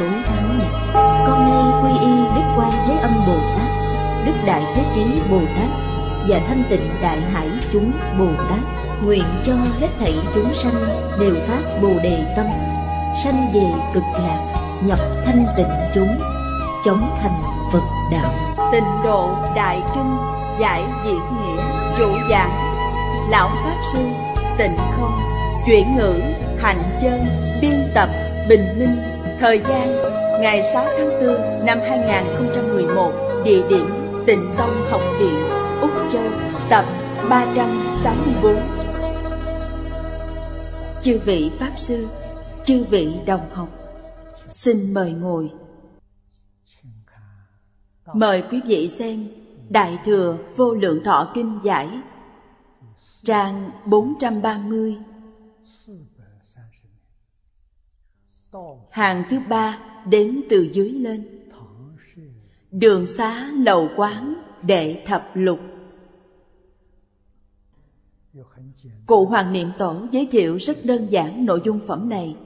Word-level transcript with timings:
tối 0.00 0.08
thắng. 0.26 0.60
Con 1.26 1.48
nay 1.48 1.82
quy 1.82 2.06
y 2.06 2.14
Đức 2.34 2.46
Quan 2.56 2.72
Thế 2.86 2.98
Âm 3.02 3.12
Bồ 3.26 3.36
Tát, 3.56 3.68
Đức 4.26 4.32
Đại 4.46 4.62
Thế 4.74 4.82
Chí 4.94 5.04
Bồ 5.30 5.38
Tát 5.38 5.68
và 6.28 6.40
Thanh 6.48 6.62
Tịnh 6.70 6.90
Đại 7.02 7.20
Hải 7.32 7.48
chúng 7.72 7.92
Bồ 8.18 8.26
Tát, 8.48 8.58
nguyện 9.04 9.24
cho 9.46 9.52
hết 9.80 9.88
thảy 10.00 10.14
chúng 10.34 10.54
sanh 10.54 10.74
đều 11.20 11.34
phát 11.46 11.80
Bồ 11.82 11.88
đề 12.02 12.34
tâm, 12.36 12.46
sanh 13.24 13.52
về 13.54 13.66
cực 13.94 14.02
lạc, 14.12 14.40
nhập 14.82 14.98
thanh 15.26 15.46
tịnh 15.56 15.66
chúng, 15.94 16.20
chống 16.84 17.18
thành 17.22 17.42
Phật 17.72 17.82
đạo. 18.12 18.32
Tịnh 18.72 18.84
độ 19.04 19.34
Đại 19.56 19.82
Kinh 19.94 20.16
giải 20.60 20.84
diễn 21.04 21.14
nghĩa 21.14 21.62
chủ 21.98 22.12
giảng 22.30 22.50
Lão 23.30 23.48
Pháp 23.48 23.76
Sư 23.92 23.98
Tịnh 24.58 24.76
Không 24.96 25.12
Chuyển 25.66 25.96
ngữ 25.96 26.20
Hạnh 26.62 26.82
Chân 27.00 27.20
Biên 27.60 27.90
tập 27.94 28.08
Bình 28.48 28.64
Minh 28.78 29.19
Thời 29.40 29.58
gian, 29.68 29.88
ngày 30.40 30.62
6 30.62 30.84
tháng 30.98 31.08
4 31.08 31.66
năm 31.66 31.78
2011 31.82 33.12
Địa 33.44 33.62
điểm 33.68 33.86
Tịnh 34.26 34.54
Tông 34.58 34.70
Học 34.90 35.00
viện, 35.18 35.34
Úc 35.80 35.90
Châu, 36.12 36.22
Tập 36.70 36.84
364 37.30 38.56
Chư 41.02 41.20
vị 41.24 41.50
Pháp 41.58 41.72
Sư, 41.76 42.06
Chư 42.64 42.84
vị 42.90 43.14
đồng 43.26 43.50
học, 43.52 43.68
Xin 44.50 44.94
mời 44.94 45.12
ngồi. 45.12 45.50
Mời 48.14 48.42
quý 48.50 48.60
vị 48.66 48.88
xem 48.88 49.28
Đại 49.68 49.98
Thừa 50.04 50.36
Vô 50.56 50.74
Lượng 50.74 51.04
Thọ 51.04 51.30
Kinh 51.34 51.58
Giải, 51.62 51.88
Trang 53.24 53.70
430 53.86 54.96
Hàng 58.90 59.24
thứ 59.30 59.38
ba 59.48 59.78
đến 60.06 60.42
từ 60.50 60.68
dưới 60.72 60.90
lên. 60.90 61.40
Đường 62.70 63.06
xá 63.06 63.50
lầu 63.50 63.88
quán 63.96 64.34
đệ 64.62 65.02
thập 65.06 65.30
lục. 65.34 65.60
Cụ 69.06 69.26
Hoàng 69.26 69.52
Niệm 69.52 69.68
Tổ 69.78 70.06
giới 70.12 70.28
thiệu 70.30 70.56
rất 70.56 70.78
đơn 70.84 71.06
giản 71.10 71.46
nội 71.46 71.62
dung 71.64 71.80
phẩm 71.86 72.08
này. 72.08 72.36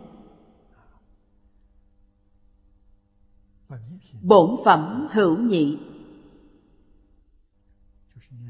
Bổn 4.22 4.56
phẩm 4.64 5.06
hữu 5.10 5.38
nhị. 5.38 5.78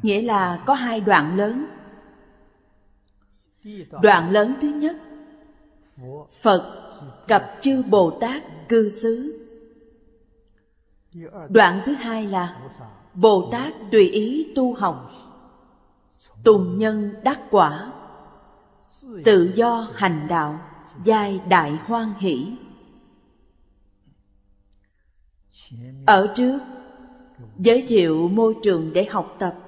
Nghĩa 0.02 0.22
là 0.22 0.62
có 0.66 0.74
hai 0.74 1.00
đoạn 1.00 1.36
lớn. 1.36 1.66
Đoạn 4.02 4.30
lớn 4.30 4.54
thứ 4.60 4.68
nhất, 4.68 4.96
Phật 6.42 6.83
cập 7.28 7.52
chư 7.60 7.82
Bồ 7.82 8.18
Tát 8.20 8.42
cư 8.68 8.90
xứ. 8.90 9.40
Đoạn 11.48 11.82
thứ 11.86 11.92
hai 11.92 12.26
là, 12.26 12.60
Bồ 13.14 13.48
Tát 13.52 13.72
tùy 13.92 14.08
ý 14.08 14.52
tu 14.56 14.74
học. 14.74 15.10
Tùng 16.44 16.78
nhân 16.78 17.14
đắc 17.22 17.40
quả. 17.50 17.92
Tự 19.24 19.52
do 19.54 19.88
hành 19.94 20.26
đạo, 20.28 20.60
Giai 21.04 21.40
đại 21.48 21.72
hoan 21.86 22.12
hỷ. 22.18 22.52
Ở 26.06 26.32
trước, 26.34 26.58
Giới 27.58 27.84
thiệu 27.88 28.28
môi 28.28 28.54
trường 28.62 28.92
để 28.92 29.04
học 29.04 29.36
tập. 29.38 29.58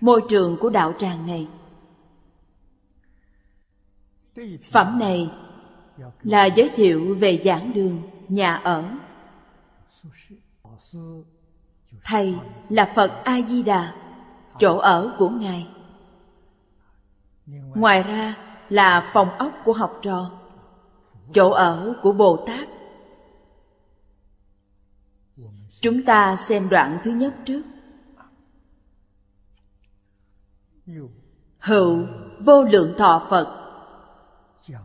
Môi 0.00 0.22
trường 0.28 0.56
của 0.60 0.70
đạo 0.70 0.92
tràng 0.98 1.26
này 1.26 1.48
Phẩm 4.72 4.98
này 4.98 5.30
là 6.22 6.44
giới 6.44 6.70
thiệu 6.74 7.16
về 7.20 7.42
giảng 7.44 7.72
đường, 7.72 8.02
nhà 8.28 8.54
ở. 8.54 8.84
Thầy 12.04 12.38
là 12.68 12.92
Phật 12.94 13.10
A-di-đà, 13.24 13.94
chỗ 14.58 14.78
ở 14.78 15.14
của 15.18 15.28
Ngài. 15.28 15.68
Ngoài 17.74 18.02
ra 18.02 18.36
là 18.68 19.10
phòng 19.12 19.38
ốc 19.38 19.52
của 19.64 19.72
học 19.72 19.98
trò, 20.02 20.30
chỗ 21.34 21.50
ở 21.50 21.94
của 22.02 22.12
Bồ 22.12 22.44
Tát. 22.46 22.68
Chúng 25.80 26.04
ta 26.04 26.36
xem 26.36 26.68
đoạn 26.68 26.98
thứ 27.04 27.10
nhất 27.10 27.34
trước. 27.44 27.62
Hữu 31.58 32.06
vô 32.40 32.62
lượng 32.62 32.94
thọ 32.98 33.26
Phật 33.30 33.63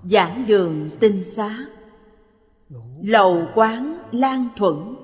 Giảng 0.03 0.45
đường 0.47 0.90
tinh 1.00 1.23
xá. 1.25 1.57
Lầu 3.01 3.47
quán 3.56 4.00
lan 4.12 4.47
thuận. 4.56 4.95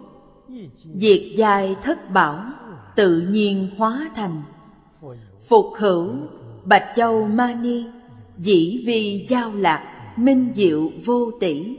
Diệt 0.95 1.21
dài 1.35 1.75
thất 1.83 2.09
bảo 2.09 2.45
Tự 2.95 3.27
nhiên 3.29 3.69
hóa 3.77 4.09
thành. 4.15 4.41
Phục 5.47 5.65
hữu 5.77 6.15
Bạch 6.63 6.85
Châu 6.95 7.27
Mani 7.27 7.85
Dĩ 8.37 8.83
vi 8.85 9.25
giao 9.29 9.51
lạc 9.53 10.13
Minh 10.17 10.51
diệu 10.55 10.91
vô 11.05 11.31
tỷ. 11.39 11.77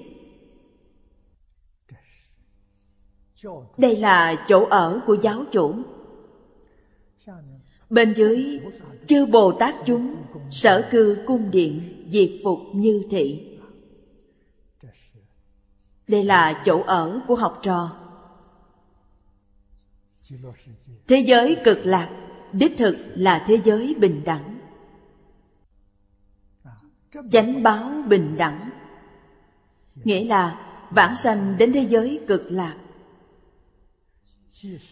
Đây 3.79 3.97
là 3.97 4.45
chỗ 4.49 4.67
ở 4.71 5.01
của 5.06 5.17
giáo 5.23 5.45
chủ. 5.53 5.75
Bên 7.91 8.15
dưới 8.15 8.61
Chư 9.06 9.27
Bồ 9.27 9.53
Tát 9.53 9.75
chúng 9.87 10.17
Sở 10.51 10.89
cư 10.91 11.17
cung 11.27 11.51
điện 11.51 11.96
diệt 12.11 12.31
phục 12.44 12.59
như 12.75 13.03
thị. 13.11 13.56
Đây 16.09 16.25
là 16.25 16.62
chỗ 16.65 16.83
ở 16.83 17.21
của 17.27 17.34
học 17.34 17.59
trò. 17.62 17.97
Thế 21.09 21.19
giới 21.19 21.56
cực 21.65 21.78
lạc, 21.84 22.11
đích 22.53 22.78
thực 22.78 22.97
là 23.15 23.44
thế 23.47 23.61
giới 23.65 23.94
bình 23.99 24.22
đẳng. 24.25 24.59
Chánh 27.31 27.62
báo 27.62 27.91
bình 28.09 28.37
đẳng. 28.37 28.71
Nghĩa 29.94 30.25
là 30.25 30.67
vãng 30.91 31.17
sanh 31.17 31.55
đến 31.59 31.73
thế 31.73 31.87
giới 31.88 32.21
cực 32.27 32.43
lạc. 32.49 32.77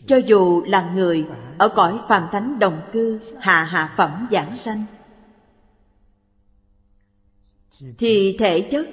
Cho 0.06 0.16
dù 0.16 0.62
là 0.66 0.90
người 0.94 1.26
ở 1.58 1.68
cõi 1.68 2.00
phàm 2.08 2.28
thánh 2.32 2.58
đồng 2.58 2.80
cư, 2.92 3.20
hạ 3.40 3.64
hạ 3.64 3.94
phẩm 3.96 4.26
giảng 4.30 4.56
sanh 4.56 4.84
thì 7.98 8.36
thể 8.38 8.60
chất 8.60 8.88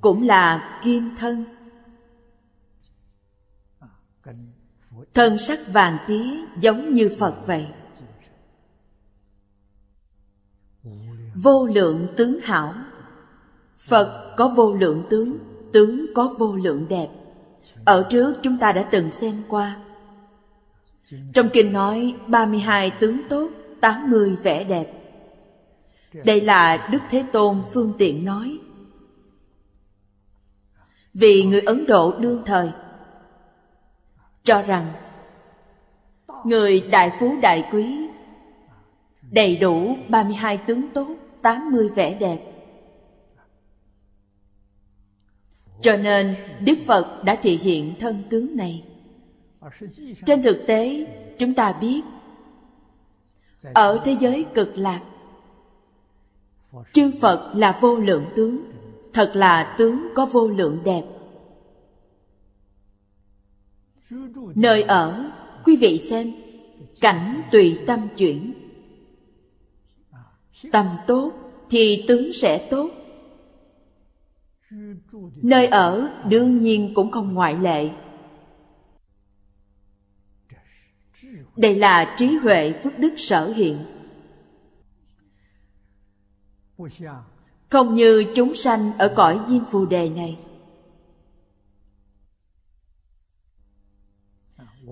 cũng 0.00 0.22
là 0.22 0.80
kim 0.82 1.16
thân. 1.16 1.44
Thân 5.14 5.38
sắc 5.38 5.58
vàng 5.72 5.98
tía 6.06 6.30
giống 6.60 6.94
như 6.94 7.10
phật 7.18 7.34
vậy. 7.46 7.66
Vô 11.34 11.66
lượng 11.66 12.06
tướng 12.16 12.40
hảo. 12.40 12.74
Phật 13.78 14.34
có 14.36 14.48
vô 14.48 14.74
lượng 14.74 15.02
tướng 15.10 15.38
tướng 15.72 16.06
có 16.14 16.34
vô 16.38 16.56
lượng 16.56 16.86
đẹp. 16.88 17.08
Ở 17.84 18.06
trước 18.10 18.34
chúng 18.42 18.58
ta 18.58 18.72
đã 18.72 18.82
từng 18.82 19.10
xem 19.10 19.42
qua. 19.48 19.76
Trong 21.34 21.48
kinh 21.52 21.72
nói 21.72 22.16
32 22.26 22.90
tướng 22.90 23.20
tốt 23.28 23.50
80 23.80 24.36
vẻ 24.42 24.64
đẹp 24.64 25.01
đây 26.24 26.40
là 26.40 26.88
Đức 26.92 26.98
Thế 27.10 27.24
Tôn 27.32 27.62
phương 27.72 27.92
tiện 27.98 28.24
nói. 28.24 28.58
Vì 31.14 31.44
người 31.44 31.60
Ấn 31.60 31.86
Độ 31.86 32.18
đương 32.18 32.42
thời, 32.46 32.70
Cho 34.42 34.62
rằng 34.62 34.92
Người 36.44 36.80
đại 36.80 37.10
phú 37.18 37.36
đại 37.42 37.68
quý 37.72 38.08
Đầy 39.30 39.56
đủ 39.56 39.96
32 40.08 40.56
tướng 40.66 40.88
tốt 40.94 41.08
80 41.42 41.88
vẻ 41.88 42.14
đẹp. 42.14 42.38
Cho 45.80 45.96
nên 45.96 46.34
Đức 46.60 46.78
Phật 46.86 47.24
đã 47.24 47.36
thị 47.42 47.56
hiện 47.56 47.94
thân 48.00 48.22
tướng 48.30 48.56
này. 48.56 48.84
Trên 50.26 50.42
thực 50.42 50.64
tế, 50.66 51.06
chúng 51.38 51.54
ta 51.54 51.72
biết, 51.72 52.00
Ở 53.74 54.00
thế 54.04 54.16
giới 54.20 54.44
cực 54.54 54.72
lạc 54.76 55.00
Chư 56.92 57.10
Phật 57.20 57.52
là 57.54 57.78
vô 57.80 57.96
lượng 57.96 58.24
tướng 58.36 58.64
Thật 59.12 59.32
là 59.34 59.74
tướng 59.78 60.08
có 60.14 60.26
vô 60.26 60.48
lượng 60.48 60.78
đẹp 60.84 61.02
Nơi 64.54 64.82
ở, 64.82 65.30
quý 65.64 65.76
vị 65.76 65.98
xem, 65.98 66.32
cảnh 67.00 67.42
tùy 67.52 67.78
tâm 67.86 68.08
chuyển. 68.16 68.52
Tâm 70.72 70.86
tốt 71.06 71.32
thì 71.70 72.04
tướng 72.08 72.32
sẽ 72.32 72.68
tốt. 72.70 72.90
Nơi 75.42 75.66
ở 75.66 76.10
đương 76.30 76.58
nhiên 76.58 76.92
cũng 76.94 77.10
không 77.10 77.34
ngoại 77.34 77.56
lệ. 77.56 77.90
Đây 81.56 81.74
là 81.74 82.14
trí 82.16 82.26
huệ 82.36 82.72
phước 82.72 82.98
đức 82.98 83.14
sở 83.16 83.48
hiện. 83.48 83.78
Không 87.68 87.94
như 87.94 88.24
chúng 88.34 88.54
sanh 88.54 88.92
ở 88.98 89.12
cõi 89.16 89.40
diêm 89.48 89.64
phù 89.64 89.86
đề 89.86 90.08
này. 90.08 90.38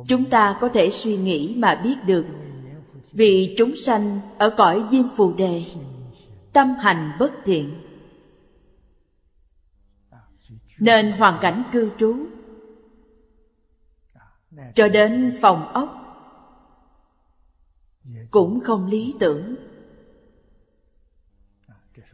Chúng 0.06 0.31
ta 0.31 0.58
có 0.60 0.69
thể 0.69 0.90
suy 0.90 1.16
nghĩ 1.16 1.54
mà 1.58 1.81
biết 1.84 1.96
được, 2.06 2.26
Vì 3.12 3.54
chúng 3.58 3.76
sanh 3.76 4.20
ở 4.38 4.50
cõi 4.50 4.84
diêm 4.90 5.04
phù 5.16 5.32
đề, 5.32 5.64
Tâm 6.52 6.69
hành 6.69 7.16
bất 7.19 7.32
thiện 7.44 7.75
Nên 10.78 11.12
hoàn 11.12 11.38
cảnh 11.40 11.62
cư 11.72 11.90
trú, 11.98 12.16
Cho 14.75 14.88
đến 14.88 15.38
phòng 15.40 15.72
ốc, 15.72 15.96
Cũng 18.31 18.60
không 18.60 18.86
lý 18.86 19.14
tưởng 19.20 19.69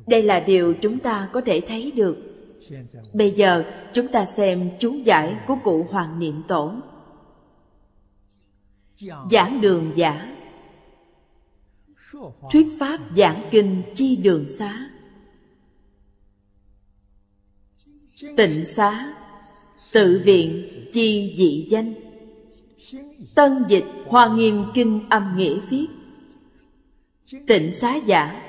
đây 0.07 0.23
là 0.23 0.41
điều 0.41 0.75
chúng 0.83 0.99
ta 0.99 1.29
có 1.33 1.41
thể 1.41 1.61
thấy 1.61 1.93
được. 1.93 2.17
Bây 3.13 3.31
giờ, 3.31 3.65
chúng 3.95 4.09
ta 4.09 4.27
xem 4.27 4.71
chú 4.79 4.95
giải 5.05 5.37
của 5.47 5.57
cụ 5.65 5.87
Hoàng 5.91 6.19
Niệm 6.19 6.43
Tổ. 6.49 6.75
Giảng 9.31 9.61
đường 9.61 9.93
giả. 9.95 10.37
Thuyết 12.53 12.69
pháp 12.81 13.01
giảng 13.17 13.43
kinh 13.51 13.83
chi 13.95 14.17
đường 14.17 14.49
xá. 14.49 14.91
Tịnh 18.37 18.67
xá. 18.67 19.15
Tự 19.93 20.23
viện 20.25 20.71
chi 20.93 21.35
dị 21.39 21.67
danh. 21.71 21.95
Tân 23.35 23.65
dịch 23.69 23.85
Hoa 24.07 24.35
Nghiêm 24.35 24.65
Kinh 24.75 25.07
âm 25.11 25.37
nghĩa 25.37 25.61
viết. 25.71 25.87
Tịnh 27.47 27.75
xá 27.75 27.97
giả. 27.97 28.46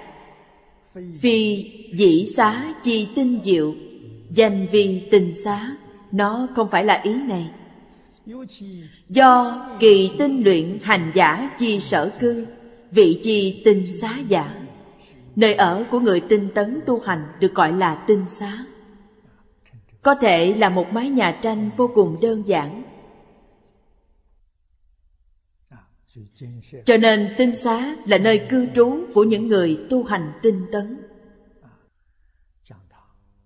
Phi 1.20 1.66
dĩ 1.94 2.26
xá 2.36 2.74
chi 2.84 3.08
tinh 3.16 3.40
diệu, 3.44 3.76
Danh 4.30 4.68
vi 4.72 5.02
tinh 5.12 5.34
xá, 5.44 5.76
Nó 6.12 6.48
không 6.56 6.70
phải 6.70 6.86
là 6.86 7.02
ý 7.04 7.14
này. 7.24 7.50
Do 9.10 9.68
kỳ 9.80 10.12
tinh 10.20 10.44
luyện 10.44 10.78
hành 10.82 11.12
giả 11.14 11.56
chi 11.60 11.80
sở 11.80 12.12
cư, 12.20 12.46
Vị 12.92 13.20
chi 13.24 13.62
tinh 13.66 13.94
xá 14.02 14.18
giả, 14.28 14.56
Nơi 15.36 15.54
ở 15.54 15.86
của 15.92 16.00
người 16.00 16.20
tinh 16.20 16.50
tấn 16.56 16.80
tu 16.86 17.00
hành 17.00 17.26
được 17.40 17.54
gọi 17.54 17.74
là 17.74 17.96
tinh 17.96 18.26
xá. 18.28 18.66
Có 20.02 20.16
thể 20.16 20.54
là 20.54 20.70
một 20.70 20.94
mái 20.94 21.10
nhà 21.10 21.32
tranh 21.32 21.70
vô 21.78 21.92
cùng 21.96 22.18
đơn 22.22 22.44
giản 22.48 22.84
Cho 26.86 26.98
nên 26.98 27.34
tinh 27.38 27.56
xá 27.56 27.96
là 28.06 28.18
nơi 28.18 28.46
cư 28.50 28.68
trú 28.76 29.00
của 29.14 29.24
những 29.24 29.48
người 29.48 29.86
tu 29.90 30.04
hành 30.04 30.34
tinh 30.42 30.66
tấn. 30.72 31.04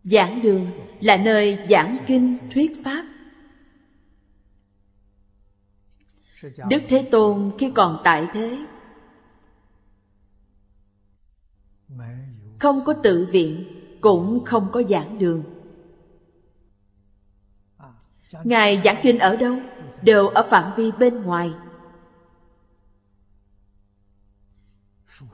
Giảng 0.04 0.42
đường 0.42 0.72
là 1.02 1.18
nơi 1.18 1.60
giảng 1.70 1.98
kinh, 2.08 2.38
thuyết 2.54 2.84
pháp. 2.84 3.06
Đức 6.70 6.82
Thế 6.88 7.08
Tôn 7.12 7.52
khi 7.60 7.72
còn 7.76 8.02
tại 8.04 8.28
thế, 8.34 8.58
Không 12.60 12.82
có 12.86 12.94
tự 12.94 13.28
viện, 13.32 13.66
Cũng 14.02 14.46
không 14.46 14.70
có 14.72 14.84
giảng 14.84 15.20
đường. 15.20 15.44
Ngài 18.44 18.82
giảng 18.84 19.00
kinh 19.04 19.20
ở 19.20 19.36
đâu? 19.36 19.58
Đều 20.02 20.28
ở 20.28 20.48
phạm 20.50 20.72
vi 20.78 20.92
bên 20.92 21.22
ngoài. 21.22 21.54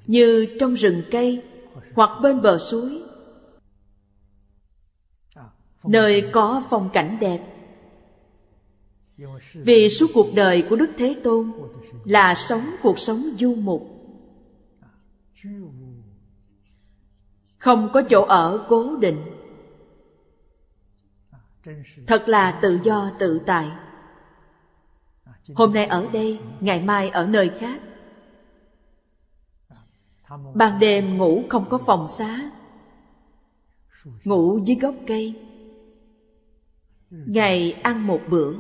Như 0.08 0.56
trong 0.60 0.74
rừng 0.74 1.02
cây 1.12 1.44
Hoặc 1.94 2.10
bên 2.22 2.42
bờ 2.42 2.58
suối 2.58 3.02
Nơi 5.84 6.30
có 6.32 6.64
phong 6.70 6.90
cảnh 6.94 7.18
đẹp 7.22 7.40
vì 9.54 9.90
suốt 9.90 10.08
cuộc 10.14 10.28
đời 10.36 10.66
của 10.70 10.76
Đức 10.76 10.90
Thế 10.98 11.16
Tôn 11.24 11.52
là 12.06 12.36
sống 12.36 12.62
cuộc 12.82 13.00
sống 13.00 13.24
du 13.40 13.56
mục. 13.56 13.98
Không 17.58 17.90
có 17.94 18.02
chỗ 18.10 18.26
ở 18.26 18.66
cố 18.70 18.96
định. 18.96 19.22
Thật 22.08 22.24
là 22.28 22.60
tự 22.62 22.80
do 22.84 23.12
tự 23.20 23.40
tại. 23.46 23.68
Hôm 25.56 25.74
nay 25.74 25.86
ở 25.86 26.08
đây, 26.14 26.40
ngày 26.60 26.82
mai 26.82 27.10
ở 27.10 27.28
nơi 27.28 27.50
khác. 27.60 27.82
Ban 30.30 30.80
đêm 30.80 31.18
ngủ 31.18 31.44
không 31.50 31.70
có 31.70 31.78
phòng 31.78 32.08
xá. 32.08 32.52
Ngủ 34.24 34.60
dưới 34.66 34.78
gốc 34.78 34.96
cây. 35.08 35.44
Ngày 37.10 37.72
ăn 37.72 38.08
một 38.08 38.22
bữa. 38.30 38.54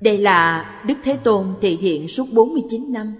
Đây 0.00 0.18
là 0.18 0.70
Đức 0.86 0.94
Thế 1.04 1.16
Tôn 1.16 1.54
thể 1.60 1.70
hiện 1.70 2.08
suốt 2.08 2.26
49 2.32 2.92
năm. 2.92 3.14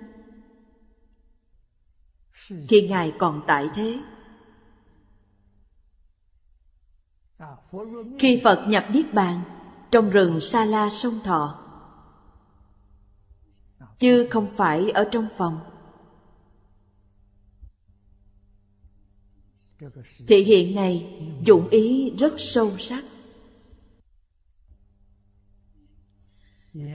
Khi 2.69 2.89
Ngài 2.89 3.13
còn 3.19 3.43
tại 3.47 3.69
thế, 3.75 3.99
Khi 8.19 8.41
Phật 8.45 8.65
nhập 8.69 8.85
Niết 8.93 9.15
Bàn 9.15 9.41
Trong 9.91 10.11
rừng 10.11 10.41
Sa 10.41 10.65
La 10.65 10.91
sông 10.91 11.19
Thọ, 11.25 11.59
Chứ 13.99 14.29
không 14.31 14.49
phải 14.57 14.91
ở 14.91 15.09
trong 15.11 15.29
phòng. 15.37 15.61
Thị 20.27 20.43
hiện 20.43 20.75
này 20.75 21.07
dụng 21.45 21.69
ý 21.69 22.11
rất 22.19 22.35
sâu 22.39 22.71
sắc. 22.79 23.05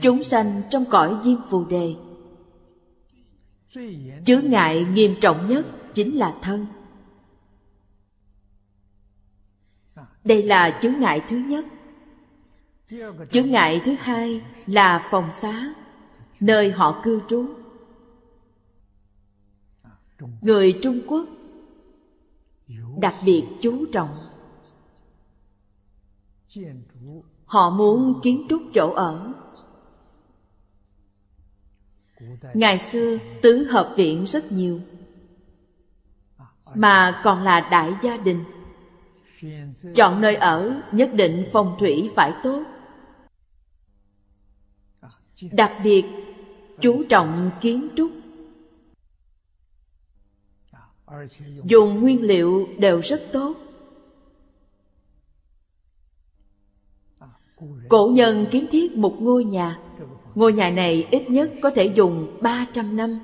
Chúng 0.02 0.24
sanh 0.24 0.62
trong 0.70 0.84
cõi 0.90 1.16
diêm 1.24 1.38
phù 1.50 1.64
đề, 1.64 1.94
Chướng 4.24 4.50
ngại 4.50 4.84
nghiêm 4.84 5.14
trọng 5.20 5.48
nhất 5.48 5.66
chính 5.94 6.16
là 6.16 6.38
thân. 6.42 6.66
Đây 10.24 10.42
là 10.42 10.78
chướng 10.82 11.00
ngại 11.00 11.22
thứ 11.28 11.36
nhất. 11.36 11.64
Chướng 13.30 13.50
ngại 13.50 13.80
thứ 13.84 13.94
hai 13.98 14.40
là 14.66 15.08
phòng 15.10 15.32
xá, 15.32 15.74
Nơi 16.40 16.70
họ 16.70 17.00
cư 17.04 17.20
trú. 17.28 17.46
Người 20.40 20.78
Trung 20.82 21.00
Quốc 21.06 21.26
đặc 22.98 23.14
biệt 23.24 23.44
chú 23.62 23.86
trọng. 23.92 24.16
Họ 27.44 27.70
muốn 27.70 28.20
kiến 28.22 28.46
trúc 28.48 28.62
chỗ 28.74 28.92
ở. 28.92 29.32
Ngày 32.54 32.78
xưa, 32.78 33.18
tứ 33.42 33.62
hợp 33.70 33.94
viện 33.96 34.24
rất 34.24 34.52
nhiều, 34.52 34.80
Mà 36.74 37.20
còn 37.24 37.42
là 37.42 37.60
đại 37.70 37.92
gia 38.02 38.16
đình. 38.16 38.44
Chọn 39.94 40.20
nơi 40.20 40.36
ở 40.36 40.80
nhất 40.92 41.10
định 41.14 41.44
phong 41.52 41.76
thủy 41.80 42.10
phải 42.16 42.32
tốt. 42.42 42.62
Đặc 45.52 45.72
biệt, 45.84 46.04
chú 46.80 47.04
trọng 47.08 47.50
kiến 47.60 47.88
trúc. 47.96 48.10
Dùng 51.64 52.00
nguyên 52.00 52.22
liệu 52.22 52.68
đều 52.78 53.00
rất 53.00 53.22
tốt 53.32 53.54
Cổ 57.88 58.10
nhân 58.14 58.46
kiến 58.50 58.66
thiết 58.70 58.96
một 58.96 59.16
ngôi 59.20 59.44
nhà 59.44 59.78
Ngôi 60.34 60.52
nhà 60.52 60.70
này 60.70 61.08
ít 61.10 61.30
nhất 61.30 61.50
có 61.62 61.70
thể 61.70 61.84
dùng 61.84 62.38
300 62.42 62.96
năm. 62.96 63.18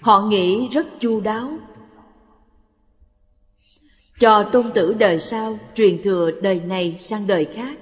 Họ 0.00 0.20
nghĩ 0.20 0.68
rất 0.68 0.86
chu 1.00 1.20
đáo 1.20 1.58
cho 4.18 4.48
tôn 4.52 4.70
tử 4.74 4.94
đời 4.94 5.18
sau 5.18 5.58
truyền 5.74 6.02
thừa 6.02 6.30
đời 6.42 6.60
này 6.60 6.96
sang 7.00 7.26
đời 7.26 7.44
khác. 7.44 7.78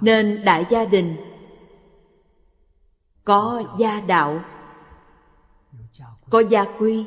Nên 0.00 0.44
đại 0.44 0.64
gia 0.70 0.84
đình 0.84 1.16
có 3.28 3.62
gia 3.78 4.00
đạo, 4.00 4.40
có 6.30 6.42
gia 6.50 6.64
quy, 6.78 7.04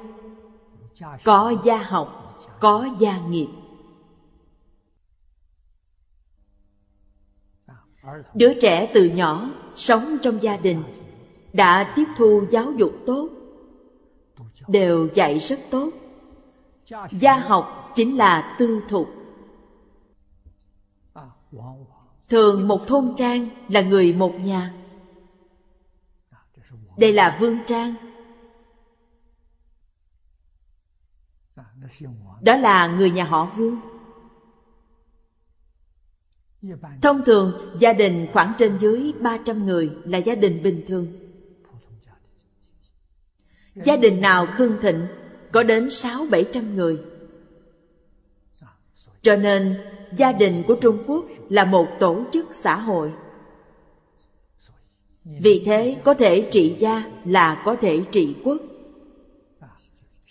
có 1.23 1.53
gia 1.63 1.77
học, 1.77 2.37
có 2.59 2.87
gia 2.99 3.19
nghiệp. 3.19 3.47
Đứa 8.33 8.53
trẻ 8.61 8.91
từ 8.93 9.05
nhỏ 9.05 9.49
sống 9.75 10.17
trong 10.21 10.41
gia 10.41 10.57
đình 10.57 10.83
đã 11.53 11.93
tiếp 11.95 12.05
thu 12.17 12.43
giáo 12.51 12.71
dục 12.71 12.93
tốt 13.05 13.29
đều 14.67 15.07
dạy 15.13 15.39
rất 15.39 15.59
tốt. 15.71 15.89
Gia 17.11 17.39
học 17.39 17.91
chính 17.95 18.17
là 18.17 18.55
tư 18.59 18.81
thục. 18.89 19.09
Thường 22.29 22.67
một 22.67 22.87
thôn 22.87 23.13
trang 23.17 23.47
là 23.69 23.81
người 23.81 24.13
một 24.13 24.33
nhà 24.39 24.73
đây 27.01 27.13
là 27.13 27.37
vương 27.39 27.57
trang. 27.67 27.93
Đó 32.41 32.57
là 32.57 32.87
người 32.87 33.11
nhà 33.11 33.23
họ 33.23 33.45
vương. 33.55 33.79
Thông 37.01 37.25
thường, 37.25 37.77
gia 37.79 37.93
đình 37.93 38.27
khoảng 38.33 38.53
trên 38.57 38.77
dưới 38.77 39.13
300 39.19 39.65
người 39.65 39.91
là 40.05 40.17
gia 40.17 40.35
đình 40.35 40.63
bình 40.63 40.83
thường. 40.87 41.07
Gia 43.75 43.97
đình 43.97 44.21
nào 44.21 44.47
khương 44.53 44.77
thịnh, 44.81 45.07
có 45.51 45.63
đến 45.63 45.89
sáu 45.89 46.25
bảy 46.31 46.45
trăm 46.51 46.75
người. 46.75 47.01
Cho 49.21 49.35
nên, 49.35 49.81
gia 50.17 50.31
đình 50.31 50.63
của 50.67 50.75
trung 50.81 51.03
quốc 51.07 51.25
là 51.49 51.65
một 51.65 51.87
tổ 51.99 52.23
chức 52.31 52.45
xã 52.51 52.75
hội 52.75 53.11
vì 55.25 55.63
thế 55.65 56.01
có 56.03 56.13
thể 56.13 56.47
trị 56.51 56.75
gia 56.79 57.03
là 57.25 57.61
có 57.65 57.75
thể 57.75 58.03
trị 58.11 58.35
quốc. 58.43 58.57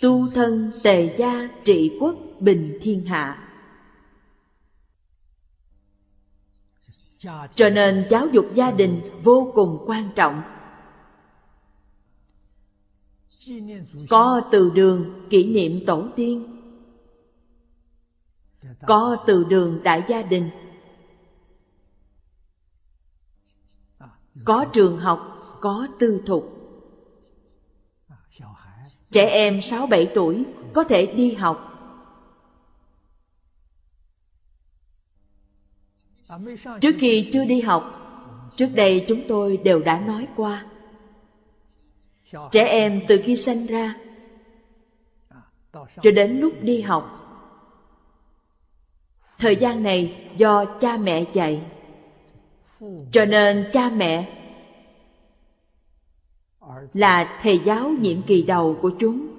Tu 0.00 0.30
thân 0.34 0.72
tề 0.82 1.16
gia 1.16 1.48
trị 1.64 1.98
quốc 2.00 2.14
bình 2.40 2.78
thiên 2.80 3.04
hạ. 3.04 3.46
Cho 7.54 7.70
nên 7.70 8.06
giáo 8.10 8.26
dục 8.26 8.46
gia 8.54 8.70
đình 8.70 9.00
vô 9.22 9.52
cùng 9.54 9.84
quan 9.86 10.08
trọng. 10.14 10.42
Có 14.08 14.42
từ 14.52 14.70
đường 14.70 15.26
kỷ 15.30 15.52
niệm 15.52 15.86
tổ 15.86 16.08
tiên. 16.16 16.56
Có 18.86 19.16
từ 19.26 19.44
đường 19.44 19.80
đại 19.82 20.02
gia 20.08 20.22
đình 20.22 20.50
có 24.44 24.64
trường 24.72 24.98
học, 24.98 25.20
có 25.60 25.88
tư 25.98 26.22
thục. 26.26 26.60
Trẻ 29.10 29.30
em 29.30 29.60
sáu 29.62 29.86
bảy 29.86 30.10
tuổi 30.14 30.44
có 30.72 30.84
thể 30.84 31.06
đi 31.06 31.34
học. 31.34 31.66
Trước 36.80 36.94
khi 36.98 37.28
chưa 37.32 37.44
đi 37.44 37.60
học, 37.60 37.96
trước 38.56 38.68
đây 38.74 39.04
chúng 39.08 39.22
tôi 39.28 39.56
đều 39.56 39.82
đã 39.82 40.00
nói 40.00 40.28
qua. 40.36 40.64
Trẻ 42.50 42.64
em 42.64 43.02
từ 43.08 43.20
khi 43.24 43.36
sinh 43.36 43.66
ra 43.66 43.94
cho 46.02 46.10
đến 46.10 46.40
lúc 46.40 46.52
đi 46.62 46.80
học, 46.80 47.16
thời 49.38 49.56
gian 49.56 49.82
này 49.82 50.30
do 50.36 50.64
cha 50.64 50.96
mẹ 50.96 51.24
dạy 51.32 51.62
cho 53.12 53.24
nên 53.24 53.70
cha 53.72 53.90
mẹ 53.90 54.36
là 56.92 57.38
thầy 57.42 57.58
giáo 57.58 57.88
nhiệm 57.88 58.22
kỳ 58.22 58.42
đầu 58.42 58.78
của 58.82 58.90
chúng. 58.98 59.36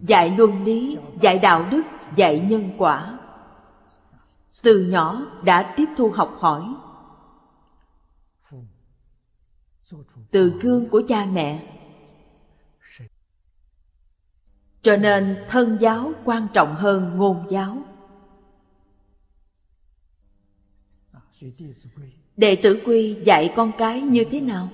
Dạy 0.00 0.34
luân 0.38 0.64
lý, 0.64 0.98
dạy 1.20 1.38
đạo 1.38 1.68
đức, 1.70 1.82
dạy 2.16 2.46
nhân 2.48 2.70
quả. 2.78 3.18
Từ 4.62 4.80
nhỏ 4.80 5.26
đã 5.44 5.74
tiếp 5.76 5.88
thu 5.96 6.10
học 6.10 6.36
hỏi. 6.38 6.74
Từ 10.30 10.52
gương 10.60 10.88
của 10.88 11.02
cha 11.08 11.26
mẹ. 11.32 11.74
Cho 14.82 14.96
nên 14.96 15.44
thân 15.48 15.76
giáo 15.80 16.12
quan 16.24 16.46
trọng 16.52 16.74
hơn 16.74 17.16
ngôn 17.16 17.46
giáo. 17.48 17.76
Đệ 22.36 22.56
tử 22.56 22.82
quy 22.86 23.16
dạy 23.24 23.52
con 23.56 23.72
cái 23.78 24.00
như 24.00 24.24
thế 24.30 24.40
nào? 24.40 24.68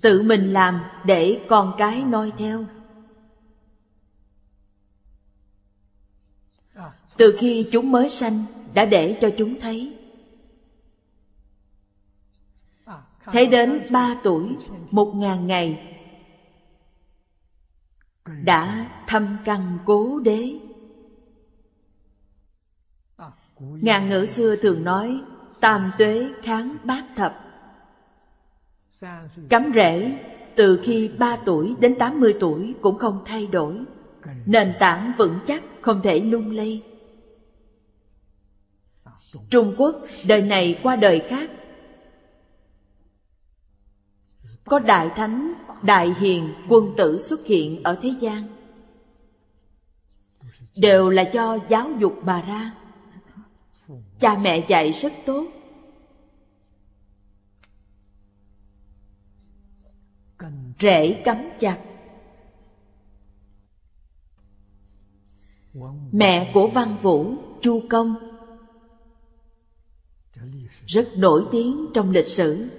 Tự 0.00 0.22
mình 0.22 0.52
làm 0.52 0.80
để 1.04 1.40
con 1.48 1.74
cái 1.78 2.04
noi 2.04 2.32
theo. 2.38 2.64
Từ 7.16 7.36
khi 7.40 7.68
chúng 7.72 7.92
mới 7.92 8.10
sanh, 8.10 8.44
đã 8.74 8.84
để 8.84 9.18
cho 9.20 9.30
chúng 9.38 9.60
thấy. 9.60 9.96
Thấy 13.24 13.46
đến 13.46 13.86
ba 13.90 14.16
tuổi, 14.22 14.56
một 14.90 15.12
ngàn 15.14 15.46
ngày, 15.46 15.96
đã 18.44 18.90
thâm 19.06 19.36
căn 19.44 19.78
cố 19.84 20.18
đế 20.18 20.58
ngàn 23.58 24.08
ngữ 24.08 24.26
xưa 24.26 24.56
thường 24.56 24.84
nói, 24.84 25.20
tam 25.60 25.92
tuế 25.98 26.30
kháng 26.42 26.76
bát 26.84 27.04
thập. 27.16 27.44
Cắm 29.48 29.72
rễ, 29.74 30.18
từ 30.56 30.80
khi 30.82 31.10
ba 31.18 31.36
tuổi 31.36 31.74
đến 31.80 31.98
tám 31.98 32.20
mươi 32.20 32.36
tuổi 32.40 32.74
cũng 32.80 32.98
không 32.98 33.22
thay 33.24 33.46
đổi. 33.46 33.84
Nền 34.46 34.74
tảng 34.80 35.12
vững 35.18 35.38
chắc, 35.46 35.62
không 35.80 36.02
thể 36.02 36.20
lung 36.20 36.50
lay. 36.50 36.82
Trung 39.50 39.74
quốc, 39.78 39.96
đời 40.26 40.42
này 40.42 40.80
qua 40.82 40.96
đời 40.96 41.20
khác. 41.28 41.50
Có 44.64 44.78
đại 44.78 45.10
thánh, 45.16 45.52
đại 45.82 46.14
hiền, 46.18 46.54
quân 46.68 46.94
tử 46.96 47.18
xuất 47.18 47.46
hiện 47.46 47.82
ở 47.82 47.98
thế 48.02 48.14
gian. 48.20 48.42
Đều 50.76 51.10
là 51.10 51.24
cho 51.24 51.58
giáo 51.68 51.90
dục 51.98 52.14
mà 52.24 52.44
ra 52.48 52.79
cha 54.20 54.36
mẹ 54.36 54.66
dạy 54.68 54.92
rất 54.92 55.12
tốt. 55.26 55.46
Rễ 60.80 61.22
cắm 61.24 61.36
chặt. 61.58 61.78
Mẹ 66.12 66.50
của 66.54 66.66
văn 66.66 66.96
vũ, 67.02 67.34
chu 67.60 67.82
công, 67.90 68.14
rất 70.86 71.08
nổi 71.16 71.46
tiếng 71.50 71.86
trong 71.94 72.10
lịch 72.10 72.26
sử. 72.26 72.70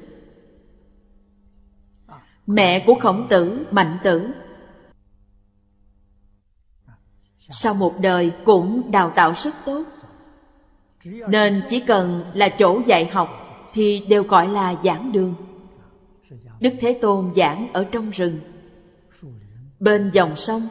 Mẹ 2.47 2.83
của 2.87 2.95
khổng 2.99 3.27
tử, 3.29 3.65
mạnh 3.71 3.97
tử, 4.03 4.29
sau 7.49 7.73
một 7.73 7.93
đời 8.01 8.31
cũng 8.45 8.91
đào 8.91 9.13
tạo 9.15 9.33
rất 9.43 9.55
tốt 9.65 9.83
nên 11.05 11.61
chỉ 11.69 11.79
cần 11.79 12.31
là 12.33 12.49
chỗ 12.49 12.81
dạy 12.85 13.05
học 13.05 13.29
thì 13.73 14.05
đều 14.09 14.23
gọi 14.23 14.47
là 14.47 14.75
giảng 14.83 15.11
đường. 15.11 15.33
Đức 16.59 16.73
thế 16.79 16.99
tôn 17.01 17.31
giảng 17.35 17.73
ở 17.73 17.83
trong 17.91 18.09
rừng. 18.09 18.39
Bên 19.79 20.11
dòng 20.13 20.35
sông, 20.35 20.67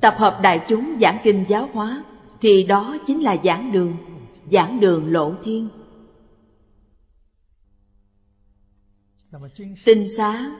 tập 0.00 0.14
hợp 0.18 0.38
đại 0.42 0.60
chúng 0.68 0.96
giảng 1.00 1.18
kinh 1.22 1.44
giáo 1.48 1.68
hóa 1.72 2.04
thì 2.40 2.62
đó 2.62 2.96
chính 3.06 3.22
là 3.22 3.36
giảng 3.44 3.72
đường 3.72 3.96
giảng 4.50 4.80
đường 4.80 5.12
lộ 5.12 5.34
thiên. 5.44 5.68
Tinh 9.84 10.08
xá 10.16 10.50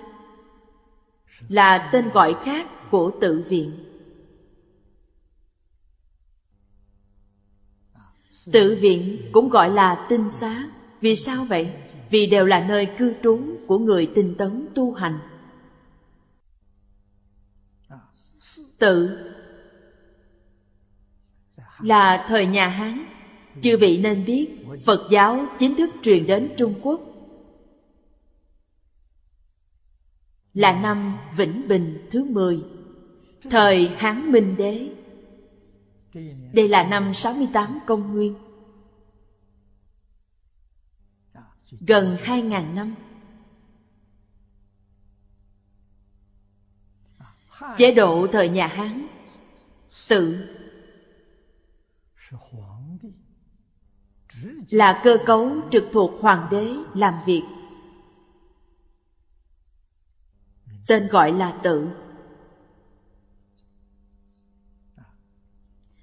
là 1.48 1.90
tên 1.92 2.08
gọi 2.08 2.34
khác 2.44 2.90
của 2.90 3.10
tự 3.20 3.44
viện. 3.48 3.91
Tự 8.52 8.78
viện 8.80 9.18
cũng 9.32 9.48
gọi 9.48 9.70
là 9.70 10.06
tinh 10.08 10.30
xá. 10.30 10.64
Vì 11.00 11.16
sao 11.16 11.44
vậy? 11.44 11.72
Vì 12.10 12.26
đều 12.26 12.46
là 12.46 12.68
nơi 12.68 12.86
cư 12.98 13.14
trú 13.22 13.40
của 13.66 13.78
người 13.78 14.10
tinh 14.14 14.34
tấn 14.38 14.68
tu 14.74 14.92
hành. 14.92 15.18
Tự 18.78 19.18
là 21.80 22.24
thời 22.28 22.46
nhà 22.46 22.68
hán. 22.68 23.04
Chư 23.60 23.76
vị 23.76 23.98
nên 24.02 24.24
biết, 24.24 24.48
phật 24.84 25.06
giáo 25.10 25.46
chính 25.58 25.76
thức 25.76 25.90
truyền 26.02 26.26
đến 26.26 26.54
trung 26.56 26.74
quốc. 26.82 27.00
Là 30.54 30.80
năm 30.80 31.18
Vĩnh 31.36 31.68
Bình 31.68 32.08
thứ 32.10 32.24
10 32.24 32.62
Thời 33.50 33.88
Hán 33.96 34.32
Minh 34.32 34.54
Đế. 34.58 34.88
Đây 36.52 36.68
là 36.68 36.86
năm 36.86 37.14
68 37.14 37.78
công 37.86 38.14
nguyên. 38.14 38.34
Gần 41.80 42.16
2.000 42.24 42.74
năm. 42.74 42.94
Chế 47.76 47.94
độ 47.94 48.26
thời 48.32 48.48
nhà 48.48 48.66
Hán. 48.66 49.06
Tự. 50.08 50.48
Là 54.70 55.00
cơ 55.04 55.16
cấu 55.26 55.50
trực 55.70 55.84
thuộc 55.92 56.10
hoàng 56.20 56.48
đế 56.50 56.74
làm 56.94 57.14
việc. 57.26 57.42
Tên 60.86 61.08
gọi 61.08 61.32
là 61.32 61.60
tự. 61.62 61.88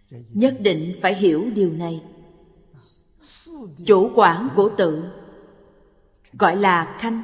Nhất 0.10 0.58
định 0.60 0.96
phải 1.02 1.16
hiểu 1.16 1.46
điều 1.56 1.72
này. 1.72 2.04
Chủ 3.86 4.12
quản 4.16 4.48
của 4.56 4.70
tự 4.78 5.04
gọi 6.34 6.58
là 6.58 6.96
khanh. 7.00 7.24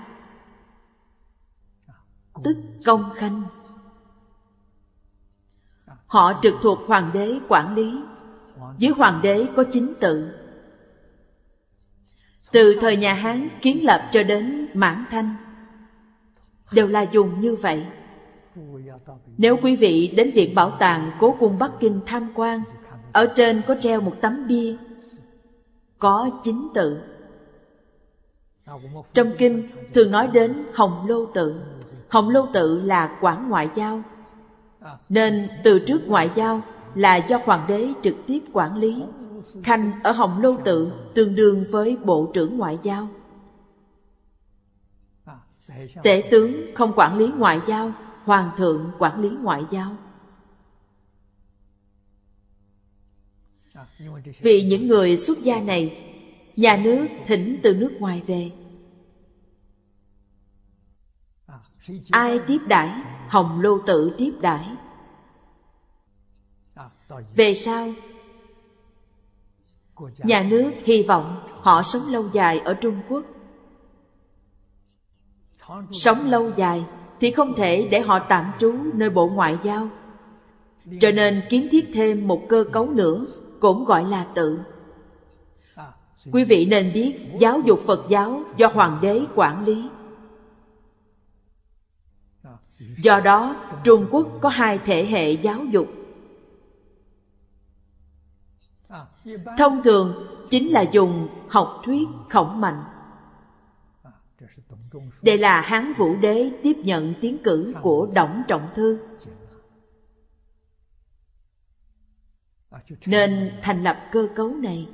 Tức 2.44 2.58
công 2.86 3.10
khanh. 3.16 3.44
Họ 6.08 6.40
trực 6.44 6.54
thuộc 6.62 6.80
hoàng 6.88 7.12
đế 7.14 7.40
quản 7.48 7.76
lý. 7.76 8.02
Dưới 8.78 8.92
hoàng 8.98 9.22
đế 9.22 9.46
có 9.56 9.64
chính 9.72 9.94
tự. 10.00 10.32
Từ 12.52 12.78
thời 12.82 12.98
nhà 12.98 13.14
hán 13.14 13.48
kiến 13.62 13.86
lập 13.86 14.10
cho 14.12 14.24
đến 14.24 14.68
mãn 14.74 15.04
thanh, 15.12 15.36
đều 16.72 16.88
là 16.88 17.02
dùng 17.02 17.40
như 17.40 17.56
vậy. 17.56 17.86
Nếu 19.38 19.58
quý 19.64 19.76
vị 19.76 20.14
đến 20.18 20.32
viện 20.32 20.56
bảo 20.56 20.72
tàng 20.80 21.12
cố 21.20 21.36
cung 21.40 21.60
bắc 21.60 21.72
kinh 21.80 22.00
tham 22.06 22.32
quan 22.36 22.62
ở 23.16 23.26
trên 23.36 23.62
có 23.68 23.76
treo 23.82 24.02
một 24.02 24.14
tấm 24.22 24.48
bia, 24.48 24.76
có 26.00 26.30
chính 26.44 26.68
tự. 26.74 26.98
Trong 29.14 29.32
kinh 29.38 29.70
thường 29.94 30.12
nói 30.12 30.28
đến 30.28 30.66
hồng 30.74 31.06
lô 31.08 31.26
tự. 31.26 31.56
Hồng 32.10 32.30
lô 32.30 32.48
tự 32.54 32.82
là 32.82 33.18
quản 33.22 33.50
ngoại 33.50 33.70
giao. 33.76 34.02
Nên 35.10 35.48
từ 35.64 35.80
trước 35.80 36.08
ngoại 36.08 36.30
giao 36.36 36.62
là 36.96 37.16
do 37.16 37.40
hoàng 37.46 37.66
đế 37.68 37.94
trực 38.02 38.16
tiếp 38.28 38.40
quản 38.54 38.78
lý. 38.78 39.04
Khanh 39.64 39.92
ở 40.04 40.12
hồng 40.12 40.42
lô 40.42 40.58
tự 40.58 40.92
tương 41.14 41.36
đương 41.36 41.66
với 41.72 41.98
bộ 42.04 42.32
trưởng 42.34 42.58
ngoại 42.58 42.80
giao. 42.82 43.08
Tể 46.04 46.24
tướng 46.32 46.76
không 46.76 46.94
quản 46.96 47.18
lý 47.18 47.32
ngoại 47.38 47.60
giao, 47.68 47.92
hoàng 48.24 48.52
thượng 48.58 48.92
quản 49.00 49.22
lý 49.22 49.30
ngoại 49.42 49.66
giao. 49.70 49.92
Vì 54.40 54.62
những 54.62 54.88
người 54.88 55.18
xuất 55.18 55.38
gia 55.40 55.62
này, 55.62 56.14
nhà 56.56 56.78
nước 56.78 57.08
thỉnh 57.26 57.60
từ 57.64 57.76
nước 57.76 57.94
ngoài 58.00 58.22
về. 58.28 58.52
Ai 62.12 62.40
tiếp 62.48 62.60
đãi, 62.68 62.90
hồng 63.28 63.62
lô 63.62 63.80
tự 63.88 64.16
tiếp 64.18 64.32
đãi. 64.42 64.68
Về 67.36 67.54
sau, 67.54 67.90
nhà 70.18 70.44
nước 70.44 70.72
hy 70.84 71.04
vọng 71.04 71.48
họ 71.62 71.84
sống 71.84 72.02
lâu 72.12 72.26
dài 72.34 72.60
ở 72.60 72.74
trung 72.74 73.00
quốc. 73.10 73.26
Sống 75.92 76.30
lâu 76.30 76.52
dài 76.56 76.86
thì 77.20 77.32
không 77.32 77.54
thể 77.58 77.88
để 77.92 78.00
họ 78.00 78.20
tạm 78.20 78.52
trú 78.60 78.74
nơi 78.94 79.10
bộ 79.10 79.28
ngoại 79.28 79.58
giao. 79.64 79.90
Cho 81.02 81.12
nên 81.12 81.42
kiến 81.50 81.68
thiết 81.72 81.90
thêm 81.94 82.28
một 82.28 82.42
cơ 82.50 82.66
cấu 82.72 82.90
nữa 82.90 83.26
cũng 83.60 83.86
gọi 83.86 84.06
là 84.06 84.24
tự. 84.36 84.60
Quý 86.32 86.44
vị 86.44 86.66
nên 86.66 86.92
biết 86.94 87.20
giáo 87.40 87.60
dục 87.60 87.80
phật 87.86 88.06
giáo 88.10 88.42
do 88.58 88.68
hoàng 88.68 89.00
đế 89.02 89.22
quản 89.36 89.66
lý. 89.66 89.90
Do 92.98 93.20
đó 93.20 93.56
trung 93.84 94.08
quốc 94.12 94.28
có 94.42 94.50
hai 94.50 94.78
thể 94.78 95.06
hệ 95.06 95.32
giáo 95.32 95.66
dục. 95.66 95.88
Thông 99.58 99.84
thường 99.84 100.14
chính 100.50 100.70
là 100.70 100.82
dùng 100.82 101.28
học 101.50 101.82
thuyết 101.86 102.08
khổng 102.30 102.62
mạnh. 102.62 102.84
Đây 105.22 105.38
là 105.38 105.62
hán 105.62 105.94
vũ 105.94 106.16
đế 106.16 106.52
tiếp 106.64 106.78
nhận 106.78 107.14
tiến 107.22 107.38
cử 107.44 107.74
của 107.82 108.08
đổng 108.14 108.42
trọng 108.48 108.68
thư 108.76 109.00
nên 113.06 113.60
thành 113.62 113.84
lập 113.84 114.10
cơ 114.12 114.28
cấu 114.36 114.50
này. 114.50 114.90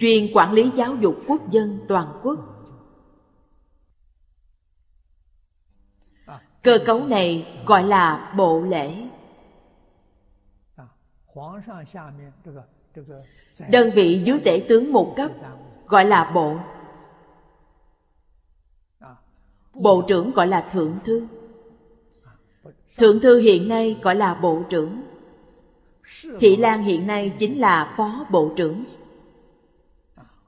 Chuyên 0.00 0.32
quản 0.34 0.52
lý 0.52 0.70
giáo 0.76 0.96
dục 0.96 1.16
quốc 1.28 1.50
dân 1.50 1.80
toàn 1.88 2.20
quốc. 2.22 2.56
Cơ 6.62 6.78
cấu 6.86 7.06
này 7.06 7.62
gọi 7.66 7.84
là 7.84 8.34
bộ 8.36 8.62
lễ. 8.62 9.08
Đơn 13.70 13.90
vị 13.94 14.22
dưới 14.24 14.40
tể 14.44 14.66
tướng 14.68 14.92
một 14.92 15.14
cấp 15.16 15.30
gọi 15.86 16.04
là 16.04 16.30
bộ. 16.34 16.56
Bộ 19.72 20.04
trưởng 20.08 20.30
gọi 20.30 20.46
là 20.46 20.68
thượng 20.70 20.98
thư 21.04 21.26
thượng 22.96 23.20
thư 23.20 23.38
hiện 23.38 23.68
nay 23.68 23.98
gọi 24.02 24.16
là 24.16 24.34
bộ 24.34 24.62
trưởng. 24.70 25.02
Thị 26.40 26.56
lan 26.56 26.82
hiện 26.82 27.06
nay 27.06 27.32
chính 27.38 27.60
là 27.60 27.94
phó 27.96 28.26
bộ 28.30 28.50
trưởng. 28.56 28.84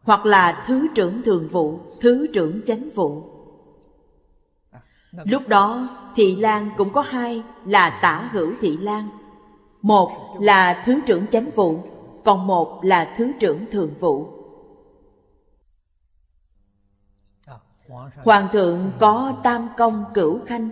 Hoặc 0.03 0.27
là 0.27 0.65
thứ 0.67 0.87
trưởng 0.95 1.23
thường 1.23 1.49
vụ 1.49 1.81
thứ 2.01 2.27
trưởng 2.33 2.61
chánh 2.67 2.91
vụ. 2.95 3.23
Lúc 5.13 5.49
đó 5.49 5.89
thị 6.17 6.37
lan 6.37 6.71
cũng 6.77 6.93
có 6.93 7.01
hai 7.01 7.43
là 7.67 7.99
tả 8.03 8.29
hữu 8.33 8.53
thị 8.61 8.77
lan. 8.77 9.09
Một 9.83 10.37
là 10.41 10.83
thứ 10.87 11.01
trưởng 11.07 11.27
chánh 11.27 11.51
vụ 11.51 11.81
còn 12.25 12.47
một 12.47 12.81
là 12.85 13.15
thứ 13.17 13.33
trưởng 13.41 13.65
thường 13.71 13.95
vụ. 14.01 14.27
Hoàng 18.25 18.49
thượng 18.53 18.91
có 18.99 19.33
tam 19.43 19.69
công 19.77 20.05
cửu 20.15 20.41
khanh 20.47 20.71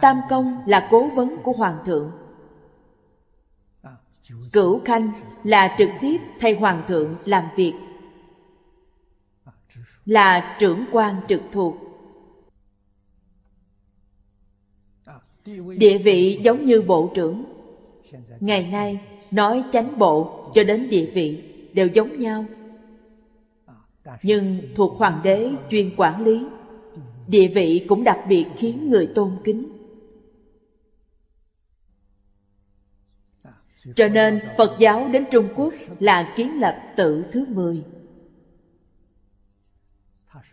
tam 0.00 0.20
công 0.28 0.62
là 0.66 0.88
cố 0.90 1.08
vấn 1.08 1.36
của 1.42 1.52
hoàng 1.52 1.78
thượng. 1.84 2.10
Cửu 4.52 4.80
khanh 4.84 5.12
là 5.44 5.74
trực 5.78 5.88
tiếp 6.00 6.16
thay 6.40 6.54
hoàng 6.54 6.82
thượng 6.88 7.16
làm 7.24 7.44
việc. 7.56 7.72
Là 10.04 10.56
trưởng 10.58 10.84
quan 10.92 11.14
trực 11.28 11.42
thuộc. 11.52 11.76
Địa 15.76 15.98
vị 15.98 16.40
giống 16.44 16.64
như 16.64 16.82
bộ 16.82 17.10
trưởng. 17.14 17.44
Ngày 18.40 18.68
nay, 18.72 19.00
nói 19.30 19.64
chánh 19.72 19.98
bộ 19.98 20.48
cho 20.54 20.64
đến 20.64 20.88
địa 20.88 21.10
vị 21.14 21.42
đều 21.72 21.88
giống 21.94 22.18
nhau. 22.18 22.44
Nhưng 24.22 24.60
thuộc 24.76 24.98
hoàng 24.98 25.20
đế 25.24 25.50
chuyên 25.70 25.90
quản 25.96 26.24
lý, 26.24 26.46
địa 27.26 27.48
vị 27.48 27.84
cũng 27.88 28.04
đặc 28.04 28.18
biệt 28.28 28.46
khiến 28.56 28.90
người 28.90 29.06
tôn 29.14 29.30
kính. 29.44 29.71
Cho 33.94 34.08
nên 34.08 34.40
phật 34.58 34.76
giáo 34.78 35.08
đến 35.08 35.24
trung 35.30 35.48
quốc 35.56 35.74
là 36.00 36.32
kiến 36.36 36.60
lập 36.60 36.82
tự 36.96 37.24
thứ 37.32 37.46
mười. 37.48 37.84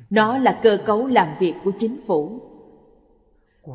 Nó 0.10 0.38
là 0.38 0.60
cơ 0.64 0.78
cấu 0.86 1.08
làm 1.08 1.28
việc 1.40 1.54
của 1.64 1.72
chính 1.80 2.02
phủ. 2.08 2.42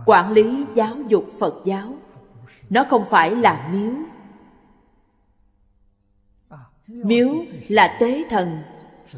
Quản 0.07 0.33
lý 0.33 0.65
giáo 0.75 0.97
dục 1.09 1.25
phật 1.39 1.55
giáo, 1.65 1.95
nó 2.71 2.85
không 2.85 3.05
phải 3.11 3.37
là 3.37 3.71
miếu. 3.73 3.93
Miếu 6.87 7.35
là 7.69 7.97
tế 8.01 8.25
thần, 8.31 8.59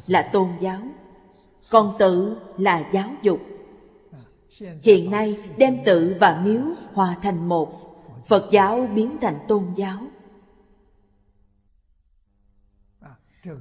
là 0.07 0.23
tôn 0.33 0.49
giáo, 0.61 0.81
còn 1.71 1.95
tự 1.99 2.37
là 2.59 2.89
giáo 2.93 3.11
dục. 3.23 3.41
Hiện 4.83 5.11
nay 5.11 5.39
đem 5.57 5.79
tự 5.85 6.17
và 6.21 6.43
miếu 6.45 6.63
hòa 6.93 7.17
thành 7.23 7.49
một, 7.49 7.97
phật 8.27 8.49
giáo 8.53 8.89
biến 8.95 9.17
thành 9.21 9.39
tôn 9.49 9.65
giáo. 9.75 9.99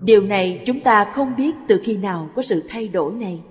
Điều 0.01 0.21
này 0.21 0.63
chúng 0.65 0.79
ta 0.79 1.11
không 1.13 1.35
biết 1.35 1.55
từ 1.67 1.81
khi 1.83 1.97
nào 1.97 2.29
có 2.35 2.41
sự 2.41 2.63
thay 2.69 2.87
đổi 2.87 3.13
này. 3.13 3.41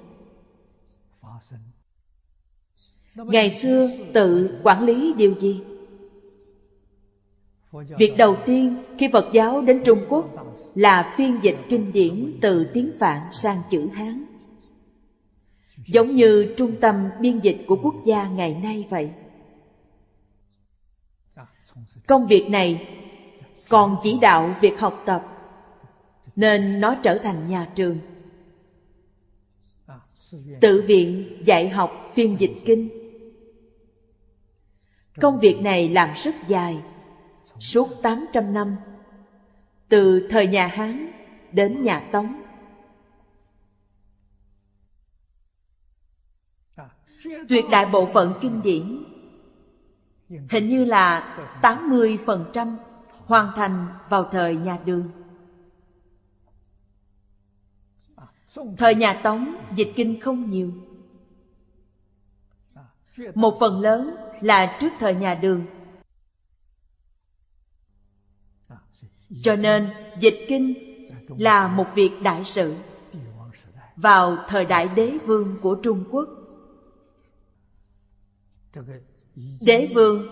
Ngày 3.14 3.50
xưa, 3.50 3.90
tự 4.14 4.58
quản 4.62 4.82
lý 4.82 5.14
điều 5.16 5.34
gì? 5.40 5.60
Việc 7.98 8.14
đầu 8.18 8.36
tiên 8.46 8.76
khi 8.98 9.08
phật 9.12 9.28
giáo 9.32 9.60
đến 9.60 9.82
trung 9.84 10.06
quốc 10.08 10.26
là 10.74 11.14
phiên 11.16 11.38
dịch 11.42 11.56
kinh 11.68 11.92
điển 11.92 12.38
từ 12.40 12.64
tiếng 12.74 12.90
phạn 12.98 13.32
sang 13.32 13.62
chữ 13.70 13.88
hán. 13.92 14.24
Giống 15.86 16.16
như 16.16 16.54
trung 16.56 16.76
tâm 16.80 17.10
biên 17.20 17.38
dịch 17.38 17.64
của 17.66 17.76
quốc 17.82 17.94
gia 18.04 18.28
ngày 18.28 18.54
nay 18.62 18.86
vậy. 18.90 19.10
Công 22.06 22.26
việc 22.26 22.48
này 22.48 22.88
còn 23.68 23.96
chỉ 24.02 24.18
đạo 24.20 24.54
việc 24.60 24.78
học 24.78 25.02
tập 25.06 25.33
nên 26.36 26.80
nó 26.80 26.94
trở 27.02 27.18
thành 27.18 27.46
nhà 27.46 27.68
trường. 27.74 27.98
Tự 30.60 30.84
viện 30.86 31.42
dạy 31.44 31.68
học 31.68 32.06
phiên 32.14 32.40
dịch 32.40 32.54
kinh. 32.64 32.88
Công 35.20 35.38
việc 35.38 35.60
này 35.60 35.88
làm 35.88 36.10
rất 36.16 36.34
dài 36.46 36.82
Suốt 37.58 37.88
800 38.02 38.54
năm. 38.54 38.76
Từ 39.88 40.28
thời 40.30 40.46
nhà 40.46 40.66
Hán 40.66 41.12
đến 41.52 41.82
nhà 41.82 42.00
Tống. 42.12 42.42
Tuyệt 47.48 47.64
đại 47.70 47.86
bộ 47.86 48.06
phận 48.06 48.34
kinh 48.40 48.62
điển 48.62 49.04
Hình 50.50 50.68
như 50.68 50.84
là 50.84 51.36
80% 51.62 52.76
hoàn 53.24 53.52
thành 53.56 53.86
vào 54.08 54.28
thời 54.32 54.56
nhà 54.56 54.78
Đường 54.84 55.23
Thời 58.76 58.94
nhà 58.94 59.20
Tống, 59.22 59.54
dịch 59.76 59.92
kinh 59.96 60.20
không 60.20 60.50
nhiều. 60.50 60.72
Một 63.34 63.56
phần 63.60 63.80
lớn 63.80 64.16
là 64.40 64.76
trước 64.80 64.92
thời 64.98 65.14
nhà 65.14 65.34
Đường. 65.34 65.66
Cho 69.42 69.56
nên, 69.56 69.90
dịch 70.20 70.46
kinh 70.48 70.74
là 71.38 71.68
một 71.68 71.86
việc 71.94 72.10
đại 72.22 72.44
sự. 72.44 72.76
Vào 73.96 74.36
thời 74.48 74.64
đại 74.64 74.88
đế 74.96 75.18
vương 75.26 75.56
của 75.62 75.74
Trung 75.82 76.04
Quốc, 76.10 76.28
Đế 79.60 79.90
vương 79.94 80.28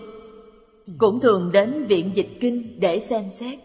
cũng 0.97 1.19
thường 1.19 1.51
đến 1.51 1.85
viện 1.85 2.11
dịch 2.15 2.29
kinh 2.41 2.79
để 2.79 2.99
xem 2.99 3.31
xét 3.31 3.59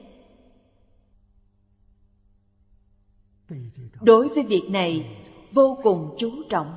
đối 4.00 4.28
với 4.28 4.44
việc 4.44 4.68
này, 4.70 5.18
vô 5.52 5.78
cùng 5.82 6.16
chú 6.18 6.30
trọng. 6.50 6.74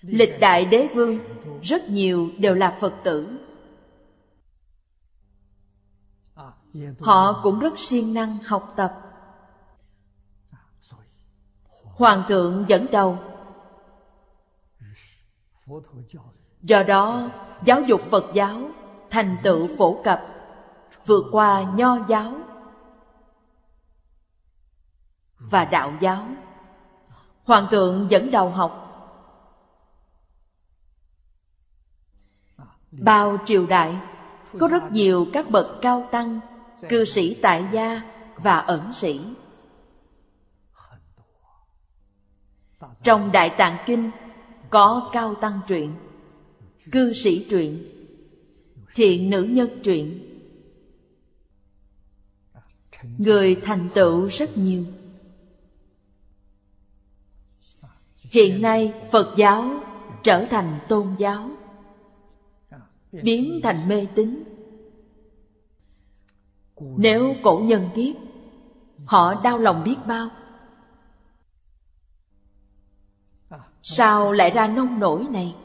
Lịch 0.00 0.40
đại 0.40 0.64
đế 0.64 0.88
vương, 0.94 1.18
rất 1.62 1.88
nhiều 1.88 2.30
đều 2.38 2.54
là 2.54 2.78
phật 2.80 2.94
tử. 3.04 3.38
Họ 7.00 7.40
cũng 7.42 7.58
rất 7.58 7.78
siêng 7.78 8.14
năng 8.14 8.38
học 8.38 8.72
tập. 8.76 8.98
Hoàng 11.84 12.22
thượng 12.28 12.64
dẫn 12.68 12.86
đầu. 12.92 13.18
Do 16.62 16.82
đó, 16.82 17.30
giáo 17.64 17.82
dục 17.82 18.00
phật 18.10 18.24
giáo 18.34 18.70
thành 19.10 19.36
tựu 19.42 19.68
phổ 19.78 20.02
cập, 20.04 20.22
vượt 21.06 21.24
qua 21.32 21.72
nho 21.76 21.98
giáo 22.08 22.32
và 25.50 25.64
đạo 25.64 25.92
giáo. 26.00 26.26
Hoàng 27.44 27.66
thượng 27.70 28.06
dẫn 28.10 28.30
đầu 28.30 28.50
học. 28.50 28.78
Bao 32.90 33.38
triều 33.44 33.66
đại, 33.66 33.96
có 34.58 34.68
rất 34.68 34.90
nhiều 34.90 35.26
các 35.32 35.50
bậc 35.50 35.66
cao 35.82 36.08
tăng, 36.12 36.40
cư 36.88 37.04
sĩ 37.04 37.36
tại 37.42 37.64
gia 37.72 38.02
và 38.36 38.58
ẩn 38.58 38.92
sĩ. 38.92 39.20
Trong 43.02 43.32
đại 43.32 43.50
tạng 43.50 43.76
kinh, 43.86 44.10
có 44.70 45.10
cao 45.12 45.34
tăng 45.34 45.60
truyện, 45.68 45.94
cư 46.92 47.12
sĩ 47.12 47.46
truyện, 47.50 47.84
thiện 48.94 49.30
nữ 49.30 49.42
nhân 49.42 49.80
truyện. 49.82 50.28
Người 53.18 53.54
thành 53.54 53.88
tựu 53.94 54.26
rất 54.26 54.58
nhiều. 54.58 54.84
Hiện 58.32 58.62
nay 58.62 58.94
phật 59.10 59.34
giáo 59.36 59.70
trở 60.22 60.46
thành 60.50 60.78
tôn 60.88 61.14
giáo, 61.18 61.50
biến 63.12 63.60
thành 63.62 63.88
mê 63.88 64.06
tín. 64.14 64.44
Nếu 66.80 67.34
cổ 67.42 67.58
nhân 67.64 67.90
biết, 67.94 68.14
họ 69.04 69.42
đau 69.42 69.58
lòng 69.58 69.84
biết 69.84 69.96
bao. 70.06 70.28
Sao 73.82 74.32
lại 74.32 74.50
ra 74.50 74.66
nông 74.66 75.00
nổi 75.00 75.26
này? 75.30 75.56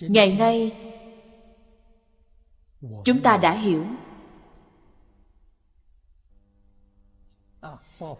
Ngày 0.00 0.36
nay, 0.36 0.76
chúng 3.04 3.22
ta 3.22 3.36
đã 3.36 3.52
hiểu 3.52 3.84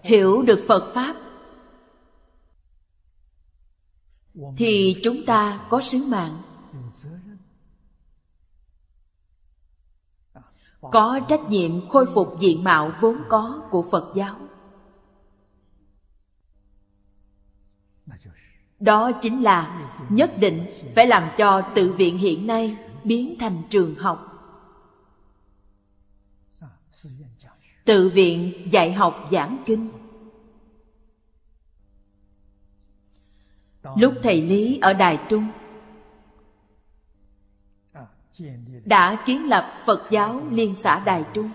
hiểu 0.02 0.42
được 0.42 0.64
phật 0.68 0.92
pháp, 0.94 1.16
thì 4.56 5.00
chúng 5.04 5.26
ta 5.26 5.66
có 5.68 5.80
sứ 5.80 5.98
mạng. 6.08 6.36
Có 10.80 11.20
trách 11.28 11.50
nhiệm 11.50 11.88
khôi 11.88 12.06
phục 12.06 12.36
diện 12.40 12.64
mạo 12.64 12.92
vốn 13.00 13.22
có 13.28 13.62
của 13.70 13.88
phật 13.90 14.12
giáo. 14.14 14.36
Đó 18.80 19.12
chính 19.12 19.42
là 19.42 19.90
nhất 20.08 20.32
định 20.40 20.66
phải 20.94 21.06
làm 21.06 21.28
cho 21.36 21.62
tự 21.74 21.92
viện 21.92 22.18
hiện 22.18 22.46
nay 22.46 22.76
biến 23.04 23.36
thành 23.40 23.62
trường 23.70 23.94
học. 23.94 24.35
Tự 27.86 28.08
viện 28.08 28.52
dạy 28.70 28.92
học 28.92 29.28
giảng 29.30 29.62
kinh. 29.66 29.90
Lúc 33.96 34.14
thầy 34.22 34.42
lý 34.42 34.78
ở 34.82 34.92
đài 34.92 35.18
trung, 35.28 35.48
đã 38.84 39.22
kiến 39.26 39.48
lập 39.48 39.72
phật 39.86 40.08
giáo 40.10 40.42
liên 40.50 40.74
xã 40.74 41.04
đài 41.04 41.24
trung. 41.34 41.50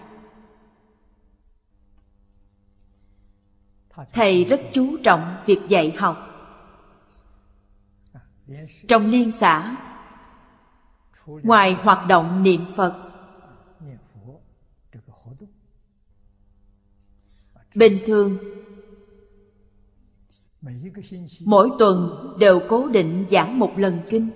Thầy 4.13 4.43
rất 4.43 4.61
chú 4.73 4.97
trọng 5.03 5.35
việc 5.45 5.59
dạy 5.67 5.91
học. 5.97 6.17
Trong 8.87 9.05
liên 9.05 9.31
xã, 9.31 9.77
ngoài 11.25 11.73
hoạt 11.73 12.07
động 12.07 12.43
niệm 12.43 12.65
phật 12.75 13.10
bình 17.75 17.99
thường. 18.05 18.37
Mỗi 21.45 21.69
tuần 21.79 22.09
đều 22.39 22.61
cố 22.69 22.87
định 22.87 23.25
giảng 23.29 23.59
một 23.59 23.73
lần 23.77 23.99
kinh. 24.09 24.29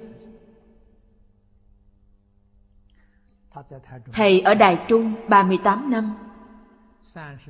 Thầy 4.13 4.41
ở 4.41 4.53
Đài 4.53 4.79
Trung 4.87 5.13
38 5.29 5.91
năm. 5.91 6.15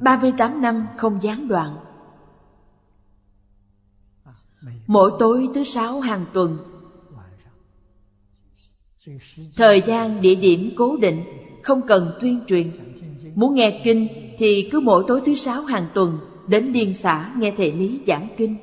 38 0.02 0.62
năm 0.62 0.88
không 0.98 1.20
gián 1.22 1.48
đoạn. 1.48 1.78
Mỗi 4.88 5.12
tối 5.20 5.50
thứ 5.56 5.64
sáu 5.64 6.00
hàng 6.00 6.26
tuần. 6.34 6.58
Thời 9.56 9.82
gian 9.82 10.22
địa 10.22 10.36
điểm 10.36 10.74
cố 10.78 10.98
định, 10.98 11.24
Không 11.64 11.88
cần 11.88 12.18
tuyên 12.22 12.44
truyền. 12.48 12.72
Muốn 13.36 13.54
nghe 13.54 13.82
kinh 13.84 14.25
thì 14.38 14.70
cứ 14.72 14.80
mỗi 14.80 15.04
tối 15.08 15.22
thứ 15.26 15.36
sáu 15.36 15.62
hàng 15.62 15.88
tuần, 15.94 16.20
Đến 16.48 16.72
liên 16.72 16.94
xã 16.94 17.32
nghe 17.38 17.54
thầy 17.58 17.72
Lý 17.72 18.02
giảng 18.08 18.28
kinh. 18.38 18.58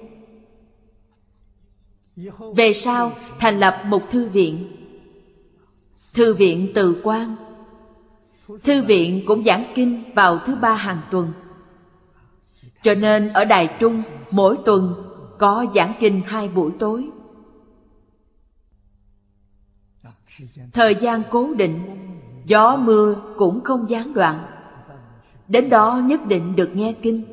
Về 2.56 2.72
sau, 2.72 3.12
thành 3.38 3.61
lập 3.61 3.82
một 3.87 4.02
thư 4.11 4.28
viện. 4.28 4.76
Thư 6.14 6.35
viện 6.35 6.72
Từ 6.74 7.00
Quan 7.02 7.37
Thư 8.64 8.82
viện 8.82 9.22
cũng 9.26 9.44
giảng 9.44 9.72
kinh 9.74 10.02
vào 10.14 10.38
thứ 10.38 10.56
ba 10.56 10.74
hàng 10.74 11.00
tuần. 11.11 11.32
Cho 12.82 12.94
nên 12.94 13.28
ở 13.28 13.44
Đài 13.44 13.68
Trung, 13.78 14.02
mỗi 14.30 14.56
tuần 14.64 14.94
có 15.38 15.66
giảng 15.74 15.94
kinh 16.00 16.22
hai 16.26 16.48
buổi 16.48 16.72
tối. 16.78 17.08
Thời 20.72 20.94
gian 20.94 21.22
cố 21.30 21.54
định, 21.54 21.80
Gió 22.44 22.76
mưa 22.76 23.35
cũng 23.37 23.64
không 23.64 23.88
gián 23.88 24.14
đoạn. 24.14 24.51
Đến 25.48 25.70
đó 25.70 26.02
nhất 26.05 26.20
định 26.26 26.57
được 26.57 26.70
nghe 26.74 26.94
kinh. 27.02 27.24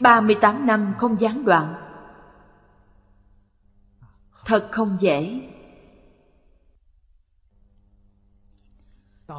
38 0.00 0.66
năm 0.66 0.94
không 0.98 1.20
gián 1.20 1.44
đoạn. 1.44 1.74
Thật 4.44 4.68
không 4.70 4.96
dễ. 5.00 5.40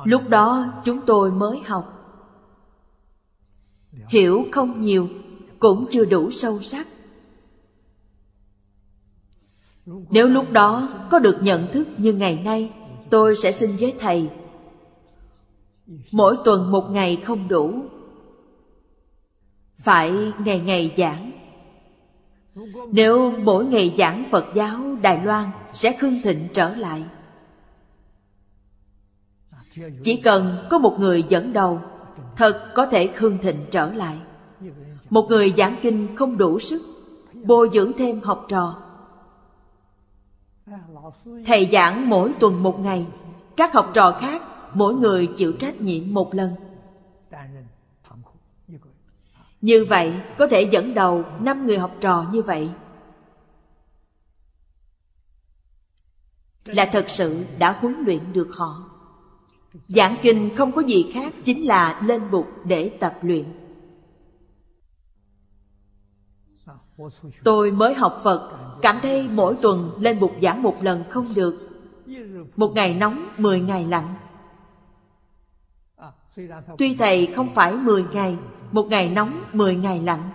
Lúc 0.03 0.29
đó 0.29 0.73
chúng 0.85 1.05
tôi 1.05 1.31
mới 1.31 1.61
học. 1.65 1.97
Hiểu 4.07 4.45
không 4.51 4.81
nhiều, 4.81 5.09
Cũng 5.59 5.87
chưa 5.91 6.05
đủ 6.05 6.31
sâu 6.31 6.61
sắc. 6.61 6.87
Nếu 9.85 10.27
lúc 10.27 10.51
đó 10.51 10.89
có 11.11 11.19
được 11.19 11.37
nhận 11.41 11.71
thức 11.73 11.87
như 11.97 12.13
ngày 12.13 12.41
nay, 12.43 12.73
Tôi 13.09 13.35
sẽ 13.35 13.51
xin 13.51 13.75
với 13.79 13.95
Thầy 13.99 14.29
Mỗi 16.11 16.37
tuần 16.45 16.71
một 16.71 16.91
ngày 16.91 17.21
không 17.25 17.47
đủ. 17.47 17.73
Phải 19.79 20.13
ngày 20.45 20.59
ngày 20.59 20.93
giảng. 20.97 21.31
Nếu 22.91 23.31
mỗi 23.31 23.65
ngày 23.65 23.95
giảng 23.97 24.23
Phật 24.31 24.45
giáo, 24.55 24.79
Đài 25.01 25.23
Loan 25.23 25.49
Sẽ 25.73 25.97
khương 25.99 26.21
thịnh 26.23 26.47
trở 26.53 26.75
lại. 26.75 27.03
Chỉ 30.03 30.21
cần 30.23 30.67
có 30.69 30.77
một 30.77 30.95
người 30.99 31.23
dẫn 31.29 31.53
đầu, 31.53 31.81
Thật 32.35 32.71
có 32.75 32.85
thể 32.85 33.07
khương 33.07 33.37
thịnh 33.37 33.65
trở 33.71 33.91
lại. 33.91 34.17
Một 35.09 35.25
người 35.29 35.53
giảng 35.57 35.75
kinh 35.81 36.15
không 36.15 36.37
đủ 36.37 36.59
sức, 36.59 36.81
Bồi 37.43 37.69
dưỡng 37.73 37.91
thêm 37.97 38.21
học 38.21 38.45
trò. 38.49 38.77
Thầy 41.45 41.69
giảng 41.71 42.09
mỗi 42.09 42.33
tuần 42.39 42.63
một 42.63 42.79
ngày, 42.79 43.05
Các 43.57 43.73
học 43.73 43.91
trò 43.93 44.17
khác 44.21 44.41
mỗi 44.73 44.93
người 44.93 45.29
chịu 45.37 45.53
trách 45.59 45.81
nhiệm 45.81 46.13
một 46.13 46.33
lần. 46.33 46.55
Như 49.61 49.85
vậy 49.85 50.13
có 50.37 50.47
thể 50.47 50.61
dẫn 50.61 50.93
đầu 50.93 51.25
năm 51.39 51.67
người 51.67 51.77
học 51.77 51.91
trò 52.01 52.25
như 52.31 52.41
vậy. 52.41 52.69
Là 56.65 56.89
thật 56.91 57.05
sự 57.09 57.45
đã 57.59 57.77
huấn 57.79 58.03
luyện 58.05 58.33
được 58.33 58.49
họ. 58.53 58.89
Giảng 59.87 60.15
kinh 60.21 60.55
không 60.55 60.71
có 60.71 60.81
gì 60.81 61.11
khác 61.13 61.33
Chính 61.43 61.67
là 61.67 62.01
lên 62.05 62.31
bục 62.31 62.47
để 62.65 62.91
tập 62.99 63.19
luyện. 63.21 63.45
Tôi 67.43 67.71
mới 67.71 67.93
học 67.93 68.19
Phật 68.23 68.61
Cảm 68.81 68.99
thấy 69.01 69.27
mỗi 69.31 69.55
tuần 69.61 69.91
lên 69.99 70.19
bục 70.19 70.31
giảng 70.41 70.63
một 70.63 70.83
lần 70.83 71.03
không 71.09 71.33
được. 71.33 71.69
Một 72.55 72.71
ngày 72.75 72.93
nóng, 72.93 73.27
mười 73.37 73.59
ngày 73.59 73.85
lạnh. 73.85 74.13
Tuy 76.77 76.95
thầy 76.99 77.25
không 77.25 77.49
phải 77.55 77.73
mười 77.73 78.05
ngày 78.13 78.37
Một 78.71 78.87
ngày 78.89 79.09
nóng, 79.09 79.41
mười 79.53 79.75
ngày 79.75 80.01
lạnh. 80.01 80.29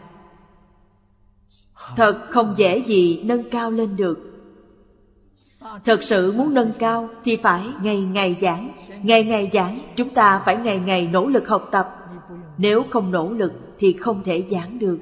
Thật 1.97 2.29
không 2.31 2.55
dễ 2.57 2.79
gì 2.79 3.23
nâng 3.25 3.51
cao 3.51 3.71
lên 3.71 3.97
được. 3.97 4.19
Thật 5.85 6.03
sự 6.03 6.33
muốn 6.33 6.55
nâng 6.55 6.73
cao 6.79 7.09
thì 7.25 7.37
phải 7.37 7.73
ngày 7.81 8.05
ngày 8.05 8.37
giảng. 8.41 8.71
Ngày 9.03 9.25
ngày 9.25 9.51
giảng 9.53 9.79
chúng 9.97 10.15
ta 10.15 10.43
phải 10.47 10.57
ngày 10.57 10.79
ngày 10.79 11.07
nỗ 11.07 11.27
lực 11.27 11.49
học 11.49 11.69
tập. 11.73 11.89
Nếu 12.59 12.85
không 12.91 13.11
nỗ 13.11 13.33
lực 13.33 13.53
thì 13.79 13.93
không 13.93 14.23
thể 14.25 14.47
giảng 14.51 14.79
được. 14.79 14.99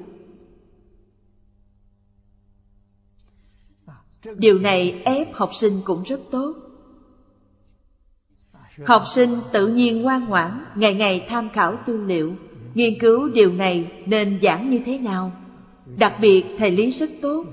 Điều 4.37 4.59
này 4.59 5.01
ép 5.05 5.33
học 5.33 5.49
sinh 5.53 5.81
cũng 5.85 6.03
rất 6.03 6.19
tốt. 6.31 6.64
Học 8.83 9.03
sinh 9.07 9.39
tự 9.51 9.67
nhiên 9.67 10.01
ngoan 10.01 10.25
ngoãn, 10.25 10.65
Ngày 10.75 10.93
ngày 10.93 11.25
tham 11.29 11.49
khảo 11.49 11.77
tư 11.85 12.01
liệu. 12.01 12.35
Nghiên 12.73 12.99
cứu 12.99 13.29
điều 13.29 13.53
này 13.53 13.91
nên 14.05 14.39
giảng 14.41 14.69
như 14.69 14.81
thế 14.85 14.97
nào? 14.97 15.31
Đặc 15.97 16.13
biệt, 16.21 16.45
thầy 16.57 16.71
Lý 16.71 16.91
rất 16.91 17.09
tốt. 17.21 17.45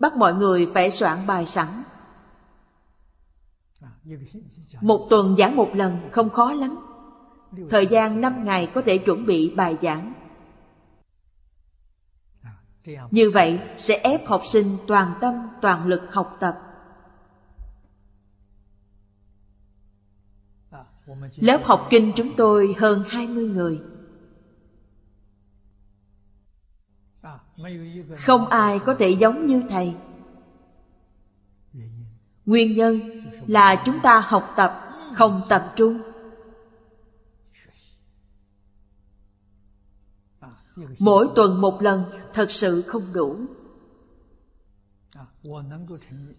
Bắt 0.00 0.16
mọi 0.16 0.34
người 0.34 0.68
phải 0.74 0.90
soạn 0.90 1.26
bài 1.26 1.46
sẵn. 1.46 1.68
Một 4.80 5.06
tuần 5.10 5.36
giảng 5.36 5.56
một 5.56 5.70
lần 5.74 5.98
không 6.12 6.30
khó 6.30 6.52
lắm. 6.52 6.76
Thời 7.70 7.86
gian 7.86 8.20
5 8.20 8.44
ngày 8.44 8.70
có 8.74 8.82
thể 8.86 8.98
chuẩn 8.98 9.26
bị 9.26 9.52
bài 9.56 9.76
giảng. 9.82 10.12
Như 13.10 13.30
vậy 13.30 13.60
sẽ 13.76 13.96
ép 13.96 14.26
học 14.26 14.42
sinh 14.46 14.76
toàn 14.86 15.14
tâm, 15.20 15.34
toàn 15.60 15.86
lực 15.86 16.02
học 16.10 16.36
tập. 16.40 16.71
Lớp 21.36 21.60
học 21.64 21.86
kinh 21.90 22.12
chúng 22.16 22.36
tôi 22.36 22.74
hơn 22.78 23.04
20 23.08 23.46
người. 23.46 23.80
Không 28.16 28.48
ai 28.48 28.78
có 28.78 28.94
thể 28.94 29.10
giống 29.10 29.46
như 29.46 29.62
thầy. 29.68 29.94
Nguyên 32.46 32.74
nhân 32.74 33.22
là 33.46 33.82
chúng 33.86 34.00
ta 34.02 34.20
học 34.20 34.52
tập, 34.56 34.88
không 35.14 35.42
tập 35.48 35.72
trung. 35.76 36.02
Mỗi 40.98 41.28
tuần 41.34 41.60
một 41.60 41.82
lần 41.82 42.04
thật 42.34 42.50
sự 42.50 42.82
không 42.82 43.12
đủ. 43.12 43.36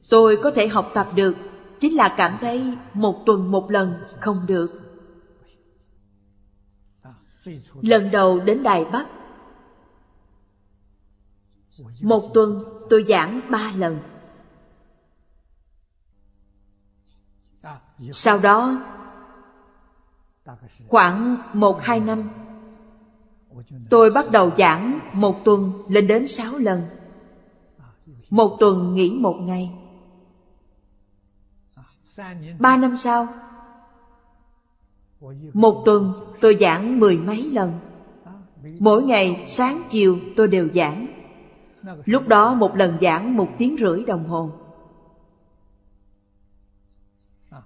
Tôi 0.09 0.37
có 0.43 0.51
thể 0.51 0.67
học 0.67 0.91
tập 0.93 1.09
được 1.15 1.35
Chính 1.83 1.95
là 1.95 2.13
cảm 2.17 2.37
thấy 2.41 2.77
một 2.93 3.23
tuần 3.25 3.51
một 3.51 3.71
lần 3.71 4.03
không 4.19 4.45
được. 4.47 4.81
Lần 7.81 8.11
đầu 8.11 8.39
đến 8.39 8.63
Đài 8.63 8.85
Bắc, 8.85 9.07
Một 12.01 12.31
tuần 12.33 12.63
tôi 12.89 13.05
giảng 13.07 13.41
ba 13.51 13.71
lần. 13.77 13.99
Sau 18.11 18.39
đó, 18.39 18.85
Khoảng 20.87 21.37
một 21.53 21.79
hai 21.81 21.99
năm, 21.99 22.29
Tôi 23.89 24.09
bắt 24.09 24.31
đầu 24.31 24.51
giảng 24.57 24.99
một 25.13 25.41
tuần 25.45 25.83
lên 25.87 26.07
đến 26.07 26.27
sáu 26.27 26.57
lần. 26.57 26.81
Một 28.29 28.57
tuần 28.59 28.95
nghỉ 28.95 29.17
một 29.19 29.35
ngày. 29.41 29.82
Ba 32.59 32.77
năm 32.77 32.97
sau 32.97 33.27
Một 35.53 35.81
tuần 35.85 36.13
tôi 36.41 36.57
giảng 36.59 36.99
mười 36.99 37.17
mấy 37.17 37.51
lần. 37.51 37.71
Mỗi 38.79 39.03
ngày 39.03 39.43
sáng 39.47 39.81
chiều 39.89 40.17
tôi 40.35 40.47
đều 40.47 40.69
giảng. 40.73 41.07
Lúc 42.05 42.27
đó 42.27 42.53
một 42.53 42.75
lần 42.75 42.97
giảng 43.01 43.37
một 43.37 43.47
tiếng 43.57 43.75
rưỡi 43.79 44.05
đồng 44.05 44.27
hồ. 44.27 44.51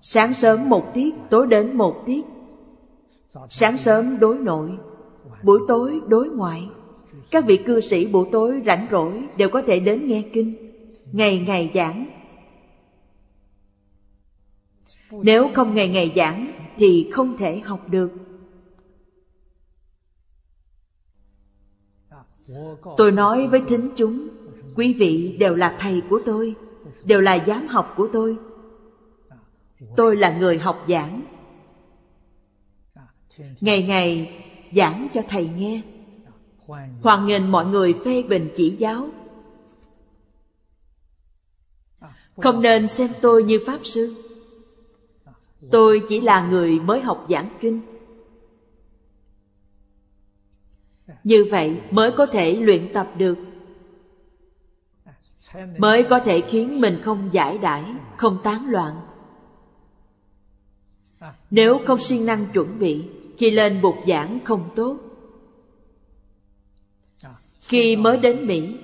Sáng 0.02 0.34
sớm 0.34 0.70
một 0.70 0.94
tiết, 0.94 1.16
tối 1.30 1.48
đến 1.48 1.78
một 1.78 2.04
tiết. 2.06 2.26
Sáng 3.50 3.78
sớm 3.78 4.20
đối 4.20 4.38
nội, 4.38 4.70
buổi 5.44 5.60
tối 5.68 6.00
đối 6.08 6.30
ngoại. 6.30 6.70
Các 7.32 7.46
vị 7.46 7.58
cư 7.58 7.82
sĩ 7.82 8.08
buổi 8.08 8.30
tối 8.32 8.62
rảnh 8.66 8.88
rỗi 8.92 9.28
đều 9.38 9.50
có 9.50 9.62
thể 9.68 9.80
đến 9.80 10.08
nghe 10.08 10.24
kinh. 10.34 10.72
Ngày 11.12 11.44
ngày 11.48 11.72
giảng 11.74 12.07
Nếu 15.24 15.50
không 15.56 15.76
ngày 15.76 15.88
ngày 15.88 16.14
giảng, 16.16 16.52
thì 16.78 17.10
không 17.14 17.38
thể 17.38 17.60
học 17.60 17.90
được. 17.90 18.12
Tôi 22.98 23.12
nói 23.12 23.48
với 23.48 23.62
thính 23.68 23.90
chúng, 23.96 24.28
Quý 24.76 24.94
vị 24.94 25.38
đều 25.40 25.56
là 25.56 25.78
thầy 25.80 26.02
của 26.10 26.22
tôi, 26.26 26.56
Đều 27.04 27.22
là 27.22 27.46
giám 27.48 27.68
học 27.68 27.94
của 27.98 28.10
tôi. 28.14 28.38
Tôi 29.98 30.16
là 30.16 30.38
người 30.40 30.58
học 30.58 30.86
giảng. 30.88 31.22
Ngày 33.62 33.84
ngày 33.84 34.36
giảng 34.72 35.08
cho 35.14 35.22
thầy 35.30 35.48
nghe. 35.48 35.82
Hoan 37.02 37.26
nghênh 37.26 37.52
mọi 37.52 37.66
người 37.66 37.96
phê 38.06 38.24
bình 38.24 38.50
chỉ 38.56 38.70
giáo. 38.70 39.10
Không 42.38 42.62
nên 42.62 42.88
xem 42.88 43.12
tôi 43.22 43.44
như 43.44 43.60
Pháp 43.66 43.80
Sư. 43.84 44.27
Tôi 45.72 46.02
chỉ 46.10 46.22
là 46.22 46.48
người 46.48 46.80
mới 46.80 47.02
học 47.02 47.26
giảng 47.30 47.50
kinh. 47.60 47.82
Như 51.24 51.46
vậy 51.52 51.82
mới 51.92 52.12
có 52.12 52.26
thể 52.26 52.56
luyện 52.56 52.94
tập 52.94 53.12
được. 53.18 53.38
Mới 55.78 56.04
có 56.04 56.20
thể 56.20 56.42
khiến 56.42 56.82
mình 56.82 57.02
không 57.02 57.30
giải 57.32 57.58
đãi, 57.58 57.84
Không 58.18 58.38
tán 58.44 58.70
loạn. 58.70 58.96
Nếu 61.50 61.80
không 61.86 62.00
siêng 62.00 62.26
năng 62.26 62.46
chuẩn 62.54 62.80
bị, 62.80 63.04
Khi 63.38 63.52
lên 63.52 63.82
bục 63.82 63.96
giảng 64.08 64.40
không 64.44 64.70
tốt. 64.76 64.98
Khi 67.60 67.96
mới 67.96 68.18
đến 68.18 68.48
Mỹ, 68.48 68.78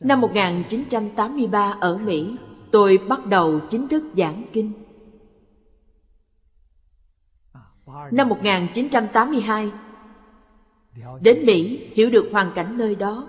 Năm 0.00 0.20
1983 0.20 1.76
ở 1.80 1.98
Mỹ 1.98 2.36
Tôi 2.74 2.98
bắt 3.08 3.26
đầu 3.26 3.60
chính 3.70 3.88
thức 3.88 4.02
giảng 4.14 4.44
kinh. 4.52 4.72
Năm 8.12 8.28
1982 8.28 9.72
Đến 11.20 11.46
Mỹ, 11.46 11.90
hiểu 11.94 12.10
được 12.10 12.28
hoàn 12.32 12.52
cảnh 12.54 12.78
nơi 12.78 12.94
đó. 12.94 13.28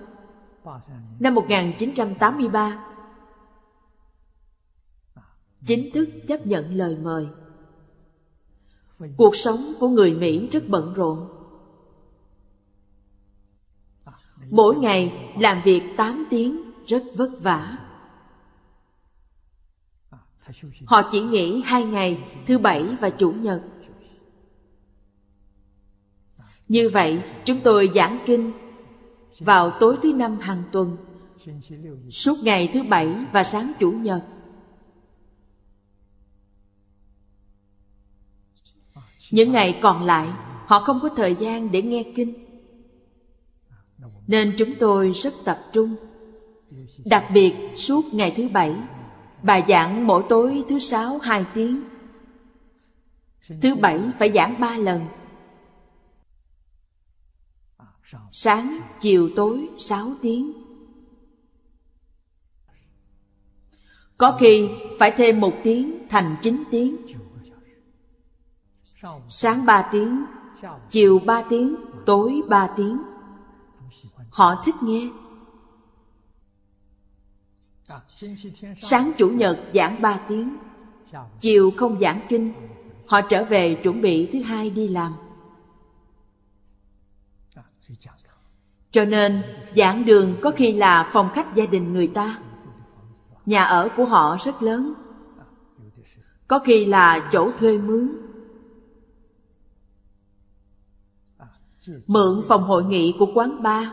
Năm 1.20 1.34
1983 1.34 2.84
Chính 5.66 5.90
thức 5.94 6.08
chấp 6.28 6.46
nhận 6.46 6.74
lời 6.74 6.96
mời. 7.02 7.28
Cuộc 9.16 9.36
sống 9.36 9.72
của 9.80 9.88
người 9.88 10.14
Mỹ 10.14 10.48
rất 10.52 10.68
bận 10.68 10.94
rộn. 10.94 11.28
Mỗi 14.50 14.76
ngày 14.76 15.32
làm 15.40 15.62
việc 15.64 15.82
8 15.96 16.26
tiếng 16.30 16.72
rất 16.86 17.02
vất 17.16 17.30
vả. 17.40 17.85
Họ 20.86 21.08
chỉ 21.12 21.20
nghỉ 21.20 21.62
hai 21.64 21.84
ngày 21.84 22.24
Thứ 22.46 22.58
bảy 22.58 22.82
và 23.00 23.10
Chủ 23.10 23.32
nhật 23.32 23.62
Như 26.68 26.88
vậy, 26.88 27.22
chúng 27.44 27.60
tôi 27.60 27.90
giảng 27.94 28.18
kinh 28.26 28.52
vào 29.38 29.70
tối 29.80 29.96
thứ 30.02 30.12
năm 30.12 30.38
hàng 30.38 30.62
tuần, 30.72 30.96
suốt 32.10 32.38
ngày 32.42 32.70
thứ 32.72 32.82
bảy 32.82 33.14
và 33.32 33.44
sáng 33.44 33.72
chủ 33.78 33.90
nhật. 33.90 34.24
Những 39.30 39.52
ngày 39.52 39.78
còn 39.82 40.02
lại, 40.02 40.28
họ 40.66 40.80
không 40.80 41.00
có 41.02 41.08
thời 41.08 41.34
gian 41.34 41.72
để 41.72 41.82
nghe 41.82 42.04
kinh. 42.16 42.34
Nên 44.26 44.54
chúng 44.58 44.74
tôi 44.78 45.12
rất 45.12 45.34
tập 45.44 45.64
trung. 45.72 45.96
Đặc 47.04 47.24
biệt 47.34 47.54
suốt 47.76 48.14
ngày 48.14 48.32
thứ 48.36 48.48
bảy, 48.48 48.74
bà 49.46 49.60
giảng 49.68 50.06
mỗi 50.06 50.24
tối 50.28 50.64
thứ 50.68 50.78
sáu 50.78 51.18
hai 51.18 51.44
tiếng. 51.54 51.82
Thứ 53.62 53.74
bảy 53.74 54.00
phải 54.18 54.32
giảng 54.32 54.60
ba 54.60 54.76
lần. 54.76 55.06
Sáng, 58.30 58.78
chiều, 59.00 59.30
tối 59.36 59.68
sáu 59.78 60.10
tiếng. 60.22 60.52
Có 64.18 64.36
khi 64.40 64.68
phải 64.98 65.10
thêm 65.10 65.40
một 65.40 65.52
tiếng 65.64 66.08
thành 66.08 66.36
chín 66.42 66.62
tiếng 66.70 66.96
Sáng 69.28 69.66
ba 69.66 69.88
tiếng 69.92 70.24
Chiều 70.90 71.18
ba 71.18 71.42
tiếng 71.48 71.76
Tối 72.06 72.40
ba 72.48 72.68
tiếng 72.76 73.02
Họ 74.30 74.62
thích 74.64 74.74
nghe 74.82 75.08
Sáng 78.76 79.12
Chủ 79.18 79.28
nhật 79.28 79.58
giảng 79.74 80.02
ba 80.02 80.20
tiếng. 80.28 80.56
Chiều 81.40 81.72
không 81.76 81.98
giảng 81.98 82.20
kinh, 82.28 82.52
Họ 83.06 83.20
trở 83.20 83.44
về 83.44 83.74
chuẩn 83.74 84.00
bị 84.00 84.28
thứ 84.32 84.42
hai 84.42 84.70
đi 84.70 84.88
làm. 84.88 85.12
Cho 88.90 89.04
nên, 89.04 89.42
giảng 89.76 90.04
đường 90.04 90.36
có 90.42 90.50
khi 90.50 90.72
là 90.72 91.10
phòng 91.12 91.28
khách 91.34 91.54
gia 91.54 91.66
đình 91.66 91.92
người 91.92 92.06
ta. 92.06 92.38
Nhà 93.46 93.64
ở 93.64 93.88
của 93.96 94.04
họ 94.04 94.36
rất 94.40 94.62
lớn. 94.62 94.94
Có 96.48 96.58
khi 96.58 96.84
là 96.84 97.30
chỗ 97.32 97.50
thuê 97.58 97.78
mướn. 97.78 98.08
Mượn 102.06 102.42
phòng 102.48 102.62
hội 102.62 102.84
nghị 102.84 103.14
của 103.18 103.26
quán 103.34 103.62
bar, 103.62 103.88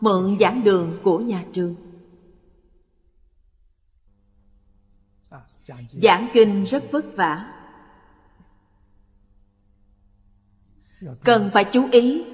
Mượn 0.00 0.36
giảng 0.40 0.64
đường 0.64 0.96
của 1.02 1.18
nhà 1.18 1.44
trường. 1.52 1.74
Giảng 5.92 6.28
kinh 6.32 6.64
rất 6.64 6.84
vất 6.92 7.04
vả. 7.16 7.54
Cần 11.24 11.50
phải 11.52 11.64
chú 11.64 11.88
ý, 11.92 12.24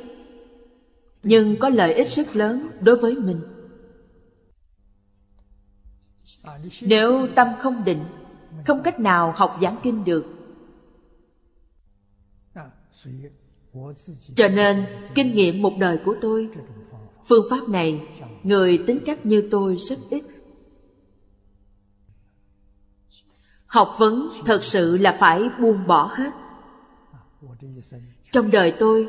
Nhưng 1.23 1.57
có 1.57 1.69
lợi 1.69 1.95
ích 1.95 2.09
rất 2.09 2.37
lớn 2.37 2.69
đối 2.81 2.97
với 2.97 3.15
mình. 3.15 3.41
Nếu 6.81 7.29
tâm 7.37 7.49
không 7.59 7.85
định, 7.85 8.05
Không 8.67 8.83
cách 8.83 9.01
nào 9.01 9.33
học 9.37 9.59
giảng 9.63 9.77
kinh 9.83 10.05
được. 10.05 10.25
Cho 14.35 14.49
nên, 14.49 14.87
kinh 15.15 15.35
nghiệm 15.35 15.63
một 15.63 15.73
đời 15.79 15.99
của 16.05 16.17
tôi, 16.21 16.51
phương 17.27 17.47
pháp 17.51 17.69
này, 17.69 18.03
người 18.43 18.85
tính 18.87 18.99
cách 19.07 19.27
như 19.27 19.49
tôi 19.51 19.77
rất 19.77 19.99
ít. 20.11 20.34
Học 23.75 23.95
vấn 23.99 24.29
thật 24.45 24.65
sự 24.65 24.97
là 24.97 25.17
phải 25.21 25.49
buông 25.59 25.87
bỏ 25.87 26.11
hết. 26.15 26.31
Trong 28.31 28.51
đời 28.51 28.75
tôi, 28.79 29.09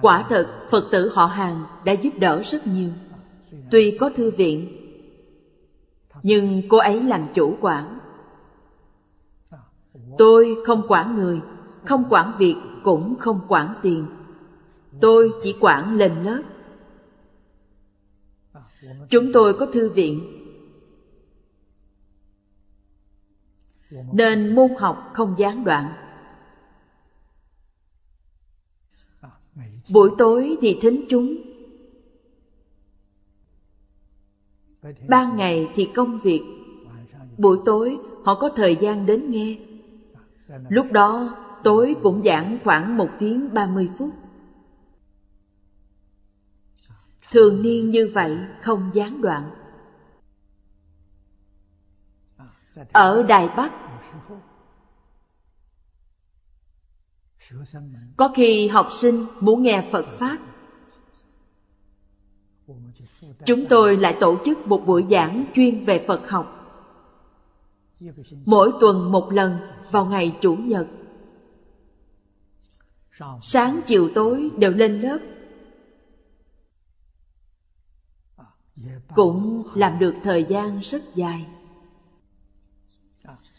quả 0.00 0.24
thật 0.28 0.48
phật 0.70 0.88
tử 0.90 1.10
họ 1.14 1.26
hàng 1.26 1.64
đã 1.84 1.92
giúp 1.92 2.10
đỡ 2.18 2.42
rất 2.44 2.66
nhiều. 2.66 2.90
Tuy 3.70 3.96
có 4.00 4.10
thư 4.16 4.30
viện, 4.30 4.76
nhưng 6.22 6.62
cô 6.68 6.78
ấy 6.78 7.02
làm 7.02 7.26
chủ 7.34 7.56
quản. 7.60 7.98
Tôi 10.18 10.56
không 10.66 10.82
quản 10.88 11.16
người, 11.16 11.40
không 11.84 12.04
quản 12.10 12.32
việc, 12.38 12.56
cũng 12.84 13.16
không 13.18 13.40
quản 13.48 13.74
tiền. 13.82 14.06
Tôi 15.00 15.32
chỉ 15.42 15.56
quản 15.60 15.96
lên 15.96 16.12
lớp. 16.24 16.42
Chúng 19.10 19.32
tôi 19.32 19.54
có 19.54 19.66
thư 19.66 19.90
viện 19.90 20.37
nên 23.90 24.54
môn 24.54 24.70
học 24.78 25.10
không 25.14 25.34
gián 25.38 25.64
đoạn 25.64 25.92
buổi 29.88 30.10
tối 30.18 30.56
thì 30.60 30.78
thính 30.82 31.04
chúng 31.08 31.36
ban 35.08 35.36
ngày 35.36 35.70
thì 35.74 35.90
công 35.94 36.18
việc 36.18 36.42
buổi 37.38 37.58
tối 37.64 37.98
họ 38.24 38.34
có 38.34 38.50
thời 38.56 38.76
gian 38.76 39.06
đến 39.06 39.30
nghe 39.30 39.58
lúc 40.68 40.92
đó 40.92 41.36
tối 41.64 41.96
cũng 42.02 42.22
giảng 42.24 42.58
khoảng 42.64 42.96
một 42.96 43.08
tiếng 43.18 43.54
ba 43.54 43.66
mươi 43.66 43.88
phút. 43.98 44.10
Thường 47.30 47.62
niên 47.62 47.90
như 47.90 48.10
vậy 48.14 48.38
không 48.62 48.90
gián 48.92 49.20
đoạn. 49.20 49.50
Ở 52.92 53.22
Đài 53.22 53.48
Bắc, 53.56 53.72
có 58.16 58.28
khi 58.34 58.68
học 58.68 58.88
sinh 58.92 59.26
muốn 59.40 59.62
nghe 59.62 59.88
Phật 59.92 60.06
Pháp, 60.18 60.38
chúng 63.44 63.66
tôi 63.68 63.96
lại 63.96 64.16
tổ 64.20 64.38
chức 64.44 64.66
một 64.66 64.82
buổi 64.86 65.04
giảng 65.10 65.44
chuyên 65.54 65.84
về 65.84 66.04
Phật 66.08 66.28
học. 66.28 66.54
Mỗi 68.44 68.72
tuần 68.80 69.12
một 69.12 69.32
lần 69.32 69.58
vào 69.90 70.06
ngày 70.06 70.36
Chủ 70.40 70.56
nhật. 70.56 70.86
Sáng 73.42 73.80
chiều 73.86 74.10
tối 74.14 74.50
đều 74.56 74.72
lên 74.72 75.00
lớp. 75.00 75.18
Cũng 79.14 79.66
làm 79.74 79.98
được 79.98 80.14
thời 80.22 80.44
gian 80.44 80.78
rất 80.78 81.02
dài 81.14 81.46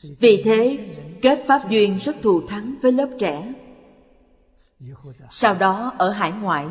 vì 0.03 0.41
thế, 0.45 0.93
kết 1.21 1.43
pháp 1.47 1.69
duyên 1.69 1.97
rất 1.97 2.15
thù 2.21 2.47
thắng 2.47 2.75
với 2.81 2.91
lớp 2.91 3.09
trẻ. 3.19 3.53
Sau 5.29 5.55
đó, 5.55 5.93
ở 5.97 6.09
hải 6.09 6.31
ngoại, 6.31 6.67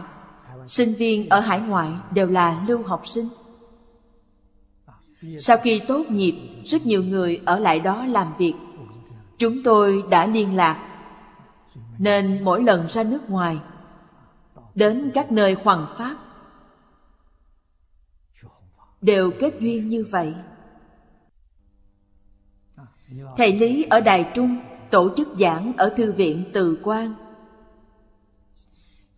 sinh 0.66 0.94
viên 0.94 1.28
ở 1.28 1.40
hải 1.40 1.60
ngoại 1.60 1.90
đều 2.10 2.26
là 2.26 2.64
lưu 2.68 2.82
học 2.82 3.06
sinh. 3.06 3.28
Sau 5.38 5.56
khi 5.56 5.80
tốt 5.88 6.04
nghiệp, 6.10 6.34
rất 6.64 6.86
nhiều 6.86 7.04
người 7.04 7.40
ở 7.44 7.58
lại 7.58 7.80
đó 7.80 8.06
làm 8.06 8.34
việc. 8.38 8.54
Chúng 9.38 9.62
tôi 9.62 10.02
đã 10.10 10.26
liên 10.26 10.56
lạc, 10.56 11.00
nên 11.98 12.44
mỗi 12.44 12.62
lần 12.62 12.88
ra 12.88 13.02
nước 13.02 13.30
ngoài, 13.30 13.58
đến 14.74 15.10
các 15.14 15.32
nơi 15.32 15.56
hoằng 15.64 15.86
pháp, 15.98 16.16
đều 19.00 19.30
kết 19.40 19.54
duyên 19.60 19.88
như 19.88 20.04
vậy 20.10 20.34
thầy 23.36 23.52
lý 23.52 23.86
ở 23.90 24.00
đài 24.00 24.30
trung, 24.34 24.56
tổ 24.90 25.10
chức 25.16 25.28
giảng 25.38 25.72
ở 25.76 25.88
thư 25.96 26.12
viện 26.12 26.44
từ 26.52 26.78
quan 26.82 27.14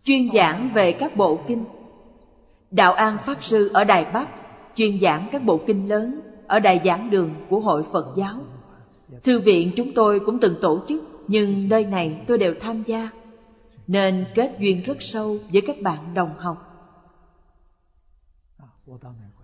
chuyên 0.03 0.31
giảng 0.33 0.69
về 0.73 0.91
các 0.91 1.17
bộ 1.17 1.39
kinh. 1.47 1.63
Đạo 2.71 2.93
an 2.93 3.17
pháp 3.25 3.43
sư 3.43 3.71
ở 3.73 3.83
đài 3.83 4.05
bắc 4.13 4.29
chuyên 4.75 4.99
giảng 4.99 5.27
các 5.31 5.43
bộ 5.43 5.59
kinh 5.67 5.89
lớn 5.89 6.19
ở 6.47 6.59
đài 6.59 6.81
giảng 6.85 7.09
đường 7.09 7.33
của 7.49 7.59
hội 7.59 7.83
phật 7.83 8.13
giáo. 8.15 8.35
Thư 9.23 9.39
viện 9.39 9.71
chúng 9.75 9.93
tôi 9.93 10.19
cũng 10.19 10.39
từng 10.39 10.55
tổ 10.61 10.79
chức, 10.87 11.03
nhưng 11.27 11.69
nơi 11.69 11.85
này 11.85 12.21
tôi 12.27 12.37
đều 12.37 12.55
tham 12.59 12.83
gia, 12.83 13.09
nên 13.87 14.25
kết 14.35 14.55
duyên 14.59 14.83
rất 14.83 14.97
sâu 14.99 15.37
với 15.53 15.61
các 15.61 15.81
bạn 15.81 16.13
đồng 16.13 16.37
học. 16.37 16.67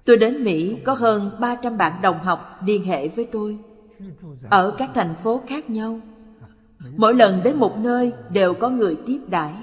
Tôi 0.05 0.17
đến 0.17 0.43
mỹ 0.43 0.77
có 0.83 0.93
hơn 0.93 1.31
300 1.39 1.77
bạn 1.77 2.01
đồng 2.01 2.19
học 2.19 2.59
liên 2.65 2.83
hệ 2.83 3.07
với 3.07 3.25
tôi 3.25 3.57
ở 4.49 4.75
các 4.77 4.89
thành 4.95 5.15
phố 5.23 5.41
khác 5.47 5.69
nhau 5.69 5.99
mỗi 6.97 7.13
lần 7.13 7.43
đến 7.43 7.55
một 7.55 7.77
nơi 7.77 8.13
đều 8.29 8.53
có 8.53 8.69
người 8.69 8.97
tiếp 9.05 9.19
đãi. 9.27 9.53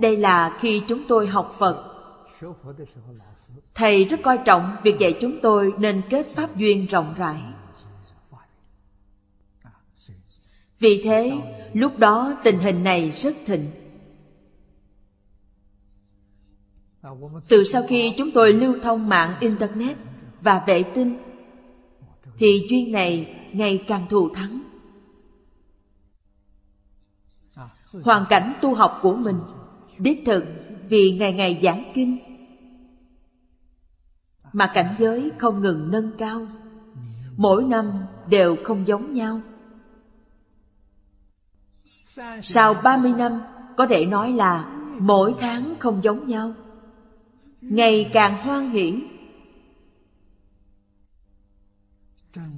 Đây 0.00 0.16
là 0.16 0.58
khi 0.60 0.82
chúng 0.88 1.02
tôi 1.08 1.26
học 1.26 1.54
phật. 1.58 1.94
Thầy 3.74 4.04
rất 4.04 4.20
coi 4.22 4.38
trọng 4.38 4.76
việc 4.82 4.98
dạy 4.98 5.18
chúng 5.20 5.38
tôi 5.42 5.72
nên 5.78 6.02
kết 6.10 6.26
pháp 6.34 6.56
duyên 6.56 6.86
rộng 6.86 7.14
rãi. 7.18 7.42
Vì 10.78 11.00
thế, 11.04 11.40
lúc 11.72 11.98
đó 11.98 12.36
tình 12.44 12.58
hình 12.58 12.84
này 12.84 13.10
rất 13.10 13.36
thịnh. 13.46 13.70
Từ 17.48 17.64
sau 17.64 17.82
khi 17.88 18.14
chúng 18.18 18.30
tôi 18.30 18.52
lưu 18.52 18.74
thông 18.82 19.08
mạng 19.08 19.34
Internet 19.40 19.96
và 20.40 20.62
vệ 20.66 20.82
tinh, 20.82 21.18
thì 22.38 22.66
duyên 22.70 22.92
này 22.92 23.36
ngày 23.52 23.84
càng 23.88 24.06
thù 24.10 24.28
thắng. 24.34 24.62
hoàn 28.04 28.24
cảnh 28.28 28.52
tu 28.62 28.74
học 28.74 28.98
của 29.02 29.14
mình 29.14 29.40
đích 29.98 30.22
thực 30.26 30.44
vì 30.88 31.10
ngày 31.10 31.32
ngày 31.32 31.60
giảng 31.62 31.92
kinh 31.94 32.18
mà 34.52 34.70
cảnh 34.74 34.94
giới 34.98 35.30
không 35.38 35.62
ngừng 35.62 35.90
nâng 35.90 36.10
cao. 36.18 36.46
Mỗi 37.36 37.64
năm 37.64 37.92
đều 38.28 38.56
không 38.64 38.86
giống 38.86 39.12
nhau. 39.12 39.40
Sau 42.42 42.74
30 42.84 43.12
năm 43.12 43.40
có 43.76 43.86
thể 43.86 44.06
nói 44.06 44.32
là 44.32 44.80
mỗi 44.98 45.34
tháng 45.40 45.74
không 45.78 46.04
giống 46.04 46.26
nhau 46.26 46.52
ngày 47.60 48.10
càng 48.12 48.36
hoan 48.36 48.70
hỷ. 48.70 49.02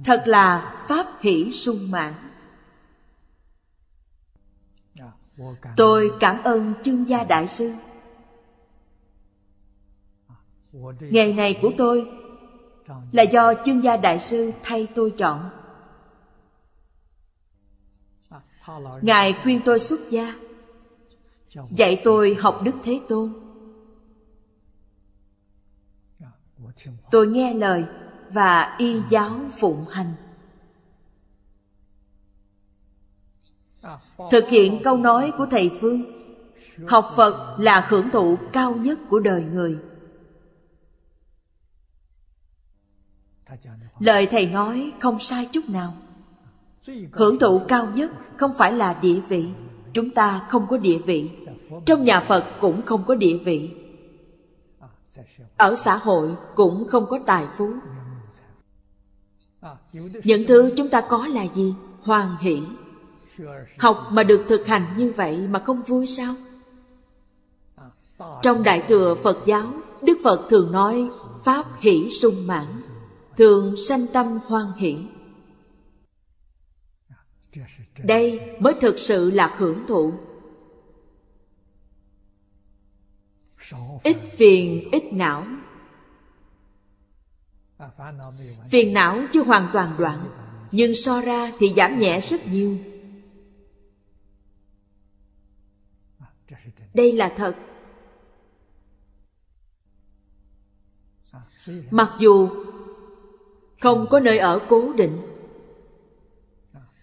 Thật 0.03 0.23
là 0.25 0.75
pháp 0.89 1.07
hỷ 1.21 1.51
sung 1.51 1.91
mãn. 1.91 2.13
Tôi 5.77 6.11
cảm 6.19 6.43
ơn 6.43 6.73
chương 6.83 7.07
gia 7.07 7.23
đại 7.23 7.47
sư. 7.47 7.73
Nghề 10.99 11.33
này 11.33 11.59
của 11.61 11.71
tôi 11.77 12.09
là 13.11 13.23
do 13.23 13.53
chương 13.65 13.83
gia 13.83 13.97
đại 13.97 14.19
sư 14.19 14.51
thay 14.63 14.87
tôi 14.95 15.13
chọn. 15.17 15.49
Ngài 19.01 19.33
khuyên 19.33 19.61
tôi 19.65 19.79
xuất 19.79 19.99
gia, 20.09 20.35
dạy 21.71 22.01
tôi 22.03 22.35
học 22.35 22.61
đức 22.63 22.75
thế 22.83 23.01
tôn. 23.09 23.50
Tôi 27.11 27.27
nghe 27.27 27.53
lời 27.53 27.85
và 28.29 28.75
y 28.77 29.01
giáo 29.09 29.39
phụng 29.59 29.85
hành. 29.89 30.13
Thực 34.31 34.49
hiện 34.49 34.79
câu 34.83 34.97
nói 34.97 35.31
của 35.37 35.45
thầy 35.51 35.71
phương, 35.81 36.03
học 36.87 37.13
phật 37.15 37.55
là 37.59 37.85
hưởng 37.89 38.09
thụ 38.09 38.37
cao 38.53 38.75
nhất 38.75 38.99
của 39.09 39.19
đời 39.19 39.43
người. 39.43 39.77
Lời 43.99 44.27
thầy 44.31 44.45
nói 44.45 44.91
không 44.99 45.19
sai 45.19 45.49
chút 45.51 45.69
nào. 45.69 45.93
Hưởng 47.11 47.39
thụ 47.39 47.61
cao 47.67 47.87
nhất 47.95 48.11
không 48.37 48.53
phải 48.53 48.73
là 48.73 48.99
địa 49.01 49.19
vị. 49.27 49.45
Chúng 49.93 50.09
ta 50.09 50.45
không 50.49 50.67
có 50.69 50.77
địa 50.77 50.97
vị. 51.05 51.29
Trong 51.85 52.05
nhà 52.05 52.19
phật 52.19 52.45
cũng 52.59 52.81
không 52.85 53.03
có 53.07 53.15
địa 53.15 53.37
vị 53.37 53.69
ở 55.57 55.75
xã 55.75 55.95
hội 55.97 56.35
cũng 56.55 56.87
không 56.87 57.05
có 57.09 57.19
tài 57.25 57.47
phú. 57.57 57.73
Những 60.23 60.47
thứ 60.47 60.71
chúng 60.77 60.89
ta 60.89 61.01
có 61.01 61.27
là 61.27 61.43
gì? 61.53 61.75
Hoan 62.01 62.35
hỷ. 62.39 62.63
Học 63.77 64.07
mà 64.11 64.23
được 64.23 64.45
thực 64.49 64.67
hành 64.67 64.93
như 64.97 65.13
vậy 65.15 65.47
mà 65.47 65.59
không 65.59 65.83
vui 65.83 66.07
sao? 66.07 66.35
Trong 68.41 68.63
đại 68.63 68.83
thừa 68.87 69.15
phật 69.23 69.37
giáo, 69.45 69.73
đức 70.01 70.17
phật 70.23 70.47
thường 70.49 70.71
nói, 70.71 71.09
pháp 71.43 71.65
hỷ 71.79 72.09
sung 72.09 72.47
mãn, 72.47 72.65
thường 73.37 73.75
sanh 73.87 74.07
tâm 74.13 74.39
hoan 74.45 74.65
hỷ. 74.77 74.97
Đây 78.03 78.39
mới 78.59 78.73
thực 78.81 78.99
sự 78.99 79.31
là 79.31 79.55
hưởng 79.57 79.87
thụ. 79.87 80.13
Ít 84.03 84.17
phiền, 84.37 84.89
ít 84.91 85.03
não. 85.13 85.45
Phiền 88.69 88.93
não 88.93 89.21
chưa 89.33 89.43
hoàn 89.43 89.69
toàn 89.73 89.95
đoạn, 89.97 90.29
nhưng 90.71 90.95
so 90.95 91.21
ra 91.21 91.51
thì 91.59 91.73
giảm 91.75 91.99
nhẹ 91.99 92.19
rất 92.19 92.47
nhiều. 92.47 92.77
Đây 96.93 97.11
là 97.11 97.33
thật. 97.37 97.55
Mặc 101.91 102.11
dù 102.19 102.49
không 103.79 104.07
có 104.09 104.19
nơi 104.19 104.37
ở 104.37 104.59
cố 104.69 104.93
định, 104.93 105.21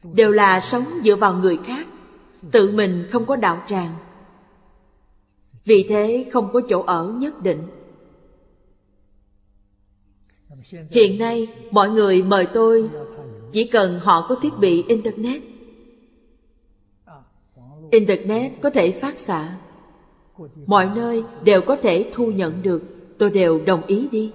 đều 0.03 0.32
là 0.32 0.61
sống 0.61 0.84
dựa 1.03 1.16
vào 1.16 1.34
người 1.34 1.59
khác, 1.64 1.86
tự 2.53 2.72
mình 2.72 3.09
không 3.12 3.26
có 3.26 3.36
đạo 3.36 3.62
tràng 3.66 3.94
vì 5.69 5.83
thế 5.89 6.27
không 6.33 6.49
có 6.53 6.61
chỗ 6.69 6.83
ở 6.83 7.14
nhất 7.19 7.43
định. 7.43 7.62
Hiện 10.91 11.19
nay, 11.19 11.49
mọi 11.71 11.91
người 11.91 12.23
mời 12.23 12.47
tôi, 12.55 12.91
chỉ 13.53 13.69
cần 13.69 13.99
họ 14.01 14.27
có 14.29 14.35
thiết 14.43 14.53
bị 14.61 14.85
internet. 14.89 15.43
Internet 17.91 18.53
có 18.62 18.71
thể 18.71 18.93
phát 18.93 19.19
xạ. 19.19 19.59
Mọi 20.66 20.91
nơi 20.97 21.25
đều 21.45 21.61
có 21.61 21.77
thể 21.83 22.11
thu 22.14 22.27
nhận 22.27 22.62
được. 22.62 22.83
Tôi 23.19 23.31
đều 23.31 23.61
đồng 23.66 23.87
ý 23.87 24.09
đi. 24.12 24.33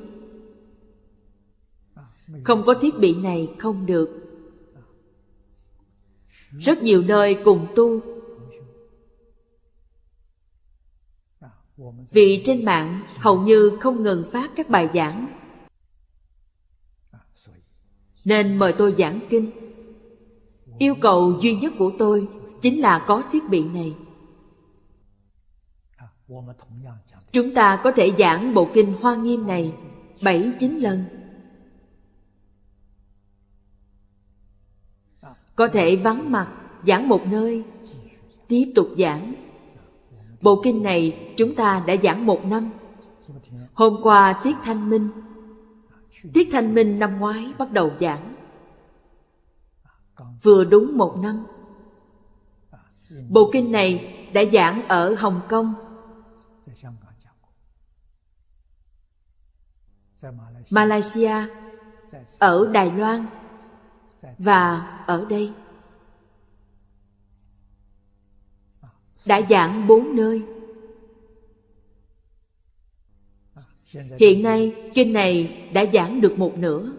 Không 2.43 2.63
có 2.65 2.73
thiết 2.81 2.99
bị 2.99 3.15
này 3.15 3.49
không 3.57 3.85
được. 3.85 4.09
Rất 6.59 6.83
nhiều 6.83 7.01
nơi 7.01 7.37
cùng 7.45 7.67
tu 7.75 8.12
vì 12.11 12.41
trên 12.45 12.65
mạng 12.65 13.01
hầu 13.17 13.41
như 13.41 13.77
không 13.81 14.03
ngừng 14.03 14.29
phát 14.31 14.51
các 14.55 14.69
bài 14.69 14.89
giảng. 14.93 15.27
Nên 18.25 18.55
mời 18.55 18.73
tôi 18.77 18.95
giảng 18.97 19.19
kinh. 19.29 19.51
Yêu 20.77 20.95
cầu 21.01 21.39
duy 21.41 21.55
nhất 21.55 21.73
của 21.77 21.91
tôi 21.99 22.27
chính 22.61 22.81
là 22.81 23.05
có 23.07 23.23
thiết 23.31 23.49
bị 23.49 23.63
này. 23.63 23.95
Chúng 27.31 27.53
ta 27.53 27.81
có 27.83 27.91
thể 27.91 28.11
giảng 28.17 28.53
bộ 28.53 28.69
kinh 28.73 28.93
hoa 29.01 29.15
nghiêm 29.15 29.47
này 29.47 29.73
bảy, 30.21 30.51
chín 30.59 30.77
lần. 30.77 31.03
Có 35.55 35.67
thể 35.67 35.95
vắng 35.95 36.31
mặt, 36.31 36.53
giảng 36.87 37.09
một 37.09 37.25
nơi, 37.25 37.63
tiếp 38.47 38.71
tục 38.75 38.87
giảng 38.97 39.42
bộ 40.43 40.61
kinh 40.63 40.83
này 40.83 41.33
chúng 41.37 41.55
ta 41.55 41.83
đã 41.87 41.95
giảng 42.03 42.25
một 42.25 42.45
năm. 42.45 42.69
Hôm 43.73 43.99
qua 44.03 44.41
tiết 44.43 44.55
thanh 44.63 44.89
minh, 44.89 45.09
tiết 46.33 46.49
thanh 46.51 46.73
minh 46.73 46.99
năm 46.99 47.19
ngoái 47.19 47.53
bắt 47.57 47.71
đầu 47.71 47.91
giảng. 47.99 48.35
Vừa 50.43 50.63
đúng 50.63 50.97
một 50.97 51.17
năm, 51.17 51.45
bộ 53.29 53.49
kinh 53.53 53.71
này 53.71 54.15
đã 54.33 54.41
giảng 54.53 54.87
ở 54.87 55.15
hồng 55.15 55.41
kông. 55.49 55.73
Malaysia, 60.69 61.35
ở 62.39 62.69
đài 62.73 62.91
loan 62.91 63.25
và 64.37 64.77
ở 65.07 65.25
đây. 65.29 65.53
Đã 69.25 69.41
giảng 69.49 69.87
bốn 69.87 70.15
nơi. 70.15 70.41
Hiện 74.19 74.43
nay, 74.43 74.75
kinh 74.93 75.13
này 75.13 75.61
đã 75.73 75.85
giảng 75.93 76.21
được 76.21 76.37
một 76.37 76.57
nửa. 76.57 76.91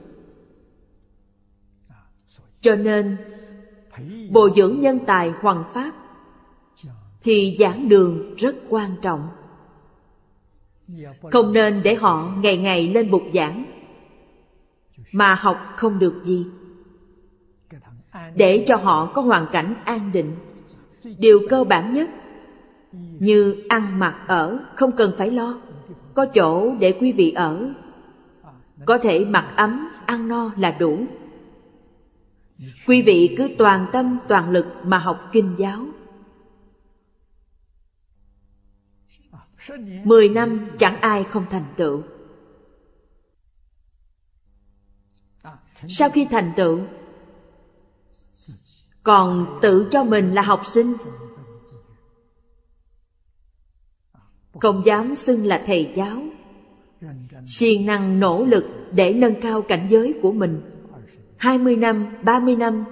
Cho 2.60 2.74
nên, 2.74 3.16
bồi 4.30 4.52
dưỡng 4.56 4.80
nhân 4.80 4.98
tài 5.06 5.30
hoàng 5.30 5.64
pháp 5.74 5.92
thì 7.22 7.56
giảng 7.58 7.88
đường 7.88 8.34
rất 8.36 8.56
quan 8.68 8.96
trọng. 9.02 9.28
Không 11.32 11.52
nên 11.52 11.82
để 11.82 11.94
họ 11.94 12.32
ngày 12.42 12.56
ngày 12.56 12.88
lên 12.88 13.10
bục 13.10 13.22
giảng 13.34 13.64
mà 15.12 15.34
học 15.34 15.58
không 15.76 15.98
được 15.98 16.20
gì. 16.22 16.46
Để 18.34 18.64
cho 18.66 18.76
họ 18.76 19.12
có 19.14 19.22
hoàn 19.22 19.46
cảnh 19.52 19.74
an 19.84 20.12
định 20.12 20.32
điều 21.18 21.40
cơ 21.50 21.64
bản 21.64 21.92
nhất, 21.92 22.10
như 22.92 23.66
ăn 23.68 23.98
mặc 23.98 24.24
ở, 24.28 24.64
không 24.76 24.96
cần 24.96 25.12
phải 25.18 25.30
lo. 25.30 25.60
Có 26.14 26.26
chỗ 26.34 26.74
để 26.80 26.96
quý 27.00 27.12
vị 27.12 27.30
ở. 27.30 27.74
Có 28.84 28.98
thể 28.98 29.24
mặc 29.24 29.54
ấm, 29.56 29.88
ăn 30.06 30.28
no 30.28 30.52
là 30.56 30.70
đủ. 30.70 31.06
Quý 32.86 33.02
vị 33.02 33.34
cứ 33.38 33.48
toàn 33.58 33.86
tâm, 33.92 34.18
toàn 34.28 34.50
lực 34.50 34.66
mà 34.84 34.98
học 34.98 35.28
kinh 35.32 35.54
giáo. 35.58 35.86
Mười 40.04 40.28
năm 40.28 40.68
chẳng 40.78 41.00
ai 41.00 41.24
không 41.24 41.46
thành 41.50 41.64
tựu. 41.76 42.02
Sau 45.88 46.10
khi 46.10 46.26
thành 46.30 46.52
tựu 46.56 46.80
còn 49.04 49.58
tự 49.62 49.88
cho 49.90 50.04
mình 50.04 50.32
là 50.32 50.42
học 50.42 50.62
sinh. 50.66 50.94
Không 54.60 54.82
dám 54.86 55.16
xưng 55.16 55.46
là 55.46 55.62
thầy 55.66 55.92
giáo. 55.94 56.22
Siêng 57.46 57.86
năng 57.86 58.20
nỗ 58.20 58.44
lực 58.44 58.64
để 58.92 59.12
nâng 59.12 59.40
cao 59.40 59.62
cảnh 59.62 59.86
giới 59.90 60.14
của 60.22 60.32
mình. 60.32 60.60
20 61.36 61.76
năm, 61.76 62.06
30 62.22 62.56
năm 62.56 62.84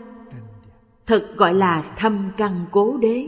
Thật 1.06 1.34
gọi 1.36 1.54
là 1.54 1.94
thâm 1.96 2.30
căn 2.36 2.66
cố 2.70 2.96
đế. 2.96 3.26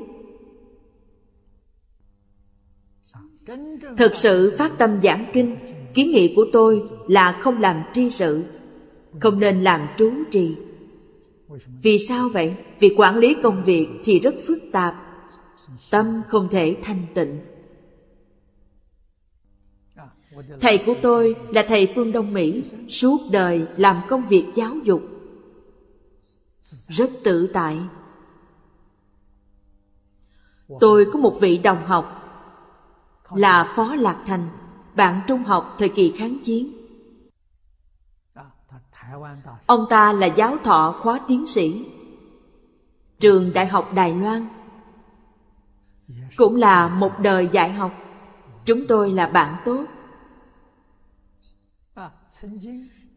Thực 3.97 4.16
sự 4.16 4.55
phát 4.59 4.72
tâm 4.78 5.03
giảng 5.03 5.24
kinh 5.32 5.57
Kiến 5.95 6.11
nghị 6.11 6.32
của 6.37 6.47
tôi 6.53 6.82
là 7.07 7.32
không 7.32 7.61
làm 7.61 7.76
tri 7.93 8.11
sự 8.11 8.45
Không 9.20 9.41
nên 9.41 9.61
làm 9.61 9.80
trú 9.97 10.12
trì. 10.30 10.57
Vì 11.82 11.99
sao 11.99 12.28
vậy? 12.28 12.57
Vì 12.78 12.95
quản 12.97 13.16
lý 13.16 13.36
công 13.42 13.64
việc 13.64 13.88
thì 14.05 14.20
rất 14.20 14.34
phức 14.47 14.59
tạp. 14.72 14.95
Tâm 15.90 16.22
không 16.28 16.49
thể 16.49 16.76
thanh 16.82 17.07
tịnh. 17.14 17.40
Thầy 20.61 20.78
của 20.86 20.95
tôi 21.03 21.36
là 21.51 21.64
thầy 21.68 21.92
phương 21.95 22.12
Đông 22.12 22.34
Mỹ, 22.34 22.62
Suốt 22.88 23.20
đời 23.30 23.66
làm 23.76 24.01
công 24.09 24.26
việc 24.26 24.45
giáo 24.55 24.74
dục. 24.84 25.03
Rất 26.88 27.11
tự 27.24 27.47
tại. 27.47 27.78
Tôi 30.80 31.07
có 31.12 31.18
một 31.18 31.36
vị 31.40 31.59
đồng 31.59 31.86
học 31.86 32.20
Là 33.30 33.72
Phó 33.76 33.95
Lạc 33.95 34.22
Thành, 34.26 34.49
Bạn 34.97 35.20
trung 35.26 35.45
học 35.45 35.76
thời 35.78 35.88
kỳ 35.88 36.12
kháng 36.16 36.38
chiến. 36.45 36.84
Ông 39.67 39.87
ta 39.91 40.12
là 40.12 40.27
giáo 40.27 40.57
thọ 40.65 41.01
khóa 41.03 41.21
tiến 41.29 41.47
sĩ 41.47 41.87
Trường 43.21 43.53
Đại 43.53 43.67
học 43.67 43.93
Đài 43.95 44.15
Loan. 44.15 44.47
Cũng 46.37 46.57
là 46.57 46.89
một 46.89 47.12
đời 47.19 47.49
dạy 47.53 47.73
học. 47.73 47.93
Chúng 48.65 48.87
tôi 48.87 49.12
là 49.12 49.27
bạn 49.27 49.57
tốt. 49.65 49.85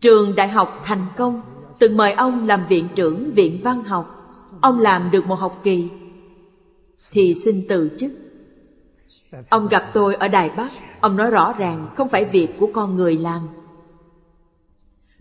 Trường 0.02 0.36
Đại 0.36 0.48
học 0.48 0.82
Thành 0.84 1.06
Công 1.18 1.42
từng 1.80 1.98
mời 1.98 2.14
ông 2.14 2.48
làm 2.48 2.68
viện 2.68 2.88
trưởng 2.96 3.34
Viện 3.34 3.62
Văn 3.64 3.84
học. 3.84 4.32
Ông 4.62 4.80
làm 4.80 5.12
được 5.12 5.26
một 5.26 5.36
học 5.36 5.60
kỳ. 5.64 5.90
Thì 7.12 7.36
xin 7.36 7.66
từ 7.70 7.92
chức. 7.98 8.12
Ông 9.50 9.68
gặp 9.68 9.92
tôi 9.94 10.16
ở 10.16 10.28
Đài 10.28 10.50
Bắc, 10.50 10.72
ông 11.00 11.18
nói 11.18 11.32
rõ 11.32 11.54
ràng 11.54 11.90
không 11.96 12.08
phải 12.08 12.26
việc 12.26 12.48
của 12.60 12.70
con 12.74 12.96
người 12.96 13.18
làm. 13.18 13.48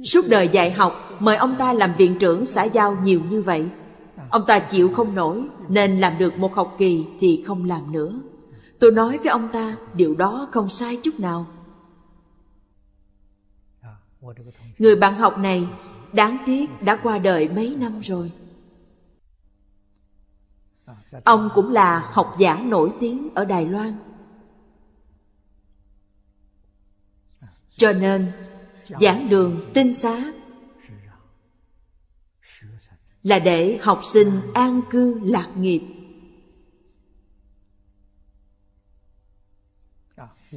Suốt 0.05 0.25
đời 0.29 0.49
dạy 0.49 0.71
học, 0.71 1.11
mời 1.19 1.37
ông 1.37 1.57
ta 1.59 1.73
làm 1.73 1.95
viện 1.99 2.17
trưởng 2.19 2.47
xã 2.47 2.65
giao 2.65 2.97
nhiều 3.03 3.21
như 3.31 3.43
vậy. 3.43 3.69
Ông 4.31 4.47
ta 4.47 4.59
chịu 4.59 4.93
không 4.95 5.15
nổi, 5.15 5.49
nên 5.69 6.01
làm 6.01 6.19
được 6.19 6.39
một 6.39 6.55
học 6.55 6.75
kỳ 6.79 7.07
thì 7.21 7.43
không 7.47 7.65
làm 7.65 7.93
nữa. 7.93 8.21
Tôi 8.79 8.93
nói 8.93 9.19
với 9.19 9.29
ông 9.29 9.49
ta, 9.53 9.77
điều 9.95 10.15
đó 10.15 10.49
không 10.53 10.69
sai 10.69 10.97
chút 11.03 11.21
nào. 11.21 11.47
Người 14.79 14.97
bạn 14.97 15.19
học 15.19 15.39
này 15.39 15.69
đáng 16.13 16.39
tiếc 16.47 16.83
đã 16.83 16.97
qua 16.97 17.19
đời 17.19 17.49
mấy 17.49 17.77
năm 17.81 18.01
rồi. 18.01 18.33
Ông 21.25 21.51
cũng 21.55 21.73
là 21.73 22.11
học 22.13 22.35
giả 22.39 22.63
nổi 22.65 22.93
tiếng 23.01 23.29
ở 23.35 23.45
Đài 23.45 23.67
Loan. 23.67 23.93
Cho 27.71 27.93
nên, 27.93 28.33
giảng 29.01 29.29
đường 29.29 29.71
tinh 29.75 29.95
xá. 29.95 30.33
Là 33.23 33.39
để 33.39 33.79
học 33.83 34.01
sinh 34.05 34.41
an 34.55 34.81
cư 34.91 35.21
lạc 35.23 35.49
nghiệp. 35.57 35.83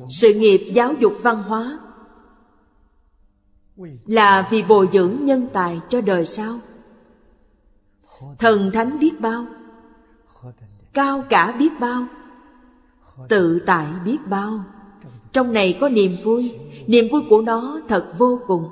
Sự 0.10 0.34
nghiệp 0.34 0.72
giáo 0.74 0.94
dục 0.94 1.14
văn 1.22 1.44
hóa 1.44 1.80
là 4.06 4.48
vì 4.52 4.64
bồi 4.64 4.90
dưỡng 4.94 5.26
nhân 5.26 5.48
tài 5.54 5.80
cho 5.90 6.02
đời 6.02 6.26
sau. 6.26 6.60
Thần 8.40 8.72
thánh 8.74 9.00
biết 9.00 9.22
bao, 9.22 9.46
cao 10.94 11.24
cả 11.30 11.52
biết 11.52 11.72
bao, 11.80 12.06
tự 13.30 13.64
tại 13.66 13.88
biết 14.06 14.18
bao 14.26 14.64
trong 15.34 15.54
này 15.54 15.78
có 15.82 15.90
niềm 15.90 16.18
vui. 16.24 16.56
Niềm 16.88 17.08
vui 17.12 17.22
của 17.30 17.42
nó 17.42 17.82
thật 17.88 18.14
vô 18.18 18.40
cùng. 18.48 18.70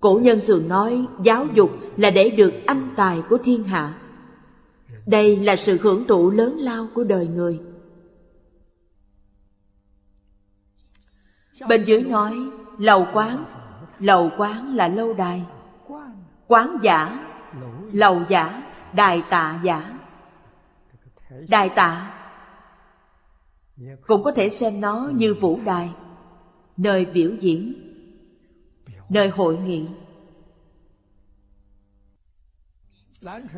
Cổ 0.00 0.20
nhân 0.22 0.40
thường 0.46 0.68
nói, 0.68 1.06
giáo 1.22 1.46
dục 1.54 1.70
là 1.96 2.10
để 2.10 2.30
được 2.30 2.52
anh 2.66 2.88
tài 2.96 3.22
của 3.28 3.38
thiên 3.44 3.64
hạ. 3.64 3.94
Đây 5.06 5.36
là 5.36 5.56
sự 5.56 5.78
hưởng 5.82 6.06
thụ 6.06 6.30
lớn 6.30 6.58
lao 6.58 6.88
của 6.94 7.04
đời 7.04 7.26
người. 7.26 7.60
Bên 11.68 11.84
dưới 11.84 12.02
nói, 12.02 12.34
lầu 12.78 13.06
quán. 13.12 13.44
Lầu 13.98 14.30
quán 14.38 14.76
là 14.76 14.88
lâu 14.88 15.14
đài. 15.14 15.42
Quán 16.46 16.78
giả. 16.82 17.26
Lầu 17.92 18.22
giả. 18.28 18.62
Đài 18.92 19.22
tạ 19.30 19.60
giả. 19.62 19.98
Đài 21.48 21.68
tạ 21.68 22.19
cũng 24.06 24.22
có 24.24 24.32
thể 24.32 24.50
xem 24.50 24.80
nó 24.80 25.10
như 25.14 25.34
vũ 25.34 25.60
đài, 25.64 25.90
nơi 26.76 27.04
biểu 27.04 27.30
diễn, 27.40 27.74
nơi 29.08 29.28
hội 29.28 29.58
nghị. 29.58 29.88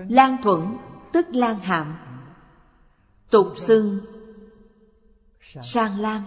Lan 0.08 0.36
thuận, 0.42 0.78
tức 1.12 1.26
lan 1.32 1.58
hạm. 1.58 1.96
Tục 3.30 3.52
xưng, 3.56 3.98
sang 5.62 5.98
lam 5.98 6.22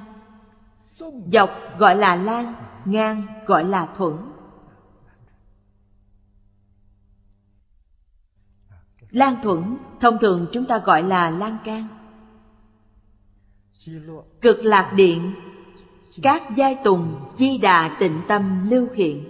dọc 1.32 1.50
gọi 1.78 1.96
là 1.96 2.16
lan, 2.16 2.54
ngang 2.86 3.24
gọi 3.46 3.64
là 3.64 3.94
thuận. 3.96 4.32
Lan 9.10 9.36
thuận 9.44 9.78
thông 10.02 10.18
thường 10.22 10.48
chúng 10.52 10.66
ta 10.66 10.78
gọi 10.78 11.04
là 11.04 11.30
lan 11.30 11.58
can 11.66 11.95
cực 14.42 14.66
lạc 14.66 14.94
điện 14.96 15.34
các 16.22 16.56
giai 16.56 16.76
tùng 16.84 17.16
di 17.38 17.58
đà 17.58 17.98
tịnh 18.00 18.22
tâm 18.28 18.70
lưu 18.70 18.88
hiện. 18.96 19.24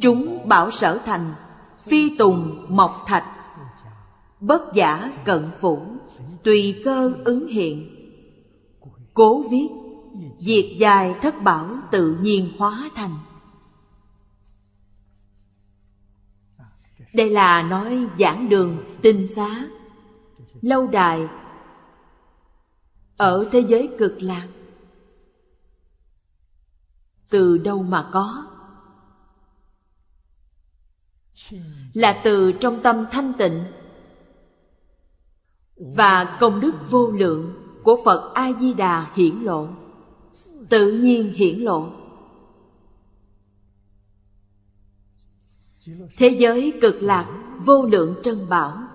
Chúng 0.00 0.48
bảo 0.48 0.70
sở 0.70 0.98
thành 1.04 1.34
phi 1.84 2.16
tùng 2.16 2.66
mộc 2.68 3.04
thạch 3.06 3.24
bất 4.40 4.62
giả 4.74 5.12
cận 5.24 5.50
phủ 5.60 5.82
tùy 6.44 6.82
cơ 6.84 7.12
ứng 7.24 7.48
hiện. 7.48 7.96
Cố 9.14 9.42
viết 9.50 9.68
Diệt 10.38 10.64
dài 10.78 11.14
thất 11.22 11.42
bảo 11.42 11.70
tự 11.90 12.16
nhiên 12.22 12.48
hóa 12.58 12.90
thành. 12.94 13.10
Đây 17.14 17.30
là 17.30 17.62
nói 17.62 18.06
giảng 18.18 18.48
đường, 18.48 18.84
tinh 19.02 19.26
xá 19.26 19.64
Lâu 20.60 20.86
đài 20.86 21.28
ở 23.20 23.48
thế 23.52 23.60
giới 23.68 23.90
cực 23.98 24.22
lạc. 24.22 24.48
Từ 27.30 27.58
đâu 27.58 27.82
mà 27.82 28.10
có? 28.12 28.46
Là 31.92 32.20
từ 32.24 32.52
trong 32.52 32.82
tâm 32.82 33.06
thanh 33.10 33.32
tịnh 33.38 33.64
Và 35.76 36.36
công 36.40 36.60
đức 36.60 36.72
vô 36.90 37.10
lượng 37.10 37.54
của 37.82 38.02
Phật 38.04 38.34
A-di-đà 38.34 39.12
hiển 39.14 39.34
lộ, 39.42 39.68
tự 40.68 40.92
nhiên 40.92 41.32
hiển 41.32 41.58
lộ. 41.58 41.92
Thế 46.16 46.28
giới 46.28 46.78
cực 46.82 47.02
lạc 47.02 47.56
vô 47.64 47.82
lượng 47.82 48.14
trân 48.22 48.48
bảo. 48.48 48.89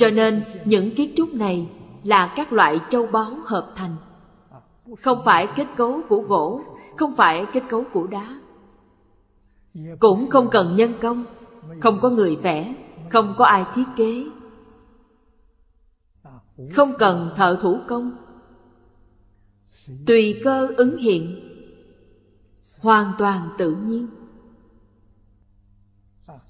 Cho 0.00 0.10
nên, 0.10 0.44
những 0.64 0.94
kiến 0.94 1.12
trúc 1.16 1.34
này 1.34 1.68
là 2.04 2.32
các 2.36 2.52
loại 2.52 2.80
châu 2.90 3.06
báu 3.06 3.36
hợp 3.44 3.72
thành. 3.76 3.96
Không 5.00 5.22
phải 5.24 5.48
kết 5.56 5.66
cấu 5.76 6.00
của 6.08 6.20
gỗ, 6.20 6.62
không 6.96 7.16
phải 7.16 7.46
kết 7.52 7.62
cấu 7.68 7.84
của 7.92 8.06
đá. 8.06 8.40
Cũng 9.98 10.30
không 10.30 10.50
cần 10.50 10.76
nhân 10.76 10.92
công, 11.00 11.24
không 11.80 11.98
có 12.02 12.10
người 12.10 12.36
vẽ, 12.36 12.74
không 13.10 13.34
có 13.38 13.44
ai 13.44 13.64
thiết 13.74 13.84
kế. 13.96 14.24
Không 16.72 16.92
cần 16.98 17.30
thợ 17.36 17.58
thủ 17.62 17.78
công. 17.88 18.16
Tùy 20.06 20.40
cơ 20.44 20.68
ứng 20.76 20.96
hiện, 20.96 21.40
hoàn 22.78 23.12
toàn 23.18 23.48
tự 23.58 23.76
nhiên. 23.84 24.06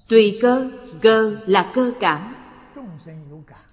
Tùy 0.09 0.39
cơ 0.41 0.71
cơ 1.01 1.37
là 1.45 1.71
cơ 1.73 1.91
cảm 1.99 2.33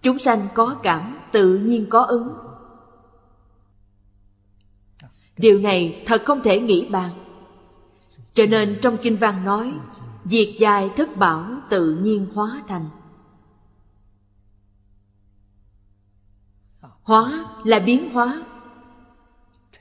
chúng 0.03 0.19
sanh 0.19 0.49
có 0.55 0.77
cảm, 0.83 1.19
tự 1.33 1.59
nhiên 1.59 1.87
có 1.91 2.03
ứng. 2.03 2.35
Điều 5.37 5.61
này 5.61 6.05
thật 6.07 6.23
không 6.25 6.43
thể 6.43 6.61
nghĩ 6.61 6.89
bàn. 6.91 7.11
Cho 8.33 8.47
nên 8.47 8.79
trong 8.83 8.97
kinh 9.03 9.17
văn 9.17 9.45
nói 9.45 9.75
diệt 10.25 10.49
dài 10.59 10.91
thất 10.97 11.17
bảo 11.17 11.51
tự 11.71 11.97
nhiên 11.97 12.27
hóa 12.35 12.63
thành. 12.69 12.85
Hóa 17.03 17.45
là 17.65 17.79
biến 17.79 18.11
hóa, 18.13 18.43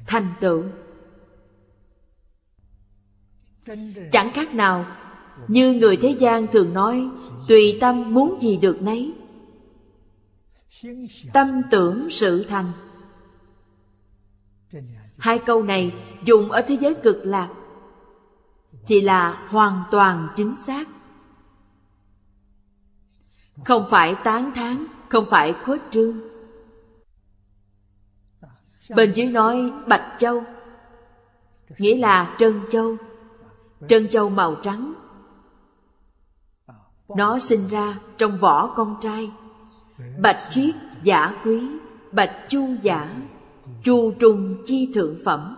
Thành 0.07 0.33
tựu. 0.39 0.63
Chẳng 4.11 4.31
khác 4.33 4.53
nào 4.53 4.85
như 5.47 5.73
người 5.73 5.97
thế 5.97 6.15
gian 6.19 6.47
thường 6.47 6.73
nói, 6.73 7.09
Tùy 7.47 7.77
tâm 7.81 8.13
muốn 8.13 8.41
gì 8.41 8.57
được 8.57 8.81
nấy. 8.81 9.13
Tâm 11.33 11.61
tưởng 11.71 12.09
sự 12.09 12.43
thành. 12.43 12.71
Hai 15.17 15.39
câu 15.39 15.63
này 15.63 15.93
dùng 16.23 16.51
ở 16.51 16.61
thế 16.61 16.77
giới 16.77 16.93
cực 16.93 17.21
lạc, 17.23 17.49
thì 18.87 19.01
là 19.01 19.47
hoàn 19.49 19.83
toàn 19.91 20.27
chính 20.35 20.55
xác. 20.55 20.87
Không 23.65 23.85
phải 23.89 24.15
tán 24.23 24.51
thán, 24.55 24.85
không 25.09 25.25
phải 25.29 25.53
khuếch 25.65 25.81
trương. 25.91 26.19
Bên 28.95 29.13
dưới 29.13 29.27
nói 29.27 29.71
bạch 29.87 30.15
châu, 30.17 30.43
nghĩa 31.77 31.97
là 31.97 32.35
trân 32.39 32.61
châu. 32.69 32.97
Trân 33.87 34.09
châu 34.09 34.29
màu 34.29 34.55
trắng 34.55 34.93
nó 37.15 37.39
sinh 37.39 37.67
ra 37.67 37.99
trong 38.17 38.37
vỏ 38.37 38.73
con 38.75 38.95
trai. 39.01 39.31
Bạch 40.19 40.39
khiết 40.51 40.75
giả 41.03 41.41
quý, 41.45 41.67
bạch 42.11 42.35
chu 42.49 42.67
giả, 42.81 43.15
chu 43.83 44.11
trùng 44.11 44.63
chi 44.65 44.91
thượng 44.93 45.17
phẩm. 45.25 45.57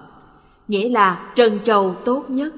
Nghĩa 0.67 0.89
là 0.89 1.31
trần 1.35 1.59
châu 1.63 1.95
tốt 2.05 2.25
nhất. 2.29 2.53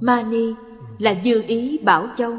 Mani 0.00 0.54
là 0.98 1.14
dư 1.24 1.42
ý 1.42 1.78
bảo 1.78 2.08
châu. 2.16 2.38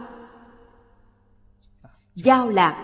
Giao 2.16 2.50
lạc. 2.50 2.84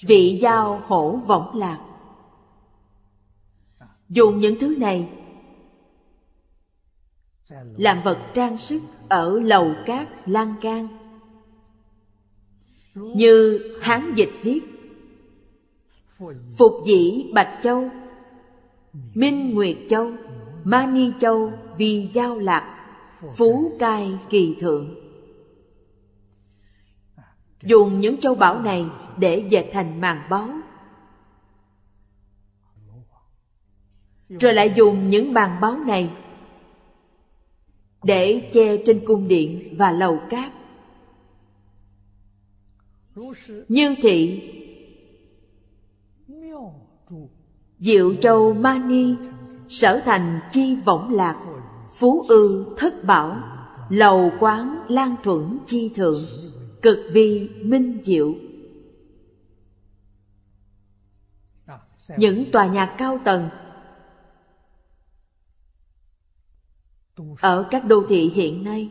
Vị 0.00 0.38
giao 0.42 0.82
hổ 0.86 1.16
võng 1.26 1.56
lạc. 1.56 1.78
Dùng 4.08 4.40
những 4.40 4.58
thứ 4.60 4.76
này 4.78 5.10
làm 7.76 8.02
vật 8.02 8.18
trang 8.34 8.58
sức 8.58 8.80
ở 9.08 9.40
lầu 9.40 9.74
cát 9.86 10.08
lan 10.28 10.54
can. 10.60 10.88
Như 12.94 13.60
hán 13.80 14.14
dịch 14.14 14.32
viết, 14.42 14.60
phục 16.58 16.72
dĩ 16.86 17.30
bạch 17.34 17.58
châu, 17.62 17.88
minh 19.14 19.54
nguyệt 19.54 19.76
châu 19.88 20.12
mani 20.64 21.10
châu, 21.18 21.52
vì 21.76 22.10
giao 22.12 22.38
lạc, 22.38 22.76
phú 23.36 23.72
cai 23.78 24.18
kỳ 24.30 24.56
thượng. 24.60 24.94
Dùng 27.62 28.00
những 28.00 28.20
châu 28.20 28.34
bảo 28.34 28.62
này 28.62 28.84
để 29.16 29.44
dệt 29.50 29.70
thành 29.72 30.00
màn 30.00 30.22
báu. 30.30 30.48
Rồi 34.28 34.54
lại 34.54 34.72
dùng 34.76 35.10
những 35.10 35.32
màn 35.34 35.60
báu 35.60 35.76
này 35.76 36.10
để 38.02 38.50
che 38.52 38.76
trên 38.86 39.04
cung 39.06 39.28
điện 39.28 39.74
và 39.78 39.92
lầu 39.92 40.20
cát. 40.30 40.52
Như 43.68 43.94
thị, 44.02 44.42
diệu 47.78 48.14
châu 48.14 48.52
mani 48.52 49.14
sở 49.68 50.02
thành 50.04 50.40
chi 50.52 50.76
võng 50.84 51.14
lạc, 51.14 51.46
phú 51.94 52.24
ư 52.28 52.74
thất 52.76 53.04
bảo, 53.04 53.36
lầu 53.88 54.32
quán 54.40 54.84
lan 54.88 55.16
thuận 55.22 55.58
chi 55.66 55.92
thượng, 55.94 56.20
cực 56.82 56.98
vi 57.12 57.50
minh 57.62 57.98
diệu. 58.02 58.34
Những 62.16 62.44
tòa 62.52 62.66
nhà 62.66 62.94
cao 62.98 63.20
tầng 63.24 63.48
ở 67.40 67.68
các 67.70 67.84
đô 67.84 68.04
thị 68.08 68.30
hiện 68.34 68.64
nay, 68.64 68.90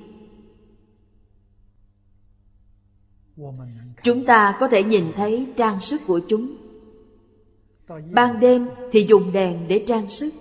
chúng 4.03 4.25
ta 4.25 4.57
có 4.59 4.67
thể 4.67 4.83
nhìn 4.83 5.11
thấy 5.15 5.53
trang 5.57 5.81
sức 5.81 6.01
của 6.07 6.21
chúng. 6.29 6.55
Ban 8.11 8.39
đêm 8.39 8.69
thì 8.91 9.05
dùng 9.09 9.31
đèn 9.31 9.67
để 9.67 9.83
trang 9.87 10.09
sức. 10.09 10.33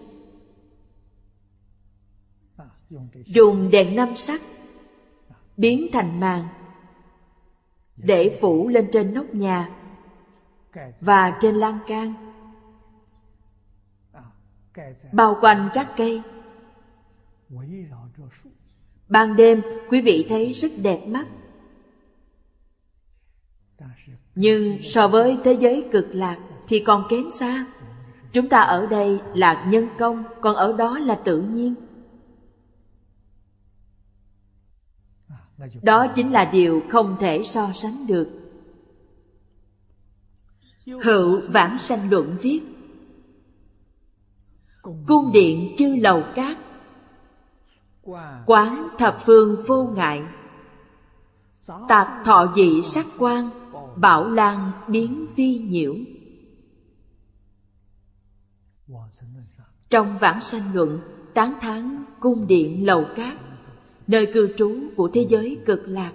Dùng 3.26 3.70
đèn 3.70 3.96
năm 3.96 4.16
sắc 4.16 4.40
biến 5.56 5.86
thành 5.92 6.20
màn 6.20 6.48
để 7.96 8.38
phủ 8.40 8.68
lên 8.68 8.88
trên 8.92 9.14
nóc 9.14 9.34
nhà 9.34 9.70
và 11.00 11.38
trên 11.40 11.54
lan 11.54 11.78
can. 11.86 12.14
Bao 15.12 15.36
quanh 15.40 15.70
các 15.74 15.92
cây 15.96 16.22
ban 19.08 19.36
đêm 19.36 19.62
quý 19.88 20.00
vị 20.00 20.26
thấy 20.28 20.52
rất 20.52 20.68
đẹp 20.82 21.06
mắt. 21.06 21.26
Nhưng 24.34 24.82
so 24.82 25.08
với 25.08 25.38
thế 25.44 25.52
giới 25.52 25.88
cực 25.92 26.06
lạc 26.12 26.38
thì 26.68 26.80
còn 26.80 27.04
kém 27.08 27.30
xa. 27.30 27.66
Chúng 28.32 28.48
ta 28.48 28.60
ở 28.60 28.86
đây 28.86 29.20
là 29.34 29.66
nhân 29.68 29.88
công 29.98 30.24
còn 30.40 30.56
ở 30.56 30.76
đó 30.76 30.98
là 30.98 31.14
tự 31.14 31.42
nhiên. 31.42 31.74
Đó 35.82 36.06
chính 36.06 36.32
là 36.32 36.44
điều 36.44 36.82
không 36.88 37.16
thể 37.20 37.42
so 37.42 37.72
sánh 37.72 38.06
được. 38.06 38.28
Hữu 41.02 41.40
vãng 41.48 41.78
sanh 41.78 42.10
luận 42.10 42.36
viết. 42.42 42.60
cung 45.06 45.32
điện 45.32 45.74
chư 45.78 45.96
lầu 45.96 46.22
cát 46.34 46.58
quán 48.46 48.88
thập 48.98 49.18
phương 49.24 49.64
vô 49.66 49.84
ngại. 49.84 50.22
Tạc 51.88 52.08
thọ 52.24 52.52
dị 52.56 52.82
sắc 52.82 53.06
quan 53.18 53.50
bảo 53.96 54.30
lan 54.30 54.72
biến 54.88 55.26
vi 55.36 55.58
nhiễu. 55.58 55.94
Trong 59.90 60.18
vãng 60.18 60.40
sanh 60.40 60.74
luận 60.74 60.98
tán 61.34 61.54
thán 61.60 62.04
cung 62.20 62.46
điện 62.46 62.86
lầu 62.86 63.06
cát 63.16 63.38
nơi 64.06 64.30
cư 64.34 64.54
trú 64.56 64.76
của 64.96 65.10
thế 65.14 65.26
giới 65.28 65.58
cực 65.66 65.82
lạc. 65.86 66.12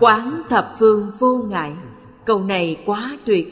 Quán 0.00 0.42
thập 0.48 0.74
phương 0.78 1.12
vô 1.18 1.36
ngại 1.36 1.76
câu 2.24 2.44
này 2.44 2.82
quá 2.86 3.18
tuyệt 3.26 3.48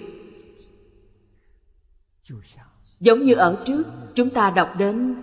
giống 3.00 3.24
như 3.24 3.34
ở 3.34 3.62
trước, 3.66 3.84
chúng 4.14 4.30
ta 4.30 4.50
đọc 4.50 4.74
đến 4.78 5.22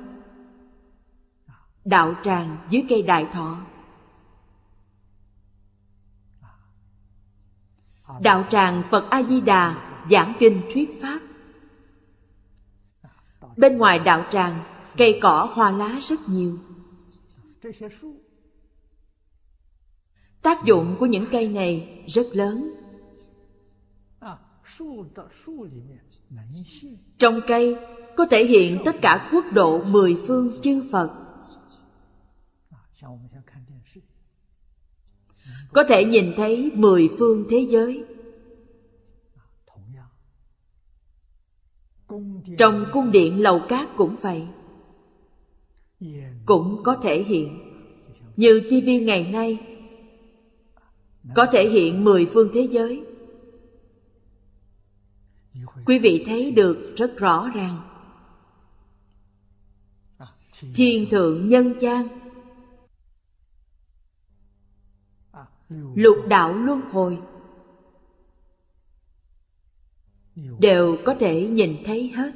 đạo 1.85 2.15
tràng 2.23 2.57
dưới 2.69 2.85
cây 2.89 3.01
đại 3.01 3.27
thọ. 3.33 3.57
Đạo 8.21 8.45
tràng 8.49 8.83
phật 8.89 9.09
a 9.09 9.23
di 9.23 9.41
đà 9.41 9.93
giảng 10.11 10.33
kinh 10.39 10.61
thuyết 10.73 11.01
pháp. 11.01 11.19
Bên 13.57 13.77
ngoài 13.77 13.99
đạo 13.99 14.25
tràng, 14.31 14.63
cây 14.97 15.19
cỏ 15.21 15.51
hoa 15.53 15.71
lá 15.71 15.99
rất 16.01 16.19
nhiều. 16.27 16.57
Tác 20.41 20.63
dụng 20.63 20.95
của 20.99 21.05
những 21.05 21.25
cây 21.31 21.49
này 21.49 22.03
rất 22.07 22.27
lớn 22.33 22.73
trong 27.17 27.41
cây 27.47 27.75
có 28.15 28.25
thể 28.25 28.45
hiện 28.45 28.81
tất 28.85 28.95
cả 29.01 29.29
quốc 29.31 29.45
độ 29.53 29.83
mười 29.83 30.17
phương 30.27 30.59
chư 30.61 30.83
Phật. 30.91 31.11
Có 35.73 35.83
thể 35.89 36.05
nhìn 36.05 36.33
thấy 36.37 36.71
mười 36.75 37.09
phương 37.19 37.45
thế 37.49 37.67
giới. 37.69 38.05
Trong 42.57 42.85
cung 42.93 43.11
điện 43.11 43.41
lầu 43.43 43.61
cát 43.69 43.89
cũng 43.97 44.15
vậy. 44.21 44.47
Cũng 46.45 46.83
có 46.83 46.95
thể 46.95 47.23
hiện. 47.23 47.59
Như 48.35 48.61
tivi 48.69 48.99
ngày 48.99 49.31
nay, 49.31 49.59
có 51.35 51.45
thể 51.51 51.69
hiện 51.69 52.03
mười 52.03 52.25
phương 52.25 52.49
thế 52.53 52.67
giới. 52.71 53.06
Quý 55.87 55.99
vị 55.99 56.23
thấy 56.27 56.51
được 56.51 56.93
rất 56.97 57.17
rõ 57.17 57.49
ràng. 57.55 57.81
Thiên 60.75 61.09
thượng 61.11 61.47
nhân 61.47 61.73
gian. 61.79 62.07
Lục 65.95 66.17
đạo 66.29 66.53
luân 66.53 66.81
hồi. 66.91 67.19
Đều 70.59 70.97
có 71.05 71.15
thể 71.19 71.47
nhìn 71.47 71.77
thấy 71.85 72.11
hết. 72.15 72.31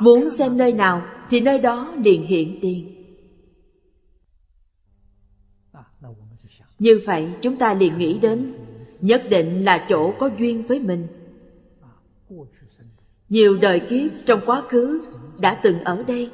Muốn 0.00 0.30
xem 0.30 0.56
nơi 0.56 0.72
nào 0.72 1.02
thì 1.30 1.40
nơi 1.40 1.58
đó 1.58 1.94
liền 2.04 2.26
hiện 2.26 2.58
tiền. 2.62 2.95
Như 6.78 7.00
vậy 7.06 7.28
chúng 7.42 7.56
ta 7.56 7.74
liền 7.74 7.98
nghĩ 7.98 8.18
đến 8.18 8.54
nhất 9.00 9.22
định 9.30 9.64
là 9.64 9.86
chỗ 9.88 10.12
có 10.18 10.30
duyên 10.38 10.62
với 10.62 10.80
mình. 10.80 11.06
Nhiều 13.28 13.58
đời 13.60 13.80
kiếp 13.80 14.10
trong 14.26 14.40
quá 14.46 14.62
khứ 14.68 15.00
đã 15.38 15.54
từng 15.62 15.80
ở 15.80 16.02
đây. 16.02 16.30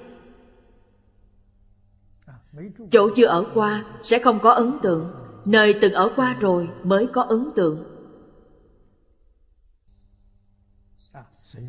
Chỗ 2.90 3.11
chưa 3.16 3.26
ở 3.26 3.45
qua 3.55 3.84
sẽ 4.03 4.18
không 4.18 4.38
có 4.43 4.51
ấn 4.53 4.78
tượng. 4.82 5.11
Nơi 5.45 5.74
từng 5.80 5.93
ở 5.93 6.12
qua 6.16 6.36
rồi 6.40 6.68
mới 6.82 7.07
có 7.07 7.22
ấn 7.22 7.49
tượng. 7.55 7.84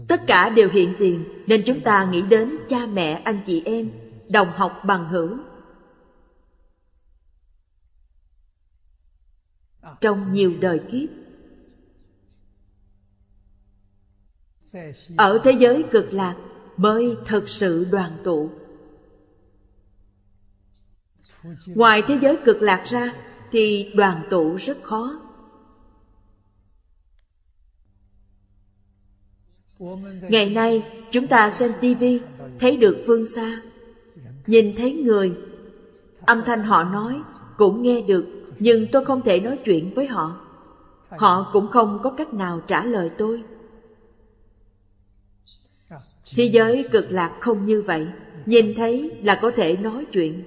Tất 0.07 0.21
cả 0.27 0.49
đều 0.49 0.69
hiện 0.69 0.93
tiền 0.99 1.23
Nên 1.47 1.61
chúng 1.65 1.81
ta 1.81 2.05
nghĩ 2.05 2.21
đến 2.21 2.57
cha 2.69 2.85
mẹ, 2.93 3.21
anh 3.23 3.39
chị 3.45 3.61
em 3.65 3.89
Đồng 4.29 4.51
học 4.55 4.81
bằng 4.85 5.07
hữu. 5.07 5.37
Trong 10.03 10.31
nhiều 10.31 10.53
đời 10.59 10.81
kiếp. 10.91 11.09
Ở 15.17 15.41
thế 15.43 15.51
giới 15.51 15.83
cực 15.91 16.13
lạc, 16.13 16.35
Mới 16.77 17.17
thực 17.25 17.49
sự 17.49 17.87
đoàn 17.91 18.17
tụ. 18.23 18.49
Ngoài 21.65 22.01
thế 22.07 22.17
giới 22.21 22.37
cực 22.45 22.61
lạc 22.61 22.85
ra, 22.85 23.13
Thì 23.51 23.91
đoàn 23.95 24.27
tụ 24.29 24.55
rất 24.55 24.83
khó. 24.83 25.21
Ngày 30.29 30.49
nay, 30.49 30.83
chúng 31.11 31.27
ta 31.27 31.51
xem 31.51 31.71
tivi 31.81 32.21
Thấy 32.59 32.77
được 32.77 33.03
phương 33.07 33.25
xa. 33.25 33.61
Nhìn 34.47 34.75
thấy 34.77 34.93
người, 34.93 35.37
Âm 36.21 36.41
thanh 36.45 36.63
họ 36.63 36.83
nói 36.83 37.21
Cũng 37.57 37.83
nghe 37.83 38.01
được. 38.01 38.32
Nhưng 38.63 38.87
tôi 38.91 39.05
không 39.05 39.21
thể 39.21 39.39
nói 39.39 39.57
chuyện 39.65 39.93
với 39.95 40.07
họ. 40.07 40.39
Họ 41.09 41.49
cũng 41.53 41.67
không 41.67 41.99
có 42.03 42.09
cách 42.09 42.33
nào 42.33 42.61
trả 42.67 42.85
lời 42.85 43.11
tôi. 43.17 43.43
Thế 46.35 46.43
giới 46.43 46.87
cực 46.91 47.05
lạc 47.09 47.37
không 47.39 47.65
như 47.65 47.81
vậy. 47.81 48.07
Nhìn 48.45 48.73
thấy 48.77 49.11
là 49.23 49.39
có 49.41 49.51
thể 49.55 49.77
nói 49.77 50.05
chuyện. 50.11 50.43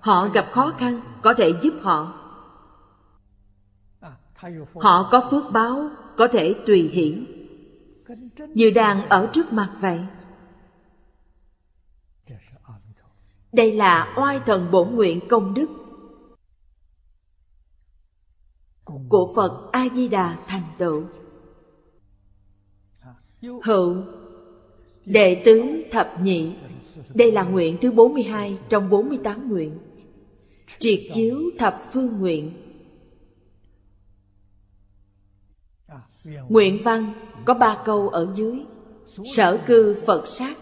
Họ 0.00 0.28
gặp 0.28 0.48
khó 0.52 0.72
khăn 0.78 1.00
Có 1.22 1.34
thể 1.34 1.52
giúp 1.62 1.74
họ. 1.82 2.14
Họ 4.74 5.08
có 5.12 5.28
phước 5.30 5.52
báo 5.52 5.90
Có 6.16 6.28
thể 6.28 6.54
tùy 6.66 6.90
hỷ. 6.92 7.26
Như 8.54 8.70
đang 8.70 9.08
ở 9.08 9.30
trước 9.32 9.52
mặt 9.52 9.70
vậy 9.80 10.00
Đây 13.52 13.72
là 13.72 14.14
oai 14.16 14.40
thần 14.46 14.70
bổn 14.70 14.94
nguyện 14.94 15.20
công 15.28 15.54
đức. 15.54 15.70
Của 19.08 19.32
Phật 19.36 19.68
A-di-đà 19.72 20.36
thành 20.46 20.62
tựu. 20.78 21.02
Hữu, 23.40 23.96
Đệ 25.04 25.42
tứ 25.44 25.62
thập 25.90 26.20
nhị. 26.22 26.52
Đây 27.14 27.32
là 27.32 27.42
nguyện 27.42 27.78
thứ 27.80 27.92
42 27.92 28.58
trong 28.68 28.90
48 28.90 29.48
nguyện. 29.48 29.78
Triệt 30.78 31.00
chiếu 31.12 31.38
thập 31.58 31.82
phương 31.92 32.18
nguyện. 32.20 32.52
Nguyện 36.48 36.82
văn 36.84 37.12
có 37.44 37.54
ba 37.54 37.82
câu 37.84 38.08
ở 38.08 38.32
dưới. 38.34 38.60
Sở 39.34 39.58
cư 39.66 39.96
Phật 40.06 40.28
sát. 40.28 40.58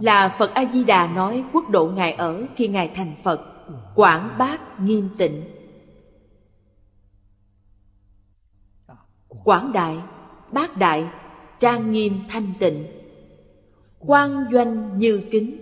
Là 0.00 0.34
Phật 0.38 0.54
A-di-đà 0.54 1.06
nói 1.06 1.44
quốc 1.52 1.70
độ 1.70 1.86
Ngài 1.86 2.12
ở 2.12 2.46
khi 2.56 2.68
Ngài 2.68 2.88
thành 2.88 3.14
Phật 3.22 3.54
Quảng 3.94 4.34
bác 4.38 4.80
nghiêm 4.80 5.08
tịnh. 5.18 5.44
Quảng 9.28 9.72
đại, 9.72 9.98
bác 10.52 10.76
đại, 10.76 11.08
trang 11.60 11.92
nghiêm 11.92 12.18
thanh 12.28 12.52
tịnh. 12.58 12.86
Quan 13.98 14.44
doanh 14.52 14.98
như 14.98 15.22
kính. 15.30 15.60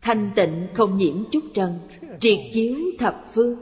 Thanh 0.00 0.30
tịnh 0.36 0.66
không 0.74 0.96
nhiễm 0.96 1.16
chút 1.30 1.44
trần 1.54 1.78
Triệt 2.20 2.38
chiếu 2.52 2.76
thập 2.98 3.24
phương. 3.34 3.58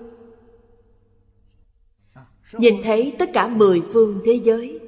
Nhìn 2.52 2.74
thấy 2.84 3.16
tất 3.18 3.30
cả 3.32 3.48
mười 3.48 3.82
phương 3.92 4.20
thế 4.24 4.40
giới 4.44 4.79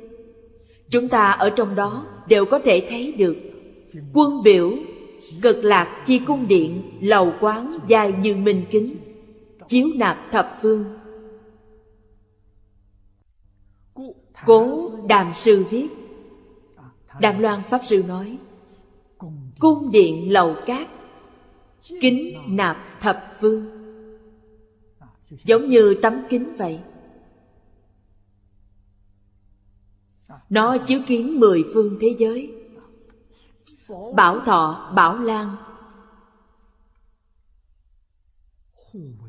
Chúng 0.93 1.09
ta 1.09 1.31
ở 1.31 1.51
trong 1.51 1.75
đó 1.75 2.07
đều 2.27 2.45
có 2.45 2.59
thể 2.65 2.87
thấy 2.91 3.13
được. 3.13 3.37
Quân 4.13 4.43
biểu, 4.43 4.73
cực 5.43 5.65
lạc 5.65 6.03
chi 6.07 6.19
cung 6.19 6.49
điện, 6.49 6.83
lầu 7.01 7.33
quán 7.41 7.79
dài 7.89 8.13
như 8.23 8.37
minh 8.37 8.65
kính 8.71 8.97
Chiếu 9.69 9.89
nạp 9.97 10.19
thập 10.31 10.59
phương. 10.63 10.85
Cố 14.47 14.91
Đàm 15.09 15.35
Sư 15.35 15.65
viết. 15.71 15.89
Đàm 17.21 17.39
Loan 17.39 17.61
Pháp 17.71 17.81
Sư 17.85 18.05
nói 18.09 18.37
Cung 19.59 19.91
điện 19.91 20.33
lầu 20.33 20.57
cát 20.67 20.89
Kính 22.01 22.35
nạp 22.49 23.01
thập 23.01 23.31
phương. 23.41 23.67
Giống 25.45 25.69
như 25.69 25.95
tấm 26.03 26.23
kính 26.31 26.55
vậy. 26.59 26.79
Nó 30.53 30.77
chiếu 30.87 31.01
kiến 31.07 31.41
mười 31.41 31.65
phương 31.75 31.99
thế 32.01 32.15
giới. 32.19 32.55
Bảo 34.15 34.41
thọ, 34.41 34.93
bảo 34.95 35.19
lan. 35.19 35.57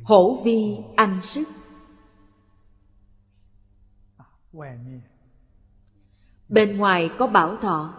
Hổ 0.04 0.42
vi, 0.46 0.78
anh 0.96 1.22
sức. 1.22 1.44
Bên 6.50 6.78
ngoài 6.78 7.10
có 7.20 7.28
bảo 7.28 7.58
thọ. 7.58 7.94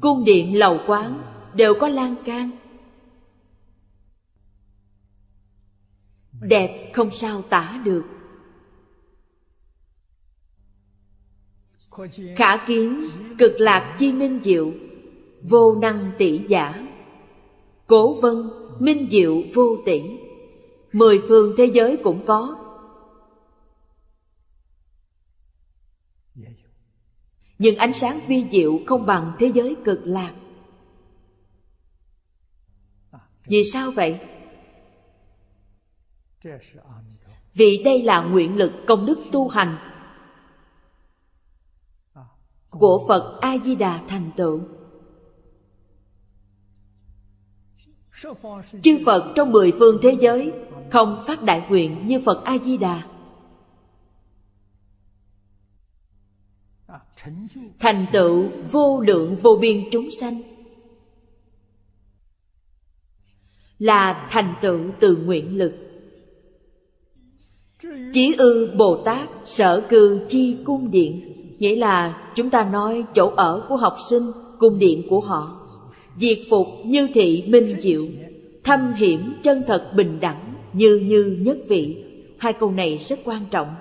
Cung 0.00 0.24
điện 0.24 0.58
lầu 0.58 0.80
quán 0.86 1.22
đều 1.54 1.74
có 1.80 1.88
lan 1.88 2.14
can. 2.24 2.50
Đẹp 6.40 6.92
không 6.94 7.10
sao 7.10 7.42
tả 7.42 7.80
được. 7.84 8.19
Khả 12.36 12.56
kiến, 12.66 13.02
cực 13.38 13.52
lạc 13.58 13.96
chi 13.98 14.12
minh 14.12 14.40
diệu, 14.42 14.72
Vô 15.42 15.74
năng 15.74 16.12
tỷ 16.18 16.38
giả. 16.48 16.86
Cố 17.86 18.20
vân, 18.20 18.50
minh 18.78 19.08
diệu 19.10 19.42
vô 19.54 19.76
tỷ. 19.86 20.02
Mười 20.92 21.20
phương 21.28 21.54
thế 21.58 21.64
giới 21.74 21.96
cũng 22.04 22.26
có. 22.26 22.56
Nhưng 27.58 27.76
ánh 27.76 27.92
sáng 27.92 28.20
vi 28.26 28.44
diệu 28.50 28.80
không 28.86 29.06
bằng 29.06 29.32
thế 29.38 29.50
giới 29.54 29.76
cực 29.84 30.00
lạc. 30.04 30.34
Vì 33.46 33.64
sao 33.64 33.90
vậy? 33.90 34.20
Vì 37.54 37.82
đây 37.84 38.02
là 38.02 38.22
nguyện 38.22 38.56
lực 38.56 38.72
công 38.86 39.06
đức 39.06 39.18
tu 39.32 39.48
hành 39.48 39.89
của 42.70 43.04
Phật 43.08 43.38
A 43.40 43.58
Di 43.58 43.74
Đà 43.74 44.02
thành 44.08 44.30
tựu. 44.36 44.60
Chư 48.82 48.98
Phật 49.06 49.32
trong 49.36 49.52
mười 49.52 49.72
phương 49.78 49.98
thế 50.02 50.16
giới 50.20 50.52
không 50.90 51.24
phát 51.26 51.42
đại 51.42 51.66
nguyện 51.68 52.06
như 52.06 52.20
Phật 52.24 52.44
A 52.44 52.58
Di 52.58 52.76
Đà. 52.76 53.02
Thành 57.78 58.06
tựu 58.12 58.48
vô 58.70 59.00
lượng 59.00 59.36
vô 59.36 59.56
biên 59.60 59.84
chúng 59.92 60.10
sanh 60.20 60.40
là 63.78 64.28
thành 64.30 64.54
tựu 64.62 64.80
từ 65.00 65.16
nguyện 65.16 65.58
lực. 65.58 65.72
Chí 68.12 68.34
ư 68.38 68.74
Bồ 68.76 69.02
Tát 69.04 69.28
sở 69.44 69.86
cư 69.88 70.26
chi 70.28 70.58
cung 70.64 70.90
điện, 70.90 71.30
Nghĩa 71.60 71.76
là 71.76 72.29
chúng 72.40 72.50
ta 72.50 72.64
nói 72.64 73.04
chỗ 73.14 73.32
ở 73.36 73.66
của 73.68 73.76
học 73.76 73.96
sinh, 74.08 74.32
cung 74.58 74.78
điện 74.78 75.06
của 75.10 75.20
họ. 75.20 75.68
Diệt 76.16 76.38
phục 76.50 76.66
như 76.84 77.08
thị 77.14 77.44
minh 77.48 77.80
diệu, 77.80 78.06
thâm 78.64 78.92
hiểm 78.92 79.34
chân 79.42 79.62
thật 79.66 79.92
bình 79.96 80.20
đẳng, 80.20 80.54
như 80.72 80.96
như 80.96 81.38
nhất 81.40 81.58
vị. 81.68 82.04
Hai 82.38 82.52
câu 82.52 82.70
này 82.70 82.98
rất 82.98 83.18
quan 83.24 83.42
trọng. 83.50 83.74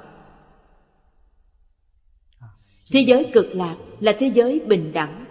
Thế 2.92 3.00
giới 3.00 3.32
cực 3.34 3.46
lạc 3.56 3.76
là 4.00 4.16
thế 4.20 4.32
giới 4.34 4.62
bình 4.68 4.94
đẳng. 4.94 5.26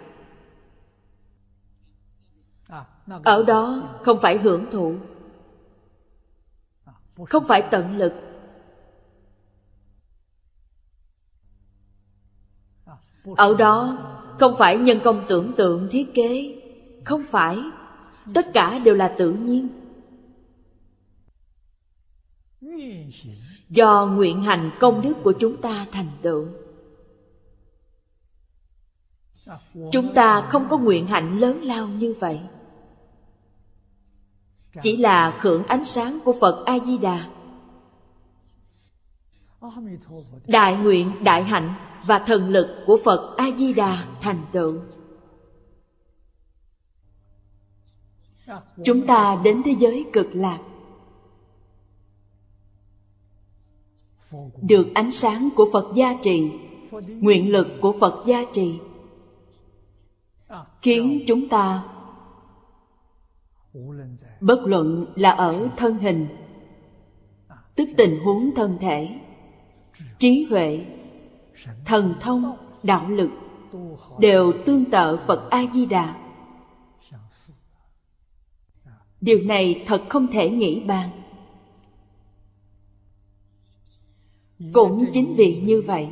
Ở 3.23 3.43
đó 3.43 3.89
không 4.03 4.19
phải 4.21 4.37
hưởng 4.37 4.65
thụ, 4.71 4.95
không 7.25 7.47
phải 7.47 7.61
tận 7.71 7.97
lực, 7.97 8.13
Ở 13.37 13.55
đó 13.57 13.97
không 14.39 14.55
phải 14.57 14.77
nhân 14.77 14.99
công 15.03 15.25
tưởng 15.27 15.53
tượng 15.57 15.87
thiết 15.91 16.13
kế. 16.13 16.61
Không 17.05 17.23
phải. 17.29 17.57
Tất 18.33 18.53
cả 18.53 18.79
đều 18.79 18.95
là 18.95 19.15
tự 19.17 19.31
nhiên. 19.31 19.67
Do 23.69 24.05
nguyện 24.05 24.43
hành 24.43 24.71
công 24.79 25.01
đức 25.01 25.13
của 25.23 25.33
chúng 25.39 25.61
ta 25.61 25.85
thành 25.91 26.07
tựu. 26.21 26.47
Chúng 29.91 30.13
ta 30.13 30.47
không 30.49 30.69
có 30.69 30.77
nguyện 30.77 31.07
hạnh 31.07 31.39
lớn 31.39 31.61
lao 31.63 31.87
như 31.87 32.15
vậy. 32.19 32.39
Chỉ 34.81 34.97
là 34.97 35.37
khưởng 35.39 35.63
ánh 35.63 35.85
sáng 35.85 36.19
của 36.25 36.35
Phật 36.41 36.65
A-di-đà 36.65 37.29
Đại 40.47 40.75
nguyện, 40.75 41.11
đại 41.23 41.43
hạnh 41.43 41.73
và 42.05 42.19
thần 42.19 42.49
lực 42.49 42.83
của 42.85 42.99
Phật 43.03 43.35
A-di-đà 43.37 44.07
thành 44.21 44.41
tựu. 44.51 44.79
Chúng 48.83 49.07
ta 49.07 49.41
đến 49.43 49.61
thế 49.65 49.75
giới 49.79 50.05
cực 50.13 50.27
lạc. 50.33 50.59
Được 54.61 54.87
ánh 54.95 55.11
sáng 55.11 55.49
của 55.55 55.69
Phật 55.73 55.91
gia 55.95 56.15
trì, 56.21 56.51
Nguyện 56.91 57.51
lực 57.51 57.67
của 57.81 57.95
Phật 57.99 58.23
gia 58.25 58.43
trì, 58.53 58.79
Khiến 60.81 61.23
chúng 61.27 61.49
ta 61.49 61.83
Bất 64.41 64.59
luận 64.65 65.05
là 65.15 65.31
ở 65.31 65.67
thân 65.77 65.97
hình, 65.97 66.27
Tức 67.75 67.89
tình 67.97 68.19
huống 68.23 68.55
thân 68.55 68.77
thể, 68.79 69.09
Trí 70.19 70.47
huệ 70.49 70.85
Thần 71.85 72.13
thông, 72.21 72.57
đạo 72.83 73.09
lực 73.09 73.29
Đều 74.19 74.53
tương 74.65 74.85
tự 74.85 75.19
Phật 75.27 75.49
A-di-đà. 75.49 76.15
Điều 79.21 79.41
này 79.43 79.83
thật 79.87 80.03
không 80.09 80.27
thể 80.27 80.49
nghĩ 80.49 80.83
bàn. 80.87 81.09
Cũng 84.73 85.05
chính 85.13 85.35
vì 85.37 85.61
như 85.61 85.81
vậy 85.81 86.09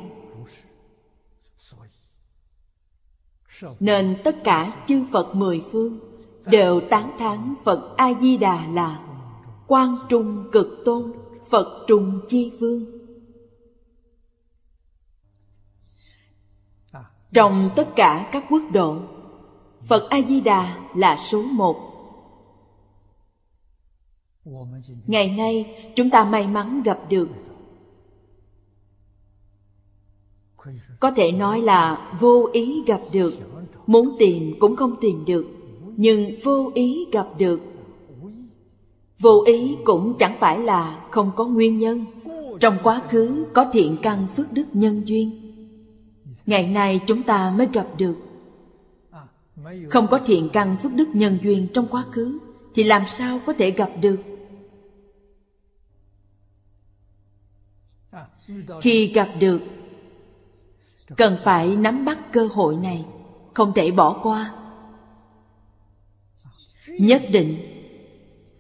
Nên 3.80 4.18
tất 4.24 4.43
cả 4.43 4.84
chư 4.88 5.06
Phật 5.12 5.36
mười 5.36 5.64
phương 5.72 6.00
Đều 6.45 6.82
tán 6.89 7.12
thán 7.20 7.54
Phật 7.64 7.93
A-di-đà 7.98 8.68
là 8.68 9.00
Quan 9.68 9.98
trung 10.10 10.50
cực 10.52 10.68
tôn 10.86 11.14
Phật 11.50 11.86
Trùng 11.88 12.20
chi 12.28 12.52
vương. 12.60 12.97
Trong 17.34 17.70
tất 17.76 17.96
cả 17.96 18.30
các 18.32 18.46
quốc 18.50 18.62
độ. 18.74 18.98
Phật 19.88 20.10
A-di-đà 20.10 20.78
là 20.96 21.18
số 21.18 21.42
một. 21.42 21.76
Ngày 25.08 25.30
nay, 25.30 25.76
chúng 25.96 26.10
ta 26.10 26.26
may 26.26 26.48
mắn 26.48 26.84
gặp 26.84 27.00
được. 27.10 27.30
Có 31.00 31.12
thể 31.12 31.32
nói 31.32 31.62
là 31.62 32.12
vô 32.20 32.50
ý 32.54 32.84
gặp 32.88 33.02
được. 33.12 33.34
Muốn 33.88 34.16
tìm 34.20 34.54
cũng 34.60 34.76
không 34.76 34.96
tìm 35.02 35.26
được, 35.26 35.46
Nhưng 35.98 36.36
vô 36.44 36.72
ý 36.74 37.06
gặp 37.12 37.28
được. 37.38 37.62
Vô 39.20 39.44
ý 39.46 39.78
cũng 39.84 40.14
chẳng 40.20 40.36
phải 40.40 40.60
là 40.60 41.08
không 41.12 41.32
có 41.36 41.46
nguyên 41.46 41.80
nhân. 41.80 42.06
Trong 42.60 42.78
quá 42.84 43.02
khứ 43.10 43.46
có 43.54 43.66
thiện 43.74 43.98
căn 44.02 44.28
phước 44.36 44.52
đức 44.52 44.66
nhân 44.74 45.02
duyên. 45.08 45.47
Ngày 46.48 46.68
nay 46.68 47.00
chúng 47.08 47.24
ta 47.24 47.54
mới 47.58 47.68
gặp 47.74 47.88
được. 47.98 48.16
Không 49.89 50.08
có 50.08 50.20
thiện 50.26 50.50
căn 50.54 50.78
phước 50.84 50.93
đức 50.93 51.08
nhân 51.14 51.38
duyên 51.43 51.68
trong 51.74 51.88
quá 51.88 52.06
khứ, 52.12 52.39
Thì 52.76 52.84
làm 52.84 53.08
sao 53.08 53.39
có 53.45 53.54
thể 53.54 53.72
gặp 53.72 53.89
được? 54.02 54.20
Khi 58.82 59.08
gặp 59.14 59.30
được, 59.39 59.62
Cần 61.18 61.38
phải 61.43 61.76
nắm 61.76 62.06
bắt 62.06 62.20
cơ 62.32 62.50
hội 62.54 62.76
này, 62.76 63.06
Không 63.54 63.74
thể 63.74 63.91
bỏ 63.91 64.20
qua. 64.24 64.54
Nhất 66.88 67.24
định 67.32 67.58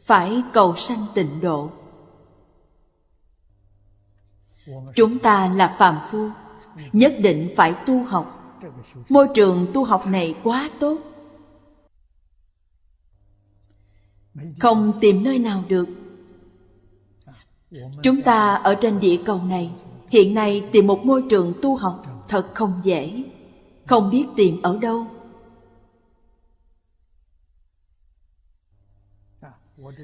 Phải 0.01 0.43
cầu 0.53 0.75
sanh 0.75 1.05
tịnh 1.13 1.41
độ. 1.41 1.71
Chúng 4.95 5.19
ta 5.19 5.53
là 5.55 5.75
phàm 5.79 5.99
phu. 6.11 6.29
Nhất 6.93 7.15
định 7.19 7.49
phải 7.55 7.75
tu 7.85 8.03
học. 8.03 8.43
Môi 9.09 9.27
trường 9.33 9.67
tu 9.73 9.83
học 9.83 10.07
này 10.07 10.35
quá 10.43 10.69
tốt. 10.79 10.97
Không 14.59 14.93
tìm 15.01 15.23
nơi 15.23 15.39
nào 15.39 15.63
được. 15.67 15.85
Chúng 18.03 18.21
ta 18.21 18.53
ở 18.53 18.75
trên 18.75 18.99
địa 18.99 19.17
cầu 19.25 19.41
này, 19.43 19.71
Hiện 20.09 20.33
nay 20.33 20.63
tìm 20.71 20.87
một 20.87 21.05
môi 21.05 21.23
trường 21.29 21.53
tu 21.61 21.75
học 21.75 22.25
thật 22.27 22.47
không 22.53 22.79
dễ. 22.83 23.23
Không 23.85 24.09
biết 24.09 24.25
tìm 24.35 24.61
ở 24.61 24.77
đâu. 24.77 25.07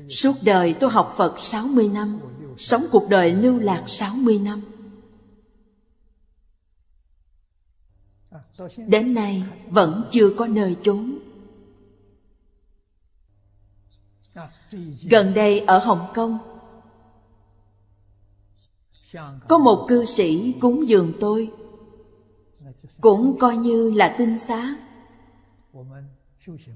Suốt 0.09 0.36
đời 0.43 0.74
tôi 0.80 0.89
học 0.89 1.13
Phật 1.17 1.36
60 1.39 1.89
năm, 1.93 2.19
Sống 2.57 2.86
cuộc 2.91 3.09
đời 3.09 3.32
lưu 3.32 3.59
lạc 3.59 3.84
60 3.88 4.39
năm. 4.39 4.61
Đến 8.87 9.13
nay 9.13 9.43
vẫn 9.69 10.07
chưa 10.11 10.29
có 10.37 10.47
nơi 10.47 10.77
trốn. 10.83 11.19
Gần 15.09 15.33
đây 15.33 15.59
ở 15.59 15.77
Hồng 15.77 16.07
Kông, 16.13 16.37
Có 19.47 19.57
một 19.57 19.85
cư 19.87 20.05
sĩ 20.05 20.55
cúng 20.61 20.87
dường 20.87 21.13
tôi, 21.19 21.51
Cũng 23.01 23.37
coi 23.39 23.57
như 23.57 23.91
là 23.91 24.15
tinh 24.17 24.39
xá, 24.39 24.75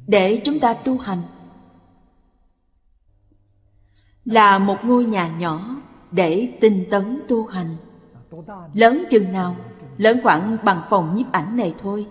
Để 0.08 0.42
chúng 0.44 0.60
ta 0.60 0.74
tu 0.74 0.98
hành. 0.98 1.22
Là 4.26 4.60
một 4.60 4.78
ngôi 4.84 5.06
nhà 5.06 5.38
nhỏ 5.38 5.82
Để 6.12 6.58
tinh 6.62 6.86
tấn 6.92 7.22
tu 7.28 7.46
hành. 7.46 7.76
Lớn 8.74 9.06
chừng 9.10 9.32
nào 9.32 9.56
Lớn 9.98 10.20
khoảng 10.24 10.58
bằng 10.64 10.82
phòng 10.90 11.14
nhiếp 11.16 11.32
ảnh 11.32 11.58
này 11.58 11.76
thôi. 11.80 12.08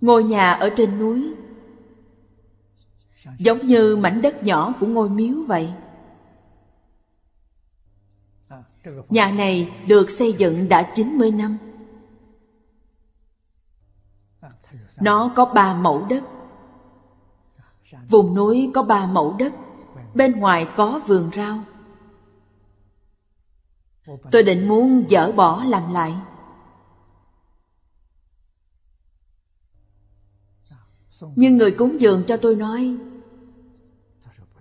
Ngôi 0.00 0.24
nhà 0.24 0.52
ở 0.52 0.70
trên 0.76 0.98
núi. 0.98 1.34
Giống 3.38 3.66
như 3.66 3.96
mảnh 3.96 4.22
đất 4.22 4.42
nhỏ 4.42 4.74
của 4.80 4.86
ngôi 4.86 5.10
miếu 5.10 5.34
vậy. 5.46 5.72
Nhà 9.08 9.30
này 9.30 9.72
được 9.86 10.10
xây 10.10 10.32
dựng 10.32 10.68
đã 10.68 10.92
90 10.94 11.30
năm. 11.30 11.58
Nó 15.00 15.32
có 15.36 15.44
ba 15.44 15.74
mẫu 15.74 16.06
đất. 16.08 16.24
Vùng 18.08 18.34
núi 18.34 18.70
có 18.74 18.82
ba 18.82 19.06
mẫu 19.06 19.36
đất, 19.38 19.52
Bên 20.14 20.32
ngoài 20.32 20.66
có 20.76 21.00
vườn 21.06 21.30
rau. 21.36 21.58
Tôi 24.32 24.42
định 24.42 24.68
muốn 24.68 25.04
dỡ 25.08 25.32
bỏ 25.32 25.64
làm 25.64 25.92
lại. 25.92 26.14
Nhưng 31.36 31.56
người 31.56 31.70
cúng 31.70 32.00
dường 32.00 32.24
cho 32.26 32.36
tôi 32.36 32.56
nói, 32.56 32.96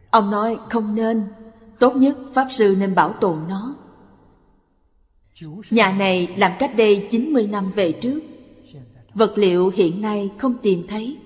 Ông 0.10 0.32
nói 0.32 0.58
không 0.70 0.96
nên, 0.96 1.24
Tốt 1.80 1.96
nhất 1.96 2.18
Pháp 2.34 2.48
Sư 2.52 2.76
nên 2.80 2.96
bảo 2.96 3.14
tồn 3.14 3.38
nó. 3.50 3.76
Nhà 5.70 5.92
này 5.92 6.28
làm 6.38 6.52
cách 6.60 6.72
đây 6.78 7.08
90 7.12 7.48
năm 7.48 7.72
về 7.76 7.92
trước, 7.92 8.20
Vật 9.14 9.34
liệu 9.36 9.70
hiện 9.70 10.02
nay 10.02 10.30
không 10.38 10.54
tìm 10.62 10.88
thấy. 10.88 11.18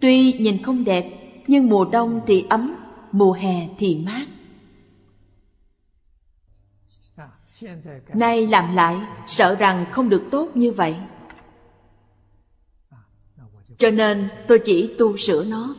Tuy 0.00 0.32
nhìn 0.32 0.62
không 0.62 0.84
đẹp, 0.84 1.10
Nhưng 1.46 1.68
mùa 1.68 1.84
đông 1.84 2.20
thì 2.26 2.44
ấm, 2.48 2.74
Mùa 3.12 3.32
hè 3.32 3.68
thì 3.78 4.02
mát. 4.06 4.26
Nay 8.14 8.46
làm 8.46 8.74
lại, 8.74 9.00
Sợ 9.26 9.54
rằng 9.54 9.86
không 9.90 10.08
được 10.08 10.22
tốt 10.30 10.50
như 10.54 10.72
vậy. 10.72 10.96
Cho 13.78 13.90
nên 13.90 14.28
tôi 14.48 14.62
chỉ 14.64 14.94
tu 14.98 15.16
sửa 15.16 15.44
nó. 15.44 15.74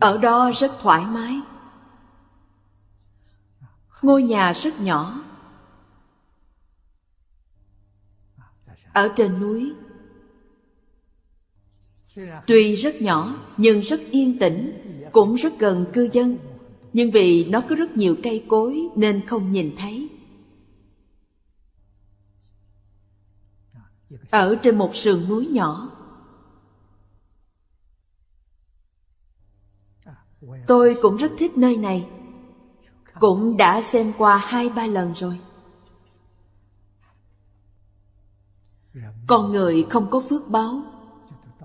Ở 0.00 0.18
đó 0.18 0.50
rất 0.54 0.72
thoải 0.80 1.04
mái. 1.06 1.40
Ngôi 4.02 4.22
nhà 4.22 4.52
rất 4.52 4.80
nhỏ. 4.80 5.24
Ở 8.92 9.12
trên 9.16 9.40
núi. 9.40 9.72
Tuy 12.46 12.74
rất 12.74 13.02
nhỏ, 13.02 13.36
nhưng 13.56 13.80
rất 13.80 14.00
yên 14.10 14.38
tĩnh, 14.38 14.80
Cũng 15.12 15.34
rất 15.34 15.58
gần 15.58 15.86
cư 15.92 16.08
dân. 16.12 16.38
Nhưng 16.94 17.10
vì 17.10 17.44
nó 17.44 17.60
có 17.60 17.76
rất 17.76 17.96
nhiều 17.96 18.16
cây 18.22 18.44
cối 18.48 18.88
Nên 18.96 19.26
không 19.26 19.52
nhìn 19.52 19.74
thấy. 19.76 20.08
Ở 24.30 24.56
trên 24.62 24.78
một 24.78 24.96
sườn 24.96 25.28
núi 25.28 25.46
nhỏ, 25.46 25.90
Tôi 30.66 30.96
cũng 31.02 31.16
rất 31.16 31.32
thích 31.38 31.56
nơi 31.56 31.76
này. 31.76 32.06
Cũng 33.20 33.56
đã 33.56 33.82
xem 33.82 34.12
qua 34.18 34.36
hai 34.36 34.68
ba 34.68 34.86
lần 34.86 35.12
rồi. 35.12 35.38
Con 39.26 39.52
người 39.52 39.86
không 39.90 40.10
có 40.10 40.22
phước 40.28 40.48
báo 40.48 40.82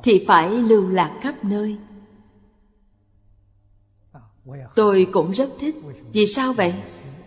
thì 0.04 0.26
phải 0.28 0.52
lưu 0.52 0.90
lạc 0.90 1.20
khắp 1.22 1.44
nơi 1.44 1.78
tôi 4.76 5.08
cũng 5.12 5.32
rất 5.32 5.50
thích. 5.60 5.76
Vì 6.14 6.28
sao 6.28 6.54
vậy? 6.54 6.74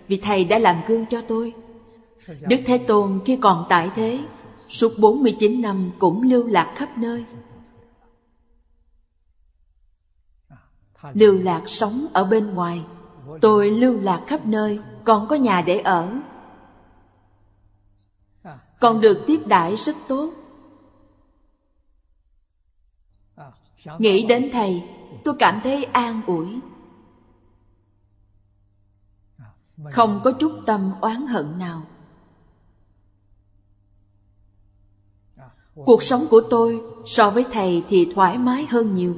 Vì 0.09 0.17
thầy 0.17 0.45
đã 0.45 0.59
làm 0.59 0.77
gương 0.87 1.07
cho 1.07 1.21
tôi. 1.29 1.55
Đức 2.27 2.57
thế 2.67 2.79
tôn 2.79 3.21
khi 3.25 3.37
còn 3.37 3.67
tại 3.69 3.91
thế 3.95 4.21
suốt 4.69 4.93
49 4.99 5.63
năm 5.63 5.91
cũng 5.99 6.23
lưu 6.23 6.47
lạc 6.47 6.73
khắp 6.77 6.99
nơi. 6.99 7.25
Lưu 11.13 11.39
lạc 11.39 11.63
sống 11.67 12.07
ở 12.13 12.25
bên 12.25 12.55
ngoài. 12.55 12.85
Tôi 13.41 13.71
lưu 13.71 14.01
lạc 14.01 14.25
khắp 14.27 14.47
nơi. 14.47 14.79
Còn 15.05 15.29
có 15.29 15.37
nhà 15.37 15.63
để 15.67 15.79
ở. 15.79 16.15
Còn 18.81 19.01
được 19.01 19.25
tiếp 19.27 19.47
đãi 19.47 19.77
rất 19.77 19.97
tốt. 20.09 20.31
Nghĩ 23.99 24.27
đến 24.27 24.51
thầy 24.53 24.83
tôi 25.25 25.35
cảm 25.39 25.61
thấy 25.63 25.85
an 25.85 26.21
ủi 26.27 26.47
không 29.91 30.21
có 30.25 30.33
chút 30.33 30.53
tâm 30.67 30.93
oán 31.01 31.27
hận 31.27 31.59
nào. 31.59 31.87
Cuộc 35.75 36.03
sống 36.03 36.27
của 36.31 36.43
tôi 36.51 36.81
so 37.07 37.31
với 37.31 37.45
thầy 37.53 37.85
thì 37.89 38.13
thoải 38.15 38.39
mái 38.39 38.67
hơn 38.67 38.93
nhiều. 38.93 39.17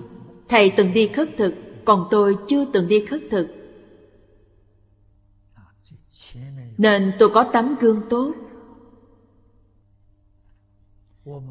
Thầy 0.49 0.73
từng 0.77 0.93
đi 0.93 1.09
khất 1.09 1.29
thực 1.37 1.55
còn 1.85 2.07
tôi 2.11 2.37
chưa 2.49 2.65
từng 2.73 2.89
đi 2.89 3.07
khất 3.07 3.23
thực. 3.31 3.49
Nên 6.79 7.13
tôi 7.19 7.29
có 7.35 7.51
tấm 7.53 7.75
gương 7.81 8.01
tốt. 8.11 8.33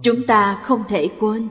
Chúng 0.03 0.27
ta 0.27 0.61
không 0.63 0.83
thể 0.87 1.09
quên. 1.19 1.49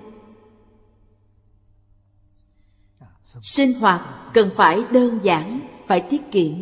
Sinh 3.42 3.80
hoạt 3.80 4.00
cần 4.34 4.50
phải 4.56 4.84
đơn 4.92 5.18
giản 5.22 5.60
phải 5.86 6.00
tiết 6.10 6.22
kiệm 6.30 6.52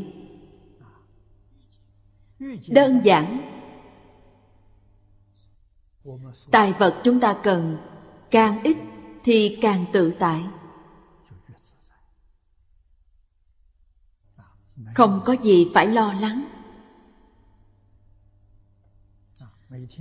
đơn 2.68 3.00
giản. 3.04 3.46
Tài 6.50 6.72
vật 6.72 7.00
chúng 7.04 7.20
ta 7.20 7.36
cần, 7.42 7.78
càng 8.30 8.62
ít 8.62 8.76
thì 9.24 9.58
càng 9.62 9.84
tự 9.92 10.12
tại. 10.18 10.44
Không 14.94 15.20
có 15.24 15.32
gì 15.42 15.70
phải 15.74 15.86
lo 15.86 16.12
lắng. 16.20 16.44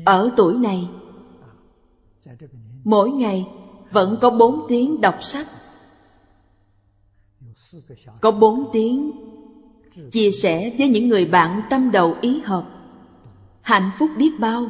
Ở 0.05 0.31
tuổi 0.37 0.57
này, 0.57 0.89
mỗi 2.83 3.11
ngày 3.11 3.47
vẫn 3.91 4.17
có 4.21 4.29
bốn 4.29 4.65
tiếng 4.69 5.01
đọc 5.01 5.17
sách, 5.21 5.47
có 8.21 8.31
bốn 8.31 8.69
tiếng 8.73 9.11
chia 10.11 10.31
sẻ 10.31 10.75
với 10.77 10.89
những 10.89 11.07
người 11.07 11.25
bạn 11.25 11.61
tâm 11.69 11.91
đầu 11.91 12.17
ý 12.21 12.41
hợp. 12.41 12.69
Hạnh 13.61 13.91
phúc 13.99 14.09
biết 14.17 14.31
bao. 14.39 14.67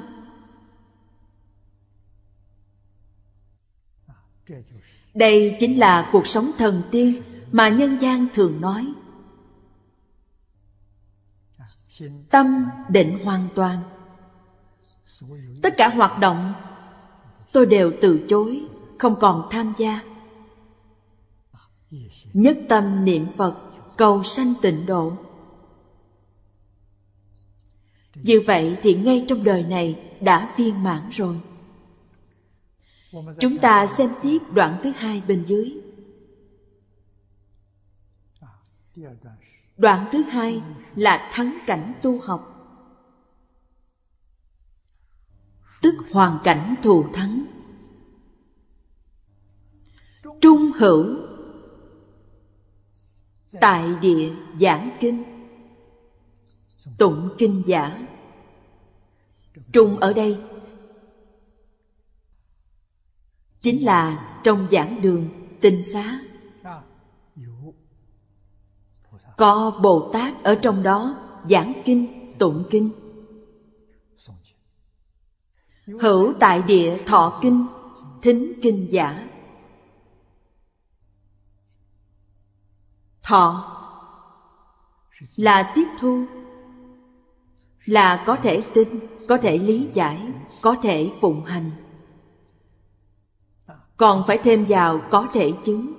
Đây 5.13 5.55
chính 5.59 5.79
là 5.79 6.09
cuộc 6.11 6.27
sống 6.27 6.51
thần 6.57 6.81
tiên 6.91 7.21
mà 7.51 7.69
nhân 7.69 8.01
gian 8.01 8.27
thường 8.33 8.61
nói. 8.61 8.93
Tâm 12.29 12.67
định 12.89 13.19
hoàn 13.23 13.47
toàn. 13.55 13.81
Tất 15.61 15.73
cả 15.77 15.89
hoạt 15.89 16.19
động, 16.19 16.53
tôi 17.51 17.65
đều 17.65 17.93
từ 18.01 18.25
chối, 18.29 18.65
không 18.97 19.15
còn 19.19 19.47
tham 19.51 19.73
gia. 19.77 20.01
Nhất 22.33 22.57
tâm 22.69 23.05
niệm 23.05 23.27
phật 23.37 23.68
cầu 23.99 24.23
sanh 24.23 24.53
tịnh 24.61 24.85
độ. 24.85 25.13
Như 28.15 28.41
vậy 28.45 28.77
thì 28.81 28.95
ngay 28.95 29.25
trong 29.27 29.43
đời 29.43 29.63
này 29.63 29.99
đã 30.21 30.53
viên 30.57 30.83
mãn 30.83 31.09
rồi. 31.11 31.41
Chúng 33.39 33.57
ta 33.57 33.87
xem 33.87 34.13
tiếp 34.21 34.37
đoạn 34.53 34.79
thứ 34.83 34.91
hai 34.91 35.21
bên 35.27 35.45
dưới. 35.45 35.81
Đoạn 39.77 40.09
thứ 40.11 40.23
hai 40.23 40.61
là 40.95 41.31
thắng 41.33 41.57
cảnh 41.67 41.93
tu 42.01 42.19
học. 42.19 42.55
Tức 45.81 45.95
hoàn 46.11 46.39
cảnh 46.43 46.75
thù 46.83 47.05
thắng. 47.13 47.45
Trung 50.41 50.71
hữu 50.75 51.28
tại 53.61 53.85
địa 54.01 54.31
giảng 54.59 54.89
kinh. 54.99 55.23
Tụng 56.97 57.29
kinh 57.37 57.63
giả. 57.65 58.07
Trung 59.71 59.99
ở 59.99 60.13
đây. 60.13 60.39
Chính 63.61 63.85
là 63.85 64.29
trong 64.43 64.67
giảng 64.71 65.01
đường 65.01 65.29
tinh 65.61 65.83
xá. 65.83 66.19
Có 69.37 69.79
bồ 69.83 70.09
tát 70.13 70.43
ở 70.43 70.55
trong 70.55 70.83
đó 70.83 71.15
giảng 71.49 71.81
kinh, 71.85 72.31
tụng 72.37 72.63
kinh. 72.69 72.91
Hữu 75.99 76.33
tại 76.39 76.61
địa 76.61 76.97
thọ 77.05 77.39
kinh, 77.41 77.65
thính 78.21 78.53
kinh 78.61 78.87
giả. 78.91 79.28
Thọ. 83.29 83.75
Là 85.35 85.71
tiếp 85.75 85.87
thu. 85.99 86.25
Là 87.85 88.23
có 88.25 88.35
thể 88.35 88.63
tin, 88.73 88.99
có 89.27 89.37
thể 89.37 89.57
lý 89.57 89.89
giải, 89.93 90.27
có 90.61 90.75
thể 90.83 91.11
phụng 91.21 91.45
hành. 91.45 91.71
Còn 93.97 94.23
phải 94.27 94.37
thêm 94.37 94.65
vào 94.67 95.01
có 95.11 95.27
thể 95.33 95.51
chứng. 95.63 95.93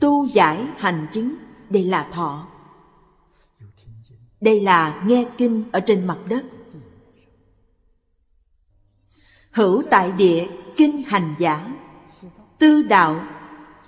Tu 0.00 0.26
giải 0.26 0.66
hành 0.76 1.06
chứng, 1.12 1.34
đây 1.70 1.84
là 1.84 2.08
thọ. 2.12 2.46
Đây 4.40 4.60
là 4.60 5.02
nghe 5.06 5.24
kinh 5.36 5.64
ở 5.72 5.80
trên 5.80 6.06
mặt 6.06 6.18
đất. 6.28 6.44
Hữu 9.50 9.82
tại 9.90 10.12
địa 10.12 10.48
kinh 10.76 11.02
hành 11.02 11.34
giả, 11.38 11.72
tư 12.58 12.82
đạo, 12.82 13.20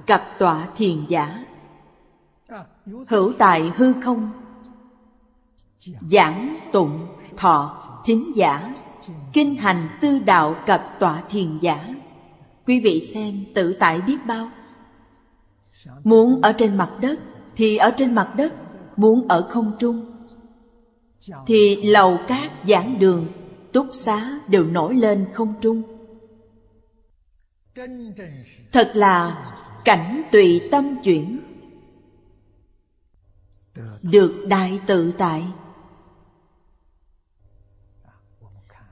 cập 0.06 0.24
tọa 0.38 0.68
thiền 0.76 1.06
giả 1.08 1.44
hữu 3.08 3.32
tại 3.38 3.72
hư 3.76 3.92
không? 4.00 4.30
Giảng 6.10 6.56
tụng 6.72 7.06
thọ 7.36 7.82
thính 8.04 8.32
giả. 8.34 8.74
Kinh 9.32 9.54
hành 9.54 9.88
tư 10.00 10.18
đạo 10.18 10.54
cập 10.66 10.96
tọa 10.98 11.22
thiền 11.28 11.58
giả. 11.58 11.94
Quý 12.66 12.80
vị 12.80 13.00
xem 13.00 13.44
tự 13.54 13.72
tại 13.72 14.00
biết 14.00 14.18
bao. 14.26 14.50
Muốn 16.04 16.40
ở 16.42 16.52
trên 16.52 16.76
mặt 16.76 16.90
đất, 17.00 17.20
thì 17.56 17.76
ở 17.76 17.90
trên 17.96 18.14
mặt 18.14 18.32
đất. 18.36 18.54
Muốn 18.96 19.28
ở 19.28 19.46
không 19.50 19.72
trung, 19.78 20.10
thì 21.46 21.82
lầu 21.82 22.18
cát 22.28 22.50
giảng 22.66 22.98
đường, 22.98 23.26
túc 23.72 23.86
xá 23.92 24.40
đều 24.48 24.64
nổi 24.64 24.94
lên 24.94 25.26
không 25.32 25.54
trung. 25.60 25.82
Thật 28.72 28.92
là 28.94 29.46
cảnh 29.84 30.22
tùy 30.32 30.68
tâm 30.70 30.96
chuyển 31.04 31.40
được 34.02 34.44
đại 34.48 34.80
tự 34.86 35.12
tại. 35.18 35.46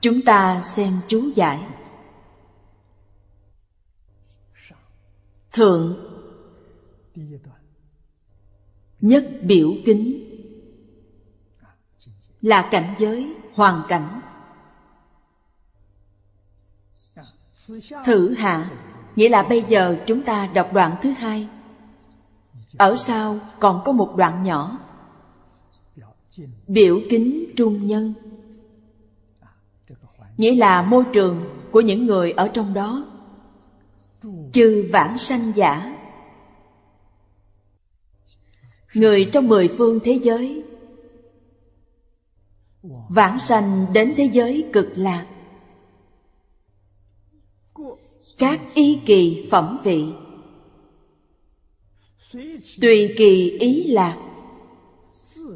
Chúng 0.01 0.21
ta 0.21 0.61
xem 0.61 0.99
chú 1.07 1.29
giải. 1.35 1.65
Thượng. 5.51 6.05
Nhất 9.01 9.29
biểu 9.41 9.73
kính. 9.85 10.25
Là 12.41 12.67
cảnh 12.71 12.95
giới, 12.97 13.35
hoàn 13.53 13.83
cảnh. 13.87 14.21
Thử 18.05 18.33
hạ, 18.33 18.69
nghĩa 19.15 19.29
là 19.29 19.43
bây 19.43 19.63
giờ 19.67 19.97
chúng 20.07 20.23
ta 20.23 20.47
đọc 20.53 20.73
đoạn 20.73 20.95
thứ 21.01 21.09
hai. 21.09 21.47
Ở 22.77 22.95
sau 22.97 23.39
còn 23.59 23.81
có 23.85 23.91
một 23.91 24.15
đoạn 24.15 24.43
nhỏ 24.43 24.77
biểu 26.67 27.01
kính 27.09 27.53
trung 27.55 27.87
nhân. 27.87 28.13
Nghĩa 30.37 30.55
là 30.55 30.81
môi 30.81 31.03
trường 31.13 31.49
của 31.71 31.81
những 31.81 32.05
người 32.05 32.31
ở 32.31 32.47
trong 32.47 32.73
đó. 32.73 33.05
Chư 34.53 34.89
vãng 34.91 35.17
sanh 35.17 35.51
giả. 35.55 35.95
Người 38.93 39.29
trong 39.31 39.47
mười 39.47 39.67
phương 39.67 39.99
thế 40.03 40.19
giới. 40.23 40.63
Vãng 43.09 43.39
sanh 43.39 43.85
đến 43.93 44.13
thế 44.17 44.29
giới 44.33 44.69
cực 44.73 44.87
lạc. 44.95 45.27
Các 48.37 48.61
y 48.73 48.99
kỳ 49.05 49.47
phẩm 49.51 49.77
vị. 49.83 50.05
Tùy 52.81 53.13
kỳ 53.17 53.57
ý 53.59 53.83
lạc. 53.83 54.28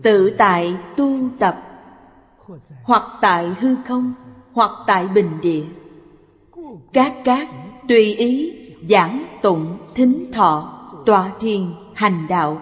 Tự 0.03 0.35
tại 0.37 0.77
tu 0.97 1.29
tập, 1.39 1.61
Hoặc 2.83 3.03
tại 3.21 3.49
hư 3.59 3.75
không, 3.85 4.13
Hoặc 4.53 4.71
tại 4.87 5.07
bình 5.07 5.39
địa 5.41 5.63
Các 6.93 7.13
các 7.23 7.49
tùy 7.87 8.15
ý 8.15 8.59
Giảng 8.89 9.25
tụng 9.41 9.77
thính 9.95 10.31
thọ 10.33 10.79
Tọa 11.05 11.31
thiền 11.39 11.73
hành 11.93 12.27
đạo 12.27 12.61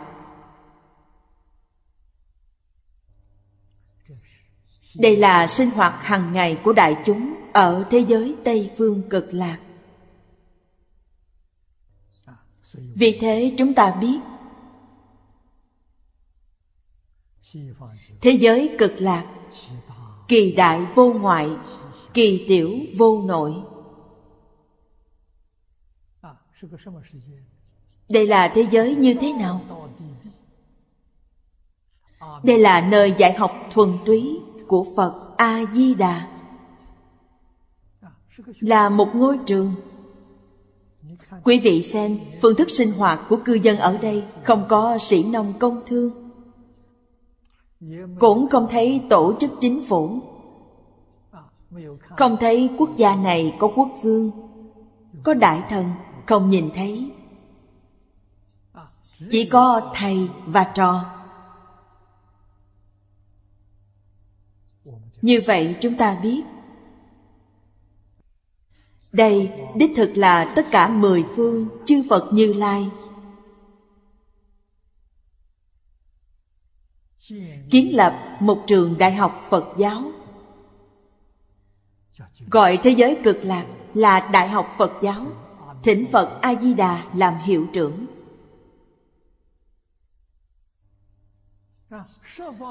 Đây 4.96 5.16
là 5.16 5.48
sinh 5.48 5.70
hoạt 5.70 6.04
hàng 6.04 6.34
ngày 6.34 6.58
của 6.64 6.74
đại 6.74 6.98
chúng 7.06 7.34
ở 7.54 7.86
thế 7.90 8.00
giới 8.00 8.36
Tây 8.44 8.72
Phương 8.78 9.02
cực 9.10 9.34
lạc. 9.34 9.58
Vì 12.74 13.18
thế 13.22 13.54
chúng 13.58 13.74
ta 13.74 13.92
biết 13.92 14.20
Thế 18.22 18.32
giới 18.32 18.76
cực 18.78 18.94
lạc, 18.98 19.26
Kỳ 20.28 20.52
đại 20.52 20.86
vô 20.96 21.14
ngoại, 21.14 21.50
Kỳ 22.14 22.46
tiểu 22.48 22.72
vô 22.98 23.22
nội. 23.22 23.54
Đây 28.10 28.28
là 28.28 28.48
thế 28.48 28.68
giới 28.72 28.96
như 28.96 29.14
thế 29.14 29.34
nào? 29.34 29.62
Đây 32.44 32.60
là 32.60 32.82
nơi 32.82 33.14
dạy 33.18 33.34
học 33.34 33.52
thuần 33.72 33.98
túy 34.06 34.40
của 34.68 34.86
Phật 34.96 35.34
A-di-đà. 35.38 36.28
Là 38.60 38.90
một 38.90 39.16
ngôi 39.16 39.38
trường. 39.46 39.74
Quý 41.44 41.60
vị 41.60 41.84
xem 41.84 42.20
phương 42.42 42.56
thức 42.56 42.70
sinh 42.70 42.92
hoạt 42.92 43.20
của 43.30 43.38
cư 43.46 43.54
dân 43.54 43.78
ở 43.78 43.98
đây 43.98 44.24
Không 44.44 44.66
có 44.70 44.98
sĩ 44.98 45.24
nông 45.24 45.54
công 45.60 45.82
thương. 45.86 46.21
Cũng 48.20 48.50
không 48.50 48.68
thấy 48.70 49.04
tổ 49.10 49.34
chức 49.40 49.52
chính 49.62 49.86
phủ. 49.88 50.20
Không 52.18 52.38
thấy 52.40 52.70
quốc 52.78 52.90
gia 52.98 53.16
này 53.16 53.56
có 53.60 53.72
quốc 53.76 53.90
vương, 54.02 54.32
Có 55.24 55.34
đại 55.34 55.64
thần, 55.70 55.86
Không 56.28 56.50
nhìn 56.50 56.70
thấy. 56.76 57.12
Chỉ 59.30 59.46
có 59.46 59.92
thầy 59.96 60.30
và 60.46 60.64
trò. 60.64 61.06
Như 65.22 65.42
vậy 65.48 65.76
chúng 65.80 65.98
ta 65.98 66.20
biết. 66.24 66.42
Đây 69.12 69.52
đích 69.76 69.92
thực 69.96 70.18
là 70.18 70.54
tất 70.56 70.66
cả 70.72 70.88
mười 70.88 71.26
phương 71.36 71.68
chư 71.86 72.04
Phật 72.10 72.34
Như 72.34 72.54
Lai. 72.54 72.90
Kiến 77.70 77.96
lập 77.96 78.38
một 78.40 78.64
trường 78.68 78.98
đại 78.98 79.14
học 79.16 79.48
Phật 79.50 79.66
giáo. 79.78 80.12
Gọi 82.52 82.80
thế 82.84 82.90
giới 82.90 83.18
cực 83.24 83.38
lạc 83.44 83.66
là 83.94 84.20
Đại 84.20 84.50
học 84.50 84.70
Phật 84.78 84.92
giáo. 85.02 85.26
Thỉnh 85.84 86.06
Phật 86.12 86.42
A-di-đà 86.42 87.04
làm 87.14 87.38
hiệu 87.44 87.68
trưởng. 87.74 88.06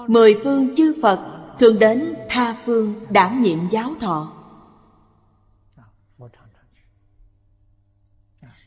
Mười 0.08 0.40
phương 0.44 0.74
chư 0.76 0.94
Phật 1.02 1.48
thường 1.58 1.78
đến 1.78 2.14
tha 2.28 2.56
phương 2.64 3.06
đảm 3.10 3.42
nhiệm 3.42 3.58
giáo 3.70 3.94
thọ. 4.00 4.32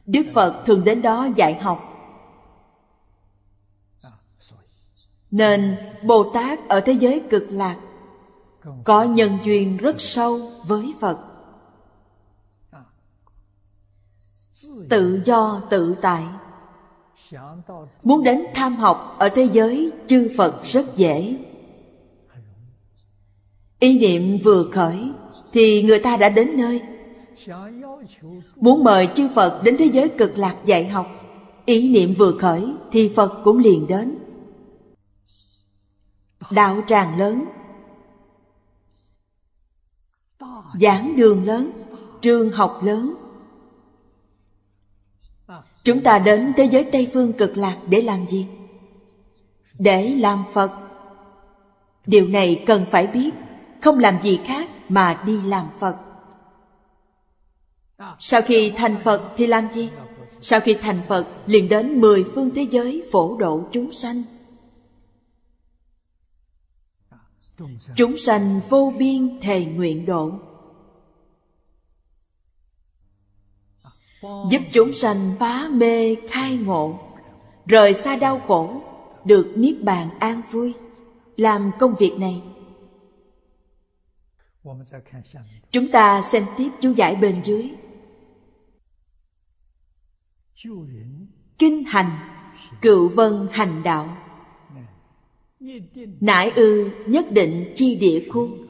Đức 0.06 0.26
Phật 0.34 0.64
thường 0.66 0.84
đến 0.84 1.02
đó 1.02 1.28
dạy 1.36 1.60
học 1.60 1.93
Nên 5.34 5.76
Bồ 6.04 6.32
Tát 6.34 6.70
ở 6.70 6.80
thế 6.82 6.94
giới 6.94 7.22
cực 7.30 7.44
lạc 7.50 7.78
Có 8.84 9.04
nhân 9.04 9.38
duyên 9.46 9.78
rất 9.78 9.96
sâu 10.02 10.40
với 10.68 10.94
Phật. 11.00 11.18
Tự 14.90 15.22
do, 15.26 15.62
tự 15.70 15.96
tại. 16.02 16.24
Muốn 18.04 18.24
đến 18.24 18.46
tham 18.54 18.76
học 18.76 19.16
ở 19.20 19.30
thế 19.30 19.50
giới 19.52 19.92
chư 20.08 20.32
Phật 20.38 20.64
rất 20.64 20.96
dễ. 20.96 21.38
Ý 23.80 24.00
niệm 24.00 24.38
vừa 24.44 24.70
khởi 24.72 25.12
Thì 25.54 25.84
người 25.84 26.00
ta 26.00 26.18
đã 26.18 26.30
đến 26.30 26.58
nơi. 26.58 26.82
Muốn 28.56 28.84
mời 28.84 29.08
chư 29.16 29.28
Phật 29.36 29.64
đến 29.64 29.76
thế 29.80 29.86
giới 29.86 30.10
cực 30.10 30.38
lạc 30.38 30.56
dạy 30.66 30.88
học, 30.88 31.08
Ý 31.66 31.90
niệm 31.90 32.14
vừa 32.14 32.32
khởi 32.32 32.74
Thì 32.92 33.10
Phật 33.16 33.42
cũng 33.44 33.60
liền 33.60 33.88
đến. 33.88 34.22
Đạo 36.52 36.82
tràng 36.88 37.20
lớn. 37.20 37.46
Giảng 40.80 41.16
đường 41.16 41.44
lớn, 41.44 41.72
Trường 42.22 42.52
học 42.52 42.80
lớn. 42.84 43.16
Chúng 45.84 46.04
ta 46.04 46.20
đến 46.20 46.54
thế 46.58 46.64
giới 46.64 46.84
Tây 46.84 47.10
Phương 47.14 47.34
cực 47.34 47.58
lạc 47.58 47.78
để 47.89 48.02
làm 48.02 48.28
gì? 48.28 48.48
Để 49.80 50.16
làm 50.16 50.44
Phật. 50.54 50.72
Điều 52.06 52.28
này 52.28 52.64
cần 52.66 52.86
phải 52.91 53.08
biết, 53.08 53.30
Không 53.82 54.00
làm 54.00 54.22
gì 54.22 54.39
khác 54.46 54.70
mà 54.89 55.22
đi 55.26 55.41
làm 55.41 55.66
Phật. 55.80 55.96
Sau 58.20 58.42
khi 58.42 58.74
thành 58.76 58.96
Phật 59.04 59.22
thì 59.38 59.47
làm 59.47 59.72
gì? 59.72 59.89
Sau 60.42 60.59
khi 60.59 60.74
thành 60.74 61.01
Phật, 61.08 61.28
liền 61.46 61.70
đến 61.70 62.01
mười 62.01 62.24
phương 62.36 62.50
thế 62.55 62.67
giới 62.72 63.04
phổ 63.12 63.38
độ 63.38 63.63
chúng 63.72 63.93
sanh. 63.93 64.24
Chúng 67.96 68.18
sanh 68.18 68.60
vô 68.70 68.94
biên 68.98 69.40
thề 69.42 69.66
nguyện 69.66 70.06
độ. 70.06 70.32
Giúp 74.52 74.62
chúng 74.74 74.94
sanh 74.94 75.32
phá 75.40 75.70
mê 75.72 76.16
khai 76.30 76.58
ngộ, 76.58 77.00
Rời 77.66 77.94
xa 77.94 78.16
đau 78.16 78.40
khổ, 78.40 78.82
Được 79.26 79.54
niết 79.56 79.84
bàn 79.84 80.10
an 80.20 80.42
vui, 80.52 80.74
Làm 81.36 81.72
công 81.80 81.96
việc 82.00 82.12
này. 82.20 82.42
Chúng 85.72 85.92
ta 85.92 86.22
xem 86.22 86.46
tiếp 86.58 86.70
chú 86.82 86.92
giải 86.92 87.16
bên 87.16 87.42
dưới. 87.44 87.72
Kinh 91.58 91.84
hành, 91.84 92.12
Cựu 92.82 93.10
vân 93.10 93.48
hành 93.52 93.84
đạo. 93.84 94.18
Nải 96.22 96.50
ư 96.50 96.90
nhất 97.06 97.26
định 97.32 97.74
chi 97.76 97.96
địa 97.96 98.28
khuôn. 98.32 98.68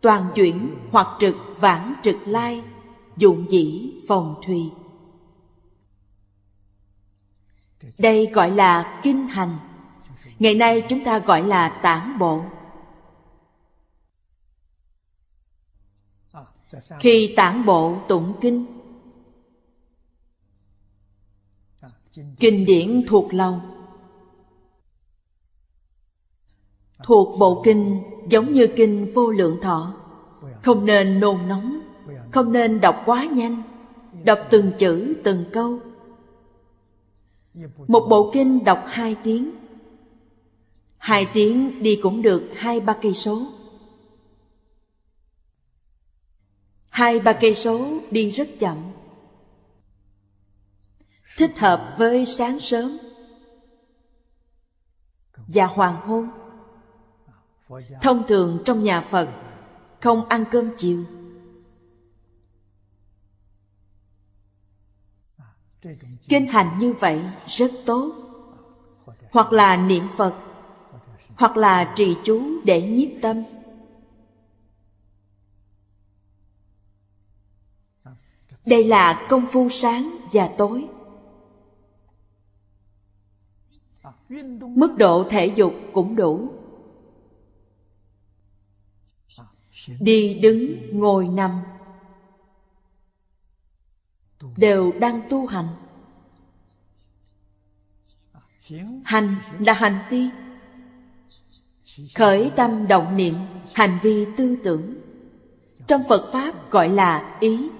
Toàn 0.00 0.32
chuyển 0.34 0.74
hoặc 0.90 1.06
trực, 1.20 1.36
vãng 1.60 1.94
trực 2.02 2.16
lai, 2.26 2.62
dụng 3.16 3.46
dĩ 3.50 3.92
phòng 4.08 4.40
thùy. 4.46 4.70
Đây 7.98 8.26
gọi 8.26 8.50
là 8.50 9.00
kinh 9.02 9.28
hành. 9.28 9.58
Ngày 10.38 10.54
nay 10.54 10.82
chúng 10.88 11.04
ta 11.04 11.18
gọi 11.18 11.42
là 11.42 11.68
tản 11.68 12.18
bộ. 12.18 12.42
Khi 17.00 17.34
tản 17.36 17.64
bộ 17.64 17.98
tụng 18.08 18.34
kinh 18.40 18.66
kinh 22.40 22.66
điển 22.66 23.04
thuộc 23.08 23.34
lòng. 23.34 23.77
Thuộc 27.08 27.38
bộ 27.38 27.62
kinh 27.64 28.02
giống 28.28 28.52
như 28.52 28.66
kinh 28.66 29.12
vô 29.14 29.30
lượng 29.30 29.58
thọ. 29.62 29.94
Không 30.62 30.86
nên 30.86 31.20
nôn 31.20 31.48
nóng, 31.48 31.80
không 32.32 32.52
nên 32.52 32.80
đọc 32.80 33.02
quá 33.04 33.24
nhanh, 33.24 33.62
Đọc 34.24 34.38
từng 34.50 34.72
chữ, 34.78 35.14
từng 35.24 35.44
câu. 35.52 35.80
Một 37.88 38.06
bộ 38.10 38.30
kinh 38.34 38.64
đọc 38.64 38.84
hai 38.86 39.16
tiếng. 39.24 39.50
Hai 40.96 41.26
tiếng 41.32 41.82
đi 41.82 42.00
cũng 42.02 42.22
được 42.22 42.50
hai 42.54 42.80
ba 42.80 42.96
cây 43.02 43.14
số. 43.14 43.46
Hai 46.88 47.20
ba 47.20 47.32
cây 47.32 47.54
số 47.54 48.00
đi 48.10 48.30
rất 48.30 48.48
chậm. 48.58 48.76
Thích 51.36 51.58
hợp 51.58 51.94
với 51.98 52.26
sáng 52.26 52.60
sớm. 52.60 52.98
Và 55.46 55.66
hoàng 55.66 55.96
hôn. 56.06 56.37
Thông 58.02 58.26
thường 58.26 58.62
trong 58.64 58.82
nhà 58.82 59.00
Phật, 59.00 59.28
Không 60.00 60.28
ăn 60.28 60.44
cơm 60.50 60.70
chiều. 60.76 61.04
Kinh 66.28 66.46
hành 66.46 66.78
như 66.78 66.92
vậy 66.92 67.22
rất 67.46 67.70
tốt. 67.86 68.12
Hoặc 69.30 69.52
là 69.52 69.76
niệm 69.76 70.04
phật, 70.16 70.34
hoặc 71.36 71.56
là 71.56 71.92
trì 71.96 72.16
chú 72.24 72.42
để 72.64 72.82
nhiếp 72.82 73.08
tâm. 73.22 73.42
Đây 78.66 78.84
là 78.84 79.26
công 79.28 79.46
phu 79.46 79.68
sáng 79.68 80.10
và 80.32 80.50
tối. 80.58 80.88
Mức 84.60 84.94
độ 84.98 85.26
thể 85.30 85.46
dục 85.46 85.74
cũng 85.92 86.16
đủ. 86.16 86.57
Đi 90.00 90.38
đứng, 90.42 90.76
ngồi 90.92 91.28
nằm. 91.28 91.60
Đều 94.56 94.92
đang 95.00 95.20
tu 95.30 95.46
hành. 95.46 95.68
Hành 99.04 99.36
là 99.58 99.72
hành 99.72 99.98
vi. 100.10 100.28
Khởi 102.14 102.50
tâm 102.56 102.88
động 102.88 103.16
niệm, 103.16 103.34
hành 103.74 103.98
vi 104.02 104.26
tư 104.36 104.56
tưởng. 104.64 104.94
Trong 105.86 106.02
phật 106.08 106.30
pháp 106.32 106.70
gọi 106.70 106.88
là 106.88 107.38
ý. 107.40 107.70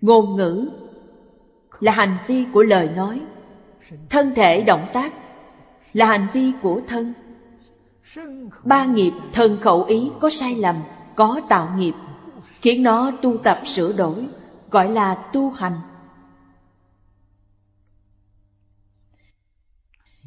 Ngôn 0.00 0.36
ngữ 0.36 0.70
là 1.80 1.92
hành 1.92 2.16
vi 2.26 2.46
của 2.52 2.62
lời 2.62 2.90
nói. 2.96 3.20
Thân 4.10 4.34
thể 4.34 4.62
động 4.62 4.88
tác 4.92 5.12
là 5.92 6.06
hành 6.06 6.26
vi 6.32 6.52
của 6.62 6.80
thân 6.86 7.14
ba 8.64 8.84
nghiệp 8.84 9.12
thân 9.32 9.58
khẩu 9.60 9.84
ý 9.84 10.10
có 10.20 10.30
sai 10.30 10.54
lầm, 10.54 10.76
có 11.14 11.40
tạo 11.48 11.76
nghiệp, 11.78 11.94
khiến 12.62 12.82
nó 12.82 13.10
tu 13.22 13.36
tập 13.36 13.62
sửa 13.66 13.92
đổi, 13.92 14.26
gọi 14.70 14.92
là 14.92 15.14
tu 15.14 15.50
hành. 15.50 15.80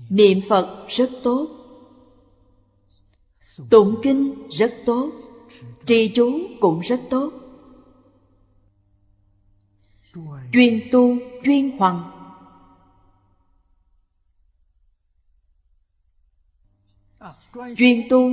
Niệm 0.10 0.40
phật 0.50 0.86
rất 0.88 1.10
tốt, 1.24 1.48
tụng 3.70 4.00
kinh 4.04 4.50
rất 4.50 4.74
tốt, 4.86 5.12
trì 5.86 6.12
chú 6.16 6.40
cũng 6.60 6.80
rất 6.80 7.02
tốt. 7.10 7.32
Chuyên 10.54 10.82
tu, 10.92 11.18
chuyên 11.44 11.78
hoằng 11.78 12.17
chuyên 17.78 18.08
tu, 18.10 18.30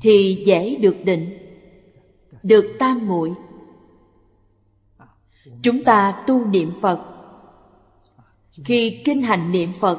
thì 0.00 0.42
dễ 0.46 0.76
được 0.80 0.96
định, 1.04 1.38
được 2.42 2.76
tam 2.78 3.06
muội. 3.06 3.32
Chúng 5.62 5.84
ta 5.84 6.24
tu 6.26 6.44
niệm 6.44 6.70
phật. 6.80 7.00
Khi 8.64 9.02
kinh 9.04 9.22
hành 9.22 9.52
niệm 9.52 9.72
phật, 9.80 9.98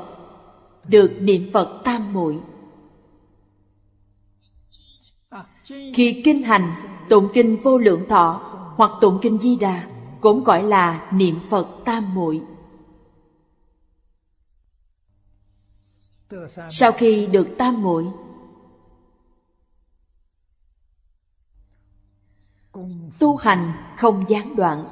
được 0.88 1.18
niệm 1.20 1.50
phật 1.54 1.82
tam 1.84 2.14
muội. 2.14 2.40
Khi 5.94 6.22
kinh 6.26 6.44
hành 6.44 6.74
tụng 7.10 7.28
kinh 7.34 7.58
vô 7.64 7.78
lượng 7.78 8.06
thọ 8.10 8.42
hoặc 8.76 8.92
tụng 9.02 9.20
kinh 9.22 9.40
di 9.40 9.56
đà, 9.56 9.88
cũng 10.22 10.44
gọi 10.44 10.64
là 10.64 11.10
niệm 11.14 11.36
phật 11.50 11.68
tam 11.86 12.16
muội. 12.16 12.42
Sau 16.70 16.92
khi 16.92 17.28
được 17.28 17.56
tam 17.58 17.82
muội, 17.82 18.06
tu 23.20 23.36
hành 23.36 23.72
không 23.98 24.26
gián 24.28 24.56
đoạn, 24.56 24.88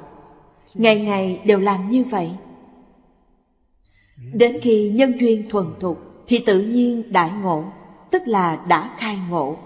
ngày 0.74 1.00
ngày 1.00 1.42
đều 1.44 1.60
làm 1.60 1.90
như 1.90 2.04
vậy. 2.04 2.36
Đến 4.32 4.58
khi 4.62 4.90
nhân 4.94 5.12
duyên 5.20 5.50
thuần 5.50 5.66
thục 5.80 5.98
thì 6.26 6.42
tự 6.46 6.62
nhiên 6.62 7.12
đại 7.12 7.30
ngộ, 7.30 7.64
tức 8.10 8.22
là 8.26 8.64
đã 8.68 8.96
khai 8.98 9.18
ngộ. 9.28 9.56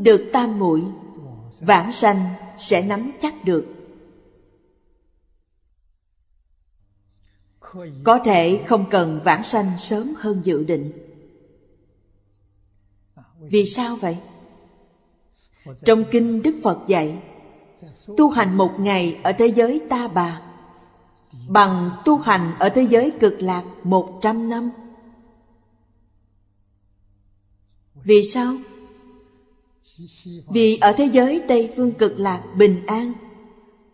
Được 0.00 0.30
tam 0.32 0.58
muội, 0.58 0.82
vãng 1.60 1.92
sanh 1.92 2.16
sẽ 2.58 2.82
nắm 2.82 3.12
chắc 3.20 3.34
được. 3.44 3.79
Có 8.04 8.18
thể 8.24 8.64
không 8.66 8.84
cần 8.90 9.20
vãng 9.24 9.44
sanh 9.44 9.70
sớm 9.78 10.14
hơn 10.16 10.40
dự 10.44 10.64
định. 10.64 10.92
Vì 13.40 13.66
sao 13.66 13.96
vậy? 13.96 14.18
Trong 15.84 16.04
kinh 16.10 16.42
đức 16.42 16.56
phật 16.62 16.78
dạy, 16.86 17.22
tu 18.16 18.30
hành 18.30 18.56
một 18.56 18.70
ngày 18.78 19.20
ở 19.22 19.32
thế 19.32 19.46
giới 19.46 19.80
ta 19.88 20.08
bà, 20.08 20.42
bằng 21.48 21.90
tu 22.04 22.18
hành 22.18 22.52
ở 22.58 22.68
thế 22.68 22.82
giới 22.82 23.12
cực 23.20 23.40
lạc 23.40 23.64
một 23.82 24.18
trăm 24.22 24.48
năm. 24.48 24.70
Vì 27.94 28.24
sao? 28.24 28.54
Vì 30.48 30.76
ở 30.76 30.92
thế 30.92 31.04
giới 31.12 31.42
tây 31.48 31.72
phương 31.76 31.92
cực 31.92 32.18
lạc 32.18 32.42
bình 32.56 32.86
an, 32.86 33.12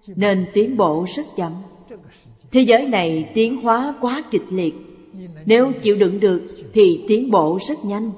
nên 0.07 0.47
tiến 0.53 0.77
bộ 0.77 1.07
rất 1.17 1.27
chậm 1.37 1.53
thế 2.57 2.63
giới 2.63 2.87
này 2.87 3.31
tiến 3.35 3.63
hóa 3.63 3.95
quá 4.01 4.23
kịch 4.31 4.47
liệt. 4.51 4.75
Nếu 5.47 5.73
chịu 5.83 5.97
đựng 5.97 6.21
được 6.21 6.43
thì 6.73 7.05
tiến 7.09 7.31
bộ 7.31 7.59
rất 7.69 7.85
nhanh. 7.85 8.11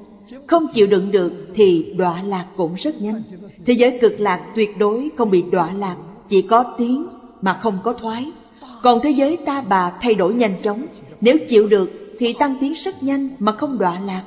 Không 0.46 0.66
chịu 0.72 0.86
đựng 0.86 1.10
được 1.10 1.32
thì 1.54 1.94
đọa 1.96 2.22
lạc 2.22 2.46
cũng 2.56 2.74
rất 2.74 3.00
nhanh. 3.00 3.22
Thế 3.66 3.72
giới 3.72 3.98
cực 4.00 4.20
lạc 4.20 4.52
tuyệt 4.54 4.78
đối 4.78 5.10
không 5.16 5.30
bị 5.30 5.42
đọa 5.50 5.72
lạc, 5.72 5.96
chỉ 6.28 6.42
có 6.42 6.74
tiến 6.78 7.06
mà 7.40 7.58
không 7.62 7.78
có 7.84 7.92
thoái. 7.92 8.30
Còn 8.82 9.00
thế 9.02 9.10
giới 9.10 9.36
ta 9.36 9.60
bà 9.60 9.98
thay 10.00 10.14
đổi 10.14 10.34
nhanh 10.34 10.62
chóng. 10.62 10.86
Nếu 11.20 11.36
chịu 11.48 11.68
được 11.68 12.16
thì 12.18 12.32
tăng 12.32 12.54
tiến 12.60 12.72
rất 12.72 13.02
nhanh 13.02 13.28
mà 13.38 13.52
không 13.52 13.78
đọa 13.78 13.98
lạc. 13.98 14.24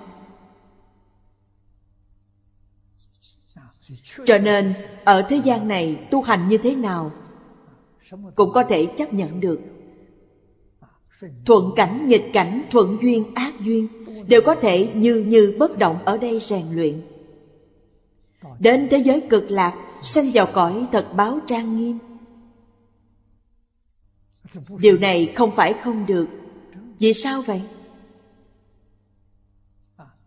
Cho 4.26 4.38
nên, 4.38 4.74
ở 5.04 5.22
thế 5.30 5.42
gian 5.44 5.68
này 5.68 5.96
tu 6.12 6.22
hành 6.22 6.48
như 6.48 6.58
thế 6.58 6.76
nào 6.76 7.12
cũng 8.36 8.52
có 8.54 8.64
thể 8.64 8.86
chấp 8.86 9.14
nhận 9.14 9.40
được 9.40 9.60
thuận 11.46 11.72
cảnh, 11.76 12.08
nghịch 12.08 12.30
cảnh, 12.34 12.64
thuận 12.72 12.98
duyên, 13.02 13.34
ác 13.34 13.54
duyên 13.60 13.88
đều 14.28 14.42
có 14.42 14.56
thể 14.56 14.90
như 14.96 15.16
như 15.16 15.56
bất 15.60 15.78
động 15.78 15.98
ở 16.06 16.18
đây 16.18 16.40
rèn 16.40 16.66
luyện. 16.74 17.02
Đến 18.60 18.88
thế 18.92 18.98
giới 18.98 19.22
cực 19.30 19.52
lạc, 19.52 19.74
sanh 20.02 20.32
vào 20.34 20.48
cõi 20.54 20.86
thật 20.92 21.08
báo 21.16 21.40
trang 21.48 21.78
nghiêm. 21.78 21.98
Điều 24.80 24.98
này 24.98 25.34
không 25.36 25.52
phải 25.52 25.74
không 25.74 26.06
được. 26.06 26.28
Vì 27.00 27.14
sao 27.14 27.42
vậy? 27.42 27.62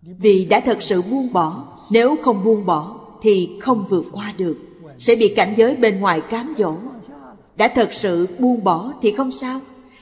Vì 0.03 0.45
đã 0.45 0.61
thật 0.61 0.83
sự 0.83 1.03
buông 1.03 1.33
bỏ. 1.33 1.79
Nếu 1.91 2.17
không 2.23 2.45
buông 2.45 2.67
bỏ, 2.67 3.01
thì 3.23 3.51
không 3.61 3.87
vượt 3.89 4.05
qua 4.13 4.35
được. 4.39 4.57
Sẽ 4.99 5.17
bị 5.17 5.33
cảnh 5.37 5.55
giới 5.57 5.77
bên 5.77 6.01
ngoài 6.01 6.21
cám 6.31 6.55
dỗ. 6.57 6.77
Đã 7.57 7.69
thật 7.75 7.93
sự 7.93 8.29
buông 8.39 8.65
bỏ 8.65 8.93
thì 9.03 9.13
không 9.13 9.31
sao 9.31 9.61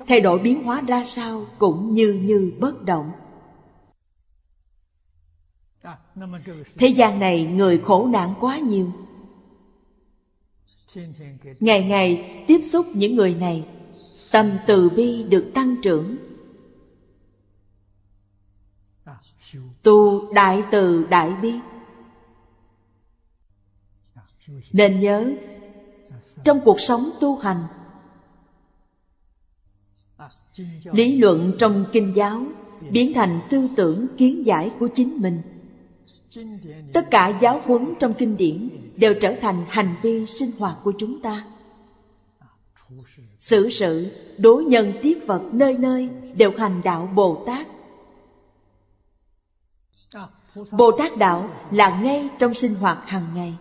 thay 0.08 0.20
đổi 0.20 0.38
biến 0.38 0.64
hóa 0.64 0.80
ra 0.80 1.04
sao 1.04 1.46
cũng 1.58 1.94
như 1.94 2.12
như 2.12 2.52
bất 2.58 2.82
động. 2.82 3.12
Thế 6.78 6.88
gian 6.88 7.18
này 7.18 7.46
người 7.46 7.78
khổ 7.78 8.06
nạn 8.06 8.34
quá 8.40 8.58
nhiều. 8.58 8.92
Ngày 11.60 11.84
ngày 11.84 12.44
tiếp 12.46 12.60
xúc 12.60 12.86
những 12.94 13.16
người 13.16 13.34
này, 13.34 13.66
tâm 14.32 14.50
từ 14.66 14.90
bi 14.90 15.22
được 15.22 15.50
tăng 15.54 15.76
trưởng. 15.82 16.16
Tu 19.82 20.32
đại 20.32 20.64
từ 20.70 21.06
đại 21.10 21.34
bi. 21.42 21.54
Nên 24.72 25.00
nhớ, 25.00 25.32
trong 26.44 26.60
cuộc 26.64 26.80
sống 26.80 27.10
tu 27.20 27.36
hành 27.36 27.66
lý 30.92 31.18
luận 31.18 31.52
trong 31.58 31.84
kinh 31.92 32.12
giáo 32.16 32.44
biến 32.90 33.12
thành 33.14 33.40
tư 33.50 33.68
tưởng 33.76 34.06
kiến 34.16 34.46
giải 34.46 34.70
của 34.80 34.88
chính 34.94 35.16
mình. 35.16 35.42
Tất 36.92 37.10
cả 37.10 37.38
giáo 37.40 37.60
huấn 37.64 37.94
trong 38.00 38.14
kinh 38.14 38.36
điển 38.36 38.68
đều 38.96 39.14
trở 39.20 39.34
thành 39.40 39.64
hành 39.68 39.94
vi 40.02 40.26
sinh 40.26 40.50
hoạt 40.58 40.76
của 40.84 40.92
chúng 40.98 41.22
ta. 41.22 41.44
Xử 43.38 43.70
sự 43.70 44.10
đối 44.38 44.64
nhân 44.64 44.92
tiếp 45.02 45.18
vật 45.26 45.42
nơi 45.52 45.78
nơi 45.78 46.10
đều 46.36 46.52
hành 46.58 46.80
đạo 46.84 47.10
bồ 47.14 47.44
tát. 47.46 47.66
Bồ 50.70 50.90
tát 50.98 51.16
đạo 51.16 51.50
là 51.70 52.00
ngay 52.02 52.28
trong 52.38 52.54
sinh 52.54 52.74
hoạt 52.74 53.06
hàng 53.06 53.26
ngày. 53.34 53.56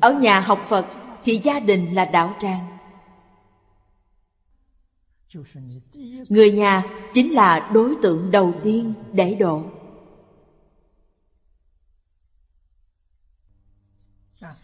Ở 0.00 0.12
nhà 0.20 0.40
học 0.40 0.66
phật 0.68 0.86
thì 1.24 1.40
gia 1.42 1.60
đình 1.60 1.94
là 1.94 2.04
đạo 2.04 2.34
tràng 2.40 2.80
người 6.28 6.50
nhà 6.50 6.84
chính 7.12 7.32
là 7.32 7.70
đối 7.74 7.94
tượng 8.02 8.30
đầu 8.30 8.52
tiên 8.62 8.92
để 9.12 9.34
độ. 9.34 9.62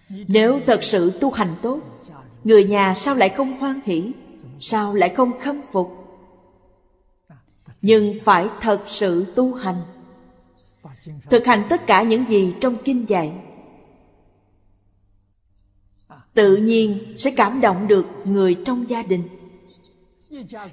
Nếu 0.08 0.60
thật 0.66 0.82
sự 0.82 1.18
tu 1.20 1.30
hành 1.30 1.54
tốt, 1.62 1.80
Người 2.44 2.64
nhà 2.64 2.94
sao 2.94 3.14
lại 3.14 3.28
không 3.28 3.58
hoan 3.58 3.80
hỷ, 3.84 4.12
Sao 4.60 4.94
lại 4.94 5.08
không 5.16 5.40
khâm 5.40 5.60
phục? 5.72 5.90
Nhưng 7.82 8.18
phải 8.24 8.48
thật 8.60 8.84
sự 8.86 9.32
tu 9.36 9.54
hành, 9.54 9.82
Thực 11.30 11.46
hành 11.46 11.66
tất 11.68 11.86
cả 11.86 12.02
những 12.02 12.28
gì 12.28 12.54
trong 12.60 12.76
kinh 12.84 13.08
dạy. 13.08 13.45
Tự 16.36 16.56
nhiên 16.56 17.14
sẽ 17.16 17.30
cảm 17.30 17.60
động 17.60 17.88
được 17.88 18.06
người 18.24 18.56
trong 18.64 18.88
gia 18.88 19.02
đình. 19.02 19.28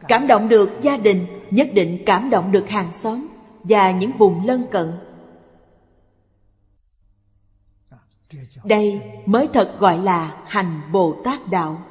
Cảm 0.07 0.27
động 0.27 0.49
được 0.49 0.69
gia 0.81 0.97
đình, 0.97 1.25
Nhất 1.51 1.69
định 1.73 2.03
cảm 2.05 2.29
động 2.29 2.51
được 2.51 2.69
hàng 2.69 2.91
xóm 2.91 3.27
Và 3.63 3.91
những 3.91 4.11
vùng 4.17 4.45
lân 4.45 4.65
cận. 4.71 4.91
Đây 8.63 9.01
mới 9.25 9.47
thật 9.53 9.75
gọi 9.79 9.97
là 9.97 10.43
hành 10.45 10.81
Bồ 10.91 11.21
Tát 11.23 11.47
Đạo. 11.47 11.81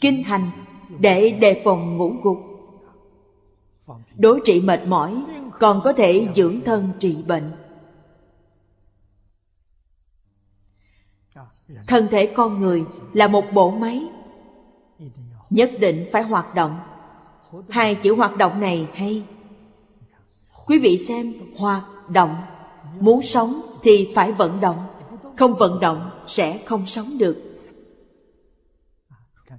Kinh 0.00 0.22
hành 0.22 0.50
để 0.98 1.30
đề 1.30 1.62
phòng 1.64 1.96
ngũ 1.96 2.12
gục. 2.22 2.38
Đối 4.16 4.40
trị 4.44 4.60
mệt 4.60 4.86
mỏi, 4.86 5.24
Còn 5.58 5.80
có 5.84 5.92
thể 5.92 6.28
dưỡng 6.36 6.60
thân 6.64 6.92
trị 6.98 7.16
bệnh. 7.28 7.52
Thân 11.86 12.08
thể 12.10 12.26
con 12.26 12.60
người 12.60 12.84
là 13.12 13.28
một 13.28 13.44
bộ 13.52 13.70
máy. 13.70 14.08
Nhất 15.50 15.70
định 15.80 16.06
phải 16.12 16.22
hoạt 16.22 16.54
động. 16.54 16.78
Hai 17.68 17.94
chữ 17.94 18.14
hoạt 18.14 18.36
động 18.36 18.60
này 18.60 18.88
hay. 18.94 19.22
Quý 20.66 20.78
vị 20.78 20.98
xem, 20.98 21.34
hoạt 21.56 21.84
động. 22.08 22.36
Muốn 23.00 23.22
sống 23.22 23.60
thì 23.82 24.12
phải 24.14 24.32
vận 24.32 24.60
động. 24.60 24.86
Không 25.36 25.54
vận 25.54 25.80
động 25.80 26.10
sẽ 26.26 26.58
không 26.64 26.86
sống 26.86 27.18
được. 27.18 27.54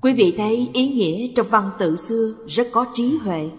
Quý 0.02 0.14
vị 0.14 0.34
thấy 0.38 0.70
ý 0.74 0.90
nghĩa 0.90 1.34
trong 1.36 1.48
văn 1.50 1.72
tự 1.80 1.96
xưa 1.96 2.34
rất 2.48 2.68
có 2.72 2.86
trí 2.94 3.18
huệ. 3.24 3.50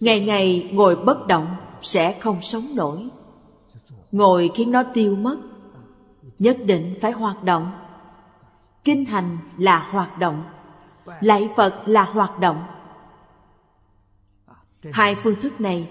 Ngày 0.00 0.20
ngày 0.20 0.70
ngồi 0.72 0.96
bất 0.96 1.26
động 1.26 1.56
sẽ 1.82 2.18
không 2.20 2.42
sống 2.42 2.66
nổi. 2.74 3.08
Ngồi 4.12 4.50
khiến 4.54 4.72
nó 4.72 4.82
tiêu 4.94 5.16
mất. 5.16 5.38
Nhất 6.38 6.58
định 6.64 6.94
phải 7.00 7.12
hoạt 7.12 7.44
động. 7.44 7.70
Kinh 8.84 9.04
hành 9.04 9.38
là 9.58 9.88
hoạt 9.90 10.18
động. 10.18 10.44
Lạy 11.20 11.50
Phật 11.56 11.82
là 11.86 12.04
hoạt 12.04 12.38
động. 12.38 12.64
Hai 14.92 15.14
phương 15.14 15.40
thức 15.40 15.60
này, 15.60 15.90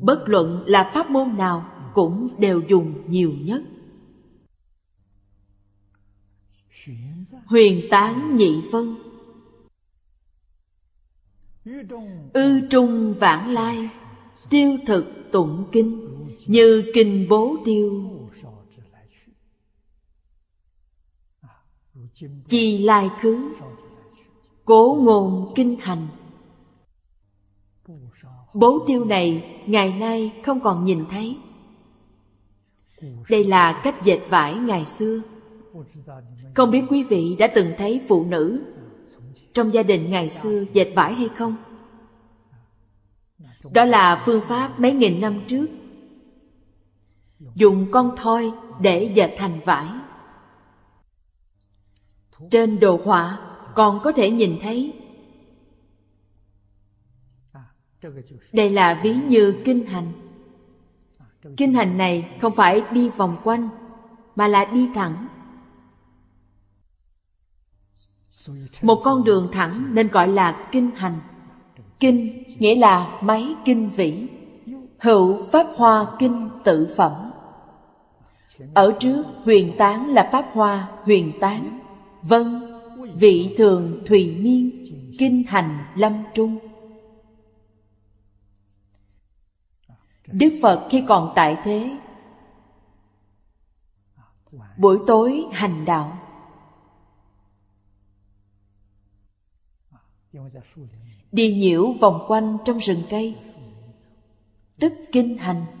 Bất 0.00 0.22
luận 0.26 0.64
là 0.66 0.90
pháp 0.94 1.10
môn 1.10 1.36
nào 1.36 1.66
Cũng 1.94 2.28
đều 2.38 2.60
dùng 2.68 2.94
nhiều 3.06 3.32
nhất. 3.40 3.62
Huyền 7.46 7.82
tán 7.90 8.36
nhị 8.36 8.62
phân 8.72 8.96
Ư 12.32 12.60
trung 12.70 13.14
vãng 13.14 13.48
lai, 13.50 13.90
Tiêu 14.50 14.76
thực 14.86 15.06
tụng 15.32 15.68
kinh. 15.72 16.15
Như 16.46 16.90
kinh 16.94 17.26
bố 17.28 17.56
tiêu. 17.64 18.10
Chi 22.48 22.78
lai 22.78 23.10
khứ 23.20 23.52
Cố 24.64 24.98
ngôn 25.00 25.52
kinh 25.54 25.78
hành. 25.78 26.06
Bố 28.54 28.84
tiêu 28.86 29.04
này 29.04 29.44
ngày 29.66 29.92
nay 29.92 30.32
không 30.44 30.60
còn 30.60 30.84
nhìn 30.84 31.04
thấy. 31.10 31.38
Đây 33.28 33.44
là 33.44 33.80
cách 33.84 34.04
dệt 34.04 34.20
vải 34.28 34.54
ngày 34.54 34.86
xưa. 34.86 35.22
Không 36.54 36.70
biết 36.70 36.82
quý 36.88 37.04
vị 37.04 37.36
đã 37.38 37.46
từng 37.46 37.72
thấy 37.78 38.00
phụ 38.08 38.24
nữ 38.24 38.60
Trong 39.52 39.72
gia 39.72 39.82
đình 39.82 40.10
ngày 40.10 40.30
xưa 40.30 40.64
dệt 40.72 40.92
vải 40.94 41.14
hay 41.14 41.28
không? 41.28 41.56
Đó 43.72 43.84
là 43.84 44.22
phương 44.26 44.40
pháp 44.48 44.80
mấy 44.80 44.92
nghìn 44.92 45.20
năm 45.20 45.40
trước. 45.48 45.66
Dùng 47.40 47.86
con 47.90 48.14
thoi 48.16 48.52
để 48.80 49.12
dệt 49.14 49.34
thành 49.38 49.60
vải. 49.64 49.86
Trên 52.50 52.80
đồ 52.80 53.00
họa 53.04 53.38
còn 53.74 54.00
có 54.02 54.12
thể 54.12 54.30
nhìn 54.30 54.58
thấy. 54.62 54.94
Đây 58.52 58.70
là 58.70 59.00
ví 59.02 59.14
như 59.14 59.62
kinh 59.64 59.86
hành. 59.86 60.12
Kinh 61.56 61.74
hành 61.74 61.98
này 61.98 62.36
không 62.40 62.54
phải 62.54 62.82
đi 62.92 63.08
vòng 63.08 63.36
quanh, 63.44 63.68
mà 64.36 64.48
là 64.48 64.64
đi 64.64 64.90
thẳng. 64.94 65.26
Một 68.82 69.00
con 69.04 69.24
đường 69.24 69.48
thẳng 69.52 69.94
nên 69.94 70.08
gọi 70.08 70.28
là 70.28 70.68
kinh 70.72 70.90
hành. 70.90 71.20
Kinh 72.00 72.42
nghĩa 72.58 72.74
là 72.74 73.18
máy 73.22 73.54
kinh 73.64 73.90
vĩ, 73.90 74.28
hữu 74.98 75.46
pháp 75.52 75.66
hoa 75.76 76.16
kinh 76.18 76.50
tự 76.64 76.94
phẩm 76.96 77.25
ở 78.74 78.96
trước 79.00 79.24
huyền 79.44 79.74
tán 79.78 80.08
là 80.08 80.28
pháp 80.32 80.50
hoa, 80.52 80.90
huyền 81.02 81.32
tán. 81.40 81.80
Vân 82.22 82.62
vị 83.14 83.54
thường 83.58 84.02
thùy 84.06 84.36
miên, 84.40 84.84
kinh 85.18 85.42
hành 85.48 85.84
lâm 85.96 86.24
trung. 86.34 86.58
Đức 90.26 90.58
Phật 90.62 90.88
khi 90.90 91.04
còn 91.08 91.32
tại 91.36 91.56
thế, 91.64 91.98
Buổi 94.76 94.98
tối 95.06 95.44
hành 95.52 95.84
đạo. 95.84 96.18
Đi 101.32 101.54
nhiễu 101.54 101.92
vòng 101.92 102.24
quanh 102.28 102.58
trong 102.64 102.78
rừng 102.78 103.02
cây, 103.10 103.38
Tức 104.78 104.92
kinh 105.12 105.38
hành. 105.38 105.75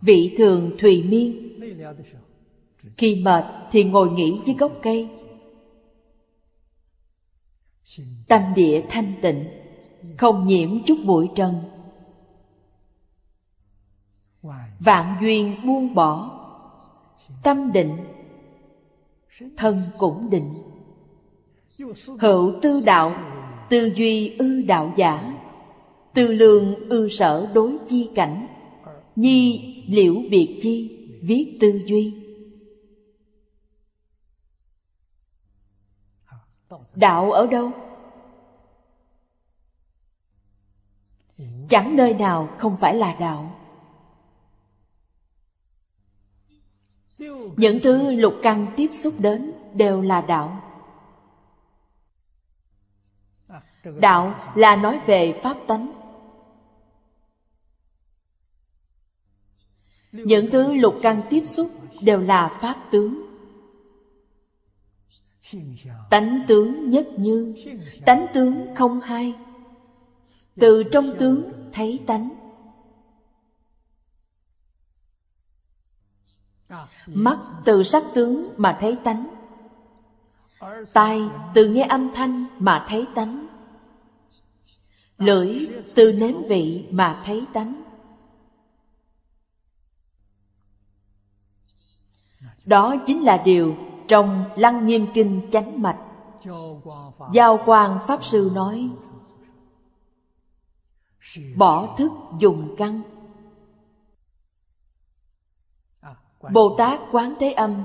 Vị 0.00 0.34
thường 0.38 0.70
thùy 0.78 1.02
miên. 1.02 1.58
Khi 2.96 3.22
mệt 3.24 3.44
thì 3.70 3.84
ngồi 3.84 4.10
nghỉ 4.10 4.40
dưới 4.46 4.56
gốc 4.56 4.72
cây. 4.82 5.08
Tâm 8.28 8.42
địa 8.56 8.82
thanh 8.88 9.12
tịnh, 9.22 9.44
không 10.18 10.44
nhiễm 10.44 10.70
chút 10.86 10.98
bụi 11.04 11.28
trần. 11.34 11.54
Vạn 14.80 15.16
duyên 15.20 15.56
buông 15.66 15.94
bỏ, 15.94 16.38
tâm 17.42 17.72
định, 17.72 17.96
thân 19.56 19.82
cũng 19.98 20.30
định. 20.30 20.54
Hữu 22.20 22.52
tư 22.62 22.82
đạo, 22.86 23.12
tư 23.70 23.92
duy 23.96 24.36
ư 24.36 24.62
đạo 24.62 24.92
giả, 24.96 25.34
tư 26.14 26.28
lương 26.28 26.88
ư 26.88 27.08
sở 27.08 27.50
đối 27.54 27.78
chi 27.86 28.10
cảnh 28.14 28.46
nhi 29.22 29.74
liễu 29.88 30.14
biệt 30.30 30.58
chi, 30.60 30.76
viết 31.22 31.56
tư 31.60 31.82
duy. 31.86 32.18
Đạo 36.94 37.32
ở 37.32 37.46
đâu? 37.46 37.70
Chẳng 41.68 41.96
nơi 41.96 42.14
nào 42.14 42.48
không 42.58 42.76
phải 42.76 42.94
là 42.94 43.16
đạo. 43.20 43.58
Những 47.56 47.78
thứ 47.82 48.10
lục 48.16 48.34
căn 48.42 48.72
tiếp 48.76 48.88
xúc 48.92 49.14
đến 49.18 49.52
đều 49.74 50.00
là 50.00 50.20
đạo. 50.20 50.60
Đạo 53.84 54.52
là 54.54 54.76
nói 54.76 55.00
về 55.06 55.40
pháp 55.42 55.56
tánh. 55.66 56.01
Những 60.12 60.50
thứ 60.50 60.74
lục 60.74 60.94
căn 61.02 61.22
tiếp 61.30 61.42
xúc 61.46 61.70
đều 62.00 62.20
là 62.20 62.58
pháp 62.60 62.76
tướng. 62.90 63.22
Tánh 66.10 66.44
tướng 66.48 66.90
nhất 66.90 67.08
như, 67.16 67.54
tánh 68.06 68.26
tướng 68.34 68.74
không 68.74 69.00
hai. 69.00 69.34
Từ 70.60 70.82
trong 70.82 71.04
tướng 71.18 71.52
thấy 71.72 72.00
tánh. 72.06 72.28
Mắt 77.06 77.38
từ 77.64 77.82
sắc 77.82 78.02
tướng 78.14 78.48
mà 78.56 78.76
thấy 78.80 78.96
tánh. 79.04 79.26
Tai 80.92 81.20
từ 81.54 81.68
nghe 81.68 81.82
âm 81.82 82.10
thanh 82.14 82.44
mà 82.58 82.86
thấy 82.88 83.06
tánh. 83.14 83.46
Lưỡi 85.18 85.68
từ 85.94 86.12
nếm 86.12 86.34
vị 86.48 86.86
mà 86.90 87.22
thấy 87.24 87.44
tánh. 87.52 87.81
Đó 92.64 92.94
chính 93.06 93.22
là 93.22 93.42
điều 93.44 93.74
trong 94.08 94.44
lăng 94.56 94.86
nghiêm 94.86 95.06
kinh 95.14 95.40
chánh 95.50 95.82
mạch. 95.82 95.98
Giao 97.32 97.58
quan 97.66 97.98
Pháp 98.06 98.24
Sư 98.24 98.50
nói, 98.54 98.90
Bỏ 101.56 101.94
thức 101.96 102.12
dùng 102.38 102.74
căn. 102.78 103.00
Bồ 106.52 106.74
Tát 106.78 107.00
Quán 107.12 107.34
Thế 107.40 107.52
Âm, 107.52 107.84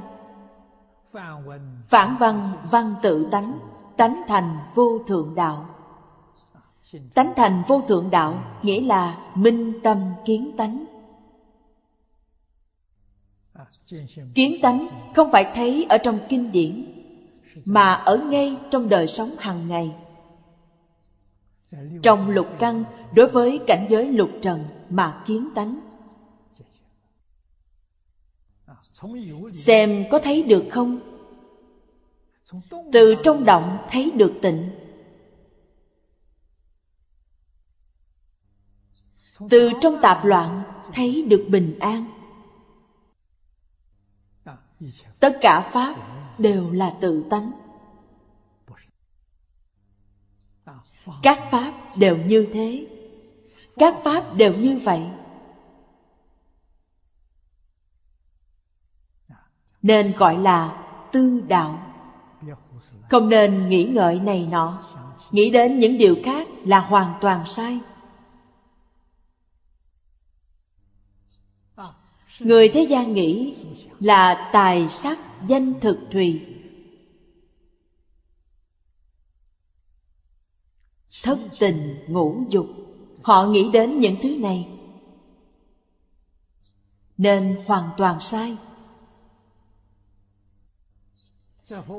Phản 1.86 2.16
văn 2.20 2.52
văn 2.72 2.96
tự 3.02 3.28
tánh 3.32 3.60
Tánh 3.98 4.22
thành 4.28 4.58
vô 4.76 5.00
thượng 5.08 5.36
đạo. 5.36 5.66
Tánh 7.14 7.34
thành 7.36 7.64
vô 7.68 7.82
thượng 7.88 8.10
đạo 8.10 8.44
Nghĩa 8.62 8.82
là 8.82 9.32
minh 9.36 9.80
tâm 9.84 9.98
kiến 10.26 10.52
tánh. 10.58 10.86
Kiến 14.36 14.58
tánh 14.62 14.88
không 15.16 15.32
phải 15.32 15.52
thấy 15.56 15.86
ở 15.90 15.98
trong 15.98 16.20
kinh 16.30 16.52
điển, 16.52 16.86
Mà 17.66 17.94
ở 17.94 18.18
ngay 18.18 18.58
trong 18.72 18.90
đời 18.90 19.08
sống 19.08 19.36
hàng 19.40 19.68
ngày. 19.68 19.96
Trong 22.04 22.30
lục 22.30 22.48
căn, 22.60 22.84
đối 23.14 23.28
với 23.28 23.60
cảnh 23.68 23.88
giới 23.90 24.10
lục 24.10 24.30
trần 24.42 24.66
mà 24.90 25.24
kiến 25.26 25.50
tánh. 25.56 25.80
Xem 29.54 30.06
có 30.12 30.20
thấy 30.20 30.44
được 30.44 30.66
không? 30.72 31.00
Từ 32.92 33.16
trong 33.24 33.46
động 33.46 33.78
thấy 33.90 34.12
được 34.12 34.34
tịnh. 34.42 34.70
Từ 39.50 39.72
trong 39.82 39.98
tạp 40.02 40.26
loạn 40.26 40.64
thấy 40.94 41.26
được 41.30 41.46
bình 41.50 41.80
an. 41.80 42.17
Tất 45.20 45.38
cả 45.42 45.70
Pháp 45.74 45.96
đều 46.38 46.72
là 46.72 46.98
tự 47.02 47.24
tánh. 47.30 47.52
Các 51.24 51.40
Pháp 51.52 51.74
đều 51.96 52.18
như 52.18 52.48
thế. 52.54 52.88
Các 53.76 53.96
Pháp 54.04 54.36
đều 54.36 54.54
như 54.54 54.80
vậy. 54.84 55.02
Nên 59.82 60.14
gọi 60.18 60.38
là 60.38 60.84
tư 61.12 61.44
đạo. 61.48 61.80
Không 63.10 63.30
nên 63.30 63.70
nghĩ 63.70 63.84
ngợi 63.84 64.20
này 64.20 64.48
nọ. 64.52 64.84
Nghĩ 65.32 65.50
đến 65.50 65.80
những 65.80 65.98
điều 65.98 66.16
khác 66.24 66.48
là 66.66 66.80
hoàn 66.80 67.14
toàn 67.22 67.46
sai. 67.46 67.80
Người 72.40 72.70
thế 72.70 72.82
gian 72.82 73.14
nghĩ 73.14 73.56
là 74.00 74.50
tài 74.54 74.88
sắc 74.88 75.20
danh 75.48 75.74
thực 75.80 75.98
thùy. 76.12 76.46
Thất 81.24 81.40
tình 81.60 81.96
ngũ 82.08 82.44
dục, 82.50 82.68
Họ 83.22 83.48
nghĩ 83.48 83.70
đến 83.74 84.00
những 84.00 84.16
thứ 84.22 84.38
này. 84.38 84.68
Nên 87.18 87.62
hoàn 87.66 87.90
toàn 87.98 88.20
sai. 88.20 88.58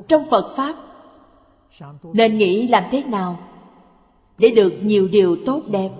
Trong 0.09 0.25
Phật 0.31 0.55
Pháp, 0.57 0.77
Nên 2.03 2.39
nghĩ 2.39 2.69
làm 2.69 2.85
thế 2.91 3.05
nào 3.05 3.49
Để 4.39 4.51
được 4.51 4.79
nhiều 4.83 5.09
điều 5.09 5.37
tốt 5.47 5.63
đẹp, 5.69 5.91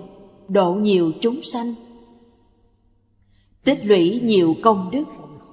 Độ 0.47 0.73
nhiều 0.73 1.11
chúng 1.21 1.41
sanh. 1.43 1.73
Tích 3.63 3.85
lũy 3.85 4.19
nhiều 4.23 4.55
công 4.63 4.89
đức, 4.91 5.03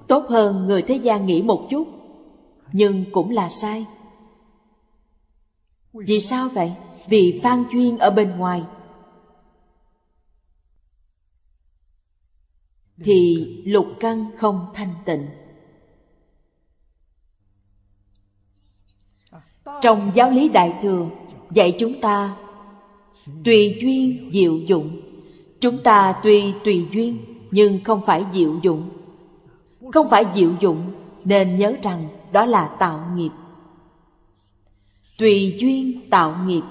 Tốt 0.08 0.26
hơn 0.28 0.66
người 0.66 0.82
thế 0.82 0.94
gian 0.94 1.26
nghĩ 1.26 1.42
một 1.42 1.66
chút, 1.70 1.88
Nhưng 2.72 3.04
cũng 3.12 3.30
là 3.30 3.48
sai. 3.48 3.86
Vì 5.92 6.20
sao 6.20 6.48
vậy? 6.48 6.72
Vì 7.08 7.40
phan 7.42 7.64
duyên 7.72 7.98
ở 7.98 8.10
bên 8.10 8.36
ngoài. 8.36 8.64
Thì 13.04 13.46
lục 13.66 13.86
căn 14.00 14.26
không 14.36 14.66
thanh 14.74 14.94
tịnh. 15.04 15.28
Trong 19.82 20.10
giáo 20.14 20.30
lý 20.30 20.48
Đại 20.48 20.78
Thừa, 20.82 21.08
Dạy 21.50 21.76
chúng 21.78 22.00
ta 22.00 22.36
Tùy 23.44 23.78
duyên 23.80 24.30
diệu 24.32 24.58
dụng. 24.58 25.00
Chúng 25.60 25.82
ta 25.82 26.20
tùy 26.22 26.54
tùy 26.64 26.86
duyên. 26.92 27.35
Nhưng 27.50 27.84
không 27.84 28.00
phải 28.06 28.26
diệu 28.32 28.58
dụng. 28.62 28.90
Không 29.92 30.08
phải 30.08 30.24
diệu 30.34 30.52
dụng, 30.60 30.92
Nên 31.24 31.56
nhớ 31.56 31.76
rằng 31.82 32.08
đó 32.32 32.44
là 32.44 32.68
tạo 32.78 33.10
nghiệp. 33.14 33.30
Tùy 35.18 35.56
duyên 35.60 36.10
tạo 36.10 36.36
nghiệp. 36.46 36.62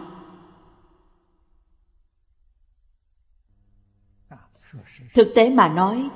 Thực 5.14 5.31
tế 5.35 5.49
mà 5.49 5.68
nói, 5.68 6.10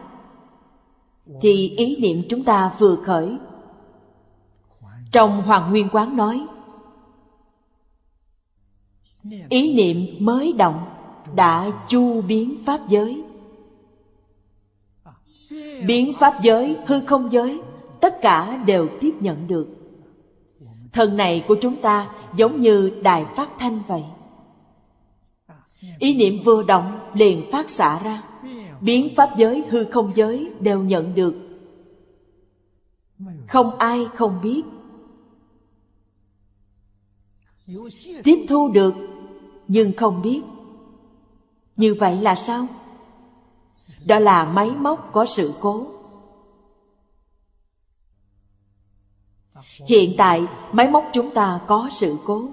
Thì 1.41 1.69
ý 1.77 1.97
niệm 1.99 2.23
chúng 2.29 2.43
ta 2.43 2.73
vừa 2.79 2.95
khởi. 2.95 3.37
Trong 5.11 5.41
Hoàng 5.41 5.71
Nguyên 5.71 5.89
Quán 5.91 6.17
nói, 6.17 6.47
Ý 9.49 9.73
niệm 9.73 10.25
mới 10.25 10.53
động 10.53 10.85
Đã 11.35 11.71
chu 11.87 12.21
biến 12.21 12.63
Pháp 12.65 12.87
giới. 12.87 13.23
Biến 15.87 16.13
Pháp 16.19 16.33
giới, 16.41 16.77
hư 16.85 16.99
không 17.05 17.31
giới 17.31 17.59
Tất 17.99 18.21
cả 18.21 18.63
đều 18.65 18.89
tiếp 19.01 19.13
nhận 19.19 19.47
được. 19.47 19.67
Thân 20.93 21.17
này 21.17 21.45
của 21.47 21.55
chúng 21.61 21.81
ta 21.81 22.09
giống 22.35 22.61
như 22.61 22.99
đài 23.03 23.25
phát 23.35 23.49
thanh 23.59 23.79
vậy. 23.87 24.03
Ý 25.99 26.17
niệm 26.17 26.43
vừa 26.45 26.63
động 26.63 26.99
liền 27.13 27.51
phát 27.51 27.69
xạ 27.69 27.99
ra. 28.03 28.23
Biến 28.81 29.09
Pháp 29.15 29.29
giới, 29.37 29.63
hư 29.69 29.83
không 29.83 30.11
giới 30.15 30.51
đều 30.59 30.83
nhận 30.83 31.15
được. 31.15 31.35
Không 33.47 33.77
ai 33.77 34.07
không 34.15 34.39
biết. 34.43 34.61
Tiếp 38.23 38.45
thu 38.49 38.69
được 38.69 38.93
nhưng 39.67 39.93
không 39.97 40.21
biết. 40.21 40.41
Như 41.75 41.93
vậy 41.93 42.17
là 42.17 42.35
sao? 42.35 42.67
Đó 44.05 44.19
là 44.19 44.45
máy 44.45 44.71
móc 44.71 45.09
có 45.13 45.25
sự 45.25 45.53
cố. 45.61 45.87
Hiện 49.87 50.15
tại, 50.17 50.47
máy 50.71 50.89
móc 50.89 51.05
chúng 51.13 51.33
ta 51.33 51.61
có 51.67 51.89
sự 51.91 52.17
cố. 52.25 52.49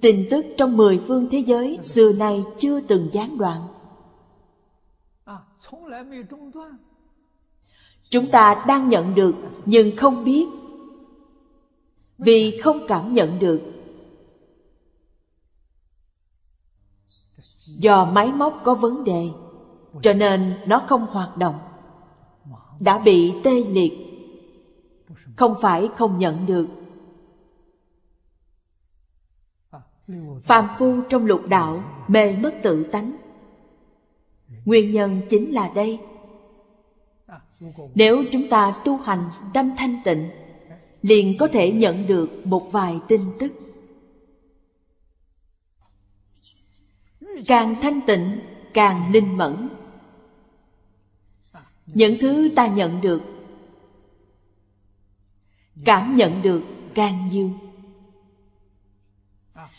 Tin 0.00 0.26
tức 0.30 0.46
trong 0.58 0.76
mười 0.76 0.98
phương 1.06 1.28
thế 1.30 1.38
giới 1.38 1.78
xưa 1.82 2.12
nay 2.12 2.44
chưa 2.58 2.80
từng 2.80 3.08
gián 3.12 3.38
đoạn. 3.38 3.68
Chúng 8.10 8.30
ta 8.30 8.64
đang 8.68 8.88
nhận 8.88 9.14
được, 9.14 9.34
nhưng 9.64 9.96
không 9.96 10.24
biết. 10.24 10.46
Vì 12.18 12.58
không 12.58 12.86
cảm 12.88 13.14
nhận 13.14 13.38
được. 13.38 13.71
Do 17.78 18.04
máy 18.04 18.32
móc 18.32 18.60
có 18.64 18.74
vấn 18.74 19.04
đề, 19.04 19.28
cho 20.02 20.12
nên 20.12 20.54
nó 20.66 20.82
không 20.88 21.06
hoạt 21.06 21.36
động. 21.36 21.58
Đã 22.80 22.98
bị 22.98 23.32
tê 23.44 23.64
liệt, 23.70 23.92
không 25.36 25.54
phải 25.60 25.88
không 25.96 26.18
nhận 26.18 26.46
được. 26.46 26.66
Phàm 30.42 30.68
phu 30.78 31.00
trong 31.08 31.26
lục 31.26 31.40
đạo 31.48 31.84
mê 32.08 32.36
mất 32.36 32.54
tự 32.62 32.84
tánh. 32.84 33.12
Nguyên 34.64 34.92
nhân 34.92 35.20
chính 35.30 35.50
là 35.50 35.70
đây. 35.74 36.00
Nếu 37.94 38.24
chúng 38.32 38.48
ta 38.48 38.82
tu 38.84 38.96
hành 38.96 39.24
tâm 39.54 39.70
thanh 39.76 39.96
tịnh, 40.04 40.30
liền 41.02 41.38
có 41.38 41.48
thể 41.48 41.72
nhận 41.72 42.06
được 42.06 42.46
một 42.46 42.72
vài 42.72 43.00
tin 43.08 43.20
tức. 43.38 43.52
Càng 47.46 47.74
thanh 47.82 48.00
tịnh, 48.06 48.40
càng 48.74 49.12
linh 49.12 49.36
mẫn. 49.36 49.68
Những 51.86 52.16
thứ 52.20 52.50
ta 52.56 52.66
nhận 52.66 53.00
được, 53.00 53.22
cảm 55.84 56.16
nhận 56.16 56.42
được 56.42 56.62
càng 56.94 57.28
nhiều. 57.28 57.50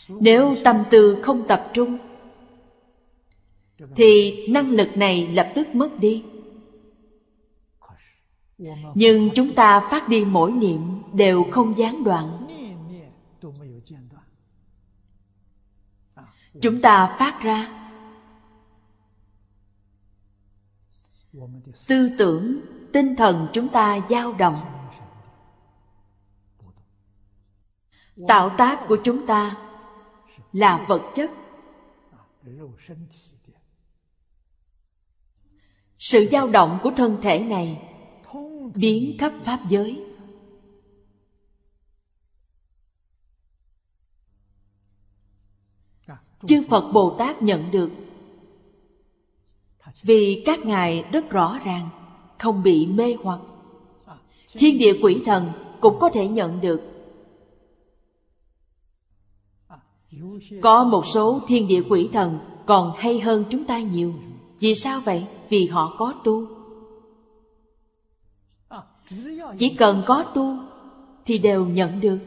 Nếu 0.08 0.54
tâm 0.64 0.82
tư 0.90 1.18
không 1.22 1.46
tập 1.48 1.70
trung, 1.72 1.98
thì 3.96 4.46
năng 4.48 4.70
lực 4.70 4.96
này 4.96 5.28
lập 5.28 5.52
tức 5.54 5.74
mất 5.74 5.98
đi. 5.98 6.24
Nhưng 8.94 9.30
chúng 9.34 9.54
ta 9.54 9.80
phát 9.90 10.08
đi 10.08 10.24
mỗi 10.24 10.52
niệm 10.52 10.80
đều 11.12 11.44
không 11.50 11.78
gián 11.78 12.04
đoạn. 12.04 12.43
Chúng 16.62 16.82
ta 16.82 17.16
phát 17.18 17.40
ra. 17.42 17.68
Tư 21.88 22.10
tưởng, 22.18 22.60
tinh 22.92 23.16
thần 23.16 23.48
chúng 23.52 23.68
ta 23.68 23.98
dao 24.08 24.32
động. 24.32 24.60
Tạo 28.28 28.54
tác 28.58 28.84
của 28.88 28.96
chúng 29.04 29.26
ta 29.26 29.56
là 30.52 30.84
vật 30.88 31.12
chất. 31.14 31.30
Sự 35.98 36.26
dao 36.30 36.48
động 36.48 36.78
của 36.82 36.90
thân 36.96 37.18
thể 37.22 37.38
này 37.38 37.82
biến 38.74 39.16
khắp 39.18 39.32
pháp 39.44 39.60
giới. 39.68 40.03
Chư 46.46 46.62
phật 46.68 46.92
bồ 46.92 47.10
tát 47.18 47.42
nhận 47.42 47.70
được. 47.70 47.90
Vì 50.02 50.42
các 50.46 50.66
ngài 50.66 51.04
rất 51.12 51.30
rõ 51.30 51.58
ràng, 51.64 51.88
không 52.38 52.62
bị 52.62 52.86
mê 52.86 53.16
hoặc. 53.22 53.40
Thiên 54.52 54.78
địa 54.78 54.98
quỷ 55.02 55.22
thần 55.24 55.52
cũng 55.80 55.98
có 56.00 56.08
thể 56.08 56.28
nhận 56.28 56.60
được. 56.60 56.80
Có 60.62 60.84
một 60.84 61.06
số 61.06 61.40
thiên 61.46 61.68
địa 61.68 61.82
quỷ 61.88 62.08
thần 62.12 62.38
còn 62.66 62.92
hay 62.96 63.20
hơn 63.20 63.44
chúng 63.50 63.64
ta 63.64 63.78
nhiều. 63.78 64.14
Vì 64.60 64.74
sao 64.74 65.00
vậy? 65.00 65.26
Vì 65.48 65.66
họ 65.66 65.94
có 65.98 66.14
tu. 66.24 66.46
Chỉ 69.58 69.68
cần 69.68 70.02
có 70.06 70.24
tu 70.34 70.56
thì 71.24 71.38
đều 71.38 71.66
nhận 71.66 72.00
được. 72.00 72.18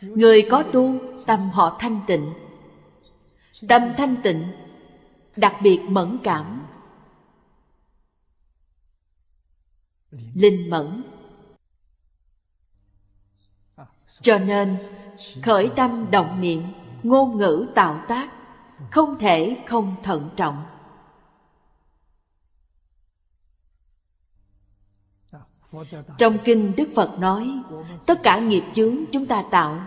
Người 0.00 0.46
có 0.50 0.62
tu, 0.72 0.98
tâm 1.26 1.50
họ 1.50 1.76
thanh 1.80 2.00
tịnh. 2.06 2.32
Tâm 3.68 3.82
thanh 3.96 4.16
tịnh, 4.22 4.48
đặc 5.36 5.54
biệt 5.62 5.80
mẫn 5.88 6.18
cảm. 6.24 6.66
Linh 10.34 10.70
mẫn. 10.70 11.02
Cho 14.20 14.38
nên, 14.38 14.76
khởi 15.42 15.70
tâm 15.76 16.10
động 16.10 16.40
niệm, 16.40 16.62
ngôn 17.02 17.38
ngữ 17.38 17.66
tạo 17.74 18.04
tác, 18.08 18.30
không 18.90 19.18
thể 19.18 19.64
không 19.66 19.96
thận 20.02 20.30
trọng. 20.36 20.64
Trong 26.18 26.38
kinh 26.44 26.72
đức 26.76 26.88
phật 26.94 27.18
nói, 27.18 27.62
tất 28.06 28.22
cả 28.22 28.38
nghiệp 28.38 28.62
chướng 28.72 28.96
chúng 29.12 29.26
ta 29.26 29.44
tạo. 29.50 29.80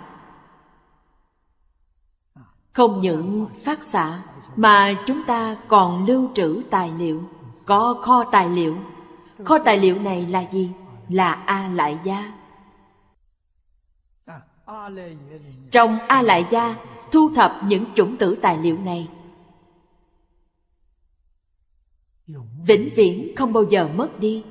Không 2.73 3.01
những 3.01 3.47
phát 3.63 3.83
xạ, 3.83 4.23
mà 4.55 4.93
chúng 5.07 5.23
ta 5.27 5.57
còn 5.67 6.05
lưu 6.05 6.29
trữ 6.35 6.61
tài 6.69 6.91
liệu, 6.97 7.23
có 7.65 7.93
kho 8.01 8.23
tài 8.23 8.49
liệu. 8.49 8.77
Kho 9.45 9.59
tài 9.59 9.77
liệu 9.77 9.99
này 9.99 10.27
là 10.27 10.45
gì? 10.51 10.71
Là 11.09 11.33
a 11.33 11.67
lại 11.67 11.99
gia. 12.03 12.33
Trong 15.71 15.99
a 16.07 16.21
lại 16.21 16.45
gia, 16.51 16.75
thu 17.11 17.29
thập 17.35 17.59
những 17.65 17.85
chủng 17.95 18.17
tử 18.17 18.37
tài 18.41 18.57
liệu 18.57 18.77
này. 18.77 19.09
Vĩnh 22.67 22.89
viễn 22.95 23.35
không 23.35 23.53
bao 23.53 23.63
giờ 23.69 23.89
mất 23.95 24.19
đi 24.19 24.43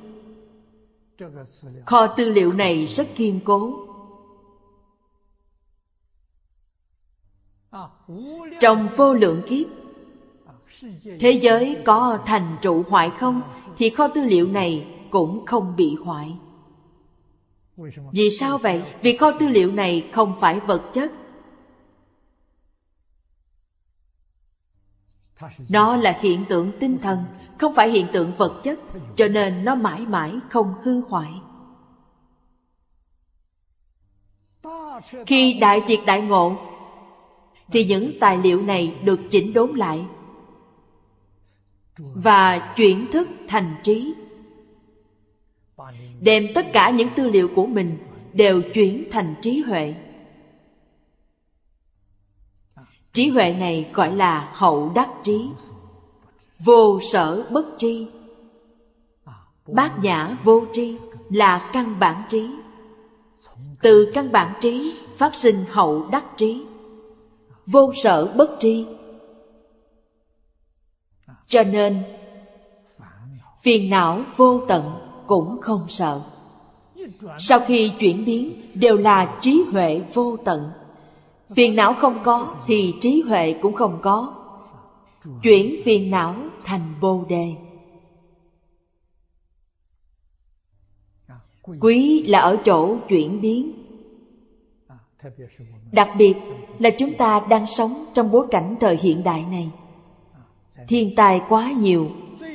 kho 1.85 2.07
tư 2.17 2.29
liệu 2.29 2.53
này 2.53 2.85
rất 2.85 3.07
kiên 3.15 3.39
cố. 3.45 3.87
Trong 8.59 8.87
vô 8.95 9.13
lượng 9.13 9.41
kiếp, 9.47 9.67
thế 11.19 11.31
giới 11.31 11.81
có 11.85 12.19
thành 12.25 12.57
trụ 12.61 12.83
hoại 12.89 13.09
không 13.09 13.41
thì 13.77 13.89
kho 13.89 14.07
tư 14.07 14.23
liệu 14.23 14.47
này 14.47 14.87
cũng 15.09 15.45
không 15.45 15.75
bị 15.75 15.95
hoại. 16.03 16.37
Vì 18.11 18.29
sao 18.29 18.57
vậy? 18.57 18.83
Vì 19.01 19.17
kho 19.17 19.31
tư 19.31 19.47
liệu 19.47 19.71
này 19.71 20.09
không 20.13 20.35
phải 20.39 20.59
vật 20.59 20.91
chất. 20.93 21.11
Nó 25.69 25.95
là 25.95 26.17
hiện 26.21 26.45
tượng 26.49 26.71
tinh 26.79 26.97
thần 26.97 27.23
không 27.57 27.75
phải 27.75 27.89
hiện 27.89 28.07
tượng 28.13 28.31
vật 28.37 28.61
chất, 28.63 28.79
cho 29.15 29.27
nên 29.27 29.65
nó 29.65 29.75
mãi 29.75 30.05
mãi 30.05 30.39
không 30.49 30.73
hư 30.83 31.01
hoại. 31.01 31.41
Khi 35.25 35.53
đại 35.53 35.81
triệt 35.87 35.99
đại 36.05 36.21
ngộ, 36.21 36.55
thì 37.71 37.85
những 37.85 38.11
tài 38.19 38.37
liệu 38.37 38.61
này 38.61 38.95
được 39.03 39.19
chỉnh 39.29 39.53
đốn 39.53 39.75
lại 39.75 40.05
và 41.97 42.73
chuyển 42.75 43.07
thức 43.11 43.27
thành 43.47 43.75
trí, 43.83 44.13
đem 46.19 46.47
tất 46.55 46.65
cả 46.73 46.89
những 46.89 47.09
tư 47.15 47.27
liệu 47.27 47.47
của 47.55 47.65
mình 47.65 47.97
đều 48.33 48.61
chuyển 48.73 49.07
thành 49.11 49.35
trí 49.41 49.59
huệ. 49.59 49.95
Trí 53.13 53.29
huệ 53.29 53.53
này 53.53 53.89
gọi 53.93 54.15
là 54.15 54.51
hậu 54.53 54.89
đắc 54.89 55.09
trí 55.23 55.49
vô 56.65 56.99
sở 57.11 57.43
bất 57.51 57.65
tri. 57.77 58.07
Bát 59.67 59.99
nhã 60.03 60.37
vô 60.43 60.63
tri 60.73 60.97
là 61.29 61.69
căn 61.73 61.99
bản 61.99 62.23
trí. 62.29 62.49
Từ 63.81 64.11
căn 64.13 64.31
bản 64.31 64.53
trí 64.61 64.93
phát 65.17 65.35
sinh 65.35 65.55
hậu 65.69 66.07
đắc 66.11 66.25
trí. 66.37 66.65
Vô 67.65 67.91
sở 68.03 68.33
bất 68.35 68.51
tri. 68.59 68.85
Cho 71.47 71.63
nên, 71.63 72.03
phiền 73.61 73.89
não 73.89 74.21
vô 74.37 74.61
tận 74.67 74.91
cũng 75.27 75.61
không 75.61 75.85
sợ. 75.87 76.21
Sau 77.39 77.59
khi 77.59 77.91
chuyển 77.99 78.25
biến, 78.25 78.61
đều 78.73 78.97
là 78.97 79.37
trí 79.41 79.63
huệ 79.71 80.01
vô 80.13 80.37
tận. 80.45 80.71
Phiền 81.55 81.75
não 81.75 81.93
không 81.93 82.23
có 82.23 82.55
thì 82.65 82.93
trí 83.01 83.23
huệ 83.27 83.53
cũng 83.61 83.73
không 83.73 83.99
có. 84.01 84.33
Chuyển 85.43 85.75
phiền 85.85 86.11
não 86.11 86.35
thành 86.65 86.93
bồ 87.01 87.25
đề. 87.29 87.55
Quý 91.79 92.23
là 92.23 92.39
ở 92.39 92.57
chỗ 92.65 92.97
chuyển 93.09 93.41
biến. 93.41 93.71
Đặc 95.91 96.09
biệt 96.17 96.35
là 96.79 96.89
chúng 96.99 97.13
ta 97.17 97.45
đang 97.49 97.67
sống 97.67 98.05
trong 98.13 98.31
bối 98.31 98.47
cảnh 98.51 98.75
thời 98.79 98.97
hiện 98.97 99.23
đại 99.23 99.45
này. 99.45 99.71
Thiên 100.87 101.15
tài 101.15 101.41
quá 101.49 101.71
nhiều, 101.71 102.11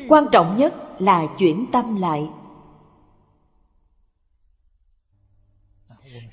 quan 0.09 0.25
trọng 0.33 0.57
nhất 0.57 0.75
là 0.99 1.27
chuyển 1.39 1.67
tâm 1.73 1.97
lại. 1.97 2.31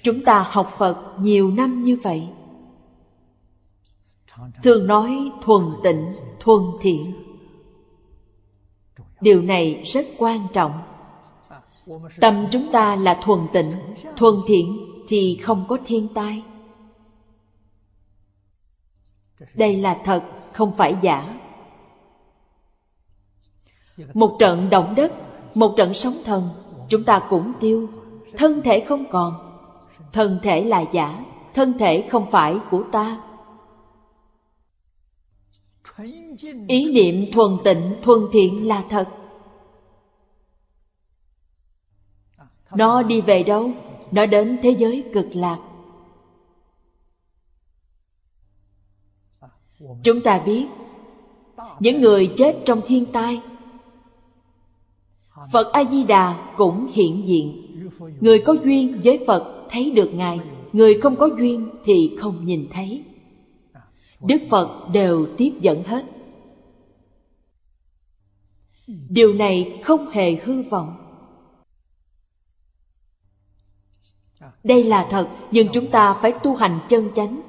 Chúng 0.04 0.24
ta 0.26 0.48
học 0.50 0.74
phật 0.78 1.16
nhiều 1.20 1.52
năm 1.52 1.84
như 1.84 1.98
vậy. 2.04 2.30
Thường 4.64 4.88
nói 4.88 5.32
thuần 5.41 5.64
tịnh, 5.84 6.12
thuần 6.40 6.64
thiện 6.82 7.14
điều 9.24 9.41
này 9.41 9.82
rất 9.86 10.06
quan 10.18 10.48
trọng. 10.54 10.82
Tâm 12.22 12.45
chúng 12.52 12.72
ta 12.72 12.95
là 12.95 13.20
thuần 13.24 13.40
tịnh, 13.54 13.72
thuần 14.18 14.36
thiện 14.48 14.78
thì 15.08 15.40
không 15.41 15.66
có 15.70 15.78
thiên 15.86 16.08
tai. 16.14 16.44
Đây 19.54 19.76
là 19.76 19.98
thật, 20.04 20.24
không 20.54 20.72
phải 20.72 20.95
giả. 21.02 21.40
Một 24.14 24.36
trận 24.40 24.70
động 24.70 24.95
đất, 24.95 25.14
một 25.54 25.74
trận 25.78 25.94
sóng 25.94 26.18
thần, 26.26 26.50
chúng 26.90 27.04
ta 27.04 27.22
cũng 27.30 27.54
tiêu. 27.60 27.90
Thân 28.38 28.62
thể 28.62 28.80
không 28.80 29.06
còn. 29.12 29.34
Thân 30.14 30.40
thể 30.44 30.64
là 30.64 30.86
giả, 30.91 31.26
thân 31.54 31.78
thể 31.78 32.08
không 32.10 32.32
phải 32.32 32.58
của 32.72 32.84
ta 32.91 33.22
ý 36.68 36.91
niệm 36.91 37.32
thuần 37.34 37.57
tịnh, 37.64 37.95
thuần 38.03 38.20
thiện 38.34 38.68
là 38.68 38.86
thật. 38.90 39.10
Nó 42.76 43.03
đi 43.03 43.22
về 43.22 43.44
đâu? 43.44 43.72
Nó 44.11 44.26
đến 44.26 44.60
thế 44.64 44.76
giới 44.78 45.03
cực 45.14 45.28
lạc. 45.34 45.60
Chúng 50.03 50.22
ta 50.24 50.40
biết, 50.45 50.65
những 51.80 52.02
người 52.02 52.34
chết 52.38 52.57
trong 52.65 52.82
thiên 52.88 53.06
tai, 53.06 53.41
phật 55.52 55.74
a 55.74 55.84
di 55.84 56.03
đà 56.03 56.53
cũng 56.57 56.88
hiện 56.94 57.24
diện. 57.26 57.65
Người 58.22 58.40
có 58.45 58.56
duyên 58.64 59.02
với 59.03 59.24
phật 59.28 59.68
thấy 59.70 59.91
được 59.91 60.11
ngài, 60.14 60.40
người 60.74 60.99
không 61.02 61.15
có 61.15 61.30
duyên 61.38 61.70
thì 61.84 62.15
không 62.20 62.45
nhìn 62.45 62.68
thấy 62.72 63.03
đức 64.24 64.41
phật 64.50 64.90
đều 64.94 65.28
tiếp 65.38 65.54
dẫn 65.62 65.84
hết. 65.84 66.06
Điều 68.88 69.34
này 69.34 69.82
không 69.84 70.10
hề 70.10 70.36
hư 70.36 70.62
vọng. 70.62 71.00
Đây 74.64 74.84
là 74.84 75.08
thật, 75.10 75.30
nhưng 75.52 75.68
chúng 75.74 75.90
ta 75.91 76.20
phải 76.22 76.34
tu 76.44 76.56
hành 76.56 76.80
chân 76.90 77.10
chánh 77.16 77.41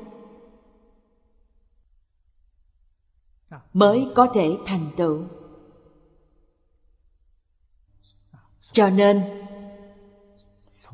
mới 3.72 4.08
có 4.14 4.28
thể 4.34 4.58
thành 4.66 4.90
tựu. 4.96 5.22
Cho 8.72 8.90
nên, 8.90 9.22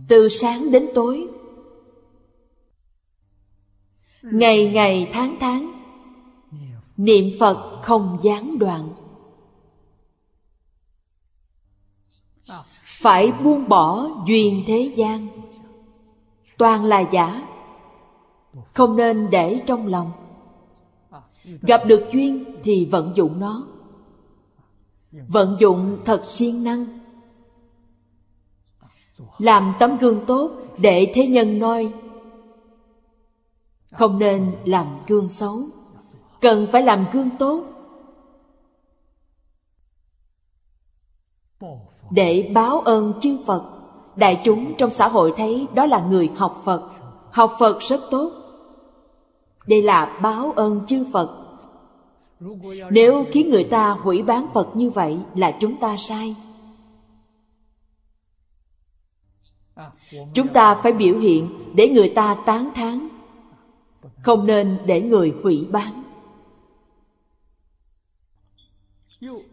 từ 0.09 0.29
sáng 0.29 0.71
đến 0.71 0.89
tối 0.95 1.29
ngày 4.23 4.71
ngày 4.75 5.11
tháng 5.13 5.37
tháng. 5.41 5.73
Niệm 6.97 7.25
phật 7.41 7.81
không 7.83 8.19
gián 8.23 8.59
đoạn. 8.59 8.89
Phải 12.85 13.33
buông 13.33 13.69
bỏ 13.69 14.09
duyên 14.27 14.65
thế 14.67 14.93
gian. 14.97 15.29
Toàn 16.59 16.85
là 16.85 17.01
giả. 17.01 17.49
Không 18.75 18.97
nên 18.97 19.31
để 19.31 19.63
trong 19.67 19.87
lòng. 19.87 20.13
Gặp 21.45 21.83
được 21.87 22.05
duyên 22.13 22.45
thì 22.63 22.85
vận 22.85 23.13
dụng 23.17 23.41
nó. 23.41 23.67
Vận 25.29 25.57
dụng 25.61 25.99
thật 26.05 26.23
siêng 26.25 26.65
năng. 26.65 26.87
Làm 29.39 29.73
tấm 29.79 29.99
gương 29.99 30.25
tốt 30.27 30.51
để 30.79 31.13
thế 31.15 31.27
nhân 31.27 31.59
noi 31.59 31.93
không 33.93 34.19
nên 34.19 34.57
làm 34.65 34.87
gương 35.07 35.29
xấu. 35.29 35.63
Cần 36.41 36.67
phải 36.73 36.83
làm 36.83 37.07
gương 37.13 37.31
tốt. 37.39 37.65
Để 42.11 42.51
báo 42.55 42.81
ơn 42.81 43.21
chư 43.21 43.39
phật. 43.47 43.65
Đại 44.17 44.41
chúng 44.45 44.75
trong 44.79 44.91
xã 44.91 45.09
hội 45.09 45.35
thấy 45.37 45.67
đó 45.75 45.87
là 45.87 46.07
người 46.07 46.31
học 46.37 46.61
phật. 46.65 46.91
Học 47.31 47.53
phật 47.59 47.81
rất 47.81 48.01
tốt. 48.11 48.33
Đây 49.67 49.83
là 49.83 50.19
báo 50.23 50.53
ơn 50.57 50.87
chư 50.87 51.07
phật. 51.13 51.37
Nếu 52.91 53.25
khiến 53.33 53.51
người 53.51 53.65
ta 53.65 53.91
hủy 53.91 54.23
bán 54.23 54.47
phật 54.55 54.69
như 54.75 54.91
vậy 54.91 55.19
là 55.35 55.57
chúng 55.61 55.77
ta 55.77 55.97
sai. 55.97 56.37
Chúng 60.35 60.49
ta 60.49 60.75
phải 60.75 60.93
biểu 60.93 61.19
hiện 61.19 61.49
để 61.75 61.89
người 61.89 62.09
ta 62.09 62.37
tán 62.47 62.71
thán 62.75 63.09
không 64.23 64.47
nên 64.47 64.79
để 64.87 65.01
người 65.03 65.35
hủy 65.43 65.67
bán. 65.71 66.03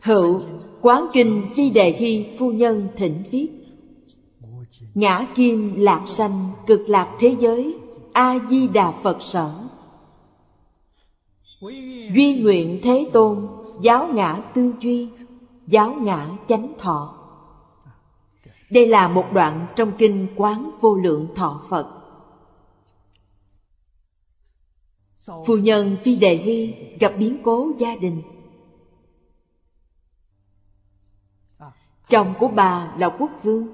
Hữu, 0.01 0.41
quán 0.81 1.07
kinh 1.13 1.49
phi 1.55 1.69
đề 1.69 1.91
hy, 1.91 2.25
phu 2.39 2.51
nhân 2.51 2.87
thỉnh 2.95 3.23
viết. 3.31 3.49
Ngã 4.95 5.27
kim 5.35 5.73
lạc 5.77 6.03
sanh, 6.05 6.49
cực 6.67 6.81
lạc 6.87 7.17
thế 7.19 7.35
giới 7.39 7.79
a 8.13 8.39
di 8.49 8.67
đà 8.67 8.91
phật 9.03 9.17
sở. 9.21 9.51
Duy 12.15 12.39
nguyện 12.41 12.79
thế 12.83 13.09
tôn, 13.13 13.47
giáo 13.81 14.07
ngã 14.13 14.41
tư 14.53 14.73
duy, 14.79 15.09
giáo 15.67 15.93
ngã 15.93 16.27
chánh 16.47 16.73
thọ. 16.79 17.13
Đây 18.71 18.87
là 18.87 19.07
một 19.07 19.25
đoạn 19.33 19.67
trong 19.75 19.91
kinh 19.97 20.27
quán 20.35 20.69
vô 20.81 20.95
lượng 20.95 21.27
thọ 21.35 21.61
phật. 21.69 21.96
Phu 25.27 25.57
nhân 25.57 25.97
phi 26.03 26.15
đề 26.15 26.35
hy 26.35 26.75
gặp 26.99 27.13
biến 27.19 27.37
cố 27.43 27.71
gia 27.77 27.95
đình. 27.95 28.21
Chồng 32.09 32.33
của 32.39 32.47
bà 32.47 32.95
là 32.97 33.09
quốc 33.19 33.31
vương. 33.43 33.67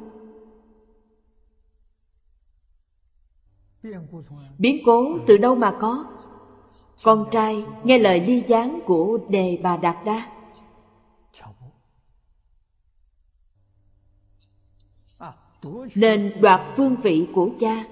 Biến 4.58 4.82
cố 4.86 5.18
từ 5.28 5.38
đâu 5.38 5.56
mà 5.56 5.78
có? 5.82 6.06
Con 7.04 7.28
trai 7.32 7.66
nghe 7.84 8.00
lời 8.00 8.22
ly 8.22 8.44
gián 8.48 8.80
của 8.86 9.20
đề 9.30 9.60
bà 9.64 9.78
đạt 9.78 10.06
đa. 10.06 10.30
Nên 15.96 16.42
đoạt 16.42 16.62
phương 16.76 16.96
vị 16.96 17.28
của 17.34 17.50
cha. 17.60 17.86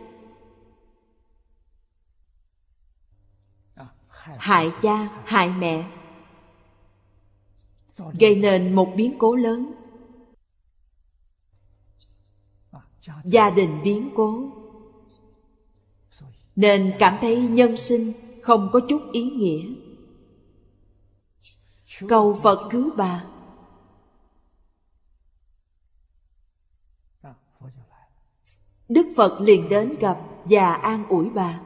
Hại 4.24 4.72
cha, 4.82 5.22
hại 5.26 5.50
mẹ. 5.50 5.88
Gây 8.20 8.36
nên 8.36 8.76
một 8.76 8.94
biến 8.96 9.16
cố 9.20 9.36
lớn. 9.36 9.74
Gia 13.26 13.50
đình 13.50 13.82
biến 13.84 14.10
cố. 14.16 14.50
Nên 16.56 16.94
cảm 17.00 17.18
thấy 17.22 17.42
nhân 17.42 17.78
sinh 17.78 18.14
không 18.42 18.70
có 18.74 18.80
chút 18.90 19.02
ý 19.12 19.30
nghĩa. 19.30 19.74
Cầu 22.08 22.40
phật 22.44 22.68
cứu 22.72 22.90
bà. 22.98 23.26
Đức 28.90 29.08
phật 29.16 29.42
liền 29.42 29.70
đến 29.70 29.96
gặp 30.00 30.20
và 30.46 30.74
an 30.74 31.08
ủi 31.08 31.30
bà 31.30 31.60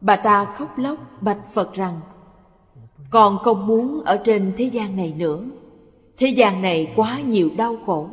bà 0.00 0.16
ta 0.16 0.44
khóc 0.44 0.78
lóc, 0.78 0.98
bạch 1.20 1.52
phật 1.52 1.74
rằng 1.74 2.00
con 3.10 3.38
không 3.38 3.66
muốn 3.66 4.02
ở 4.04 4.20
trên 4.24 4.54
thế 4.56 4.64
gian 4.64 4.96
này 4.96 5.14
nữa. 5.16 5.44
Thế 6.16 6.28
gian 6.28 6.62
này 6.62 6.92
quá 6.96 7.20
nhiều 7.20 7.50
đau 7.56 7.76
khổ. 7.86 8.08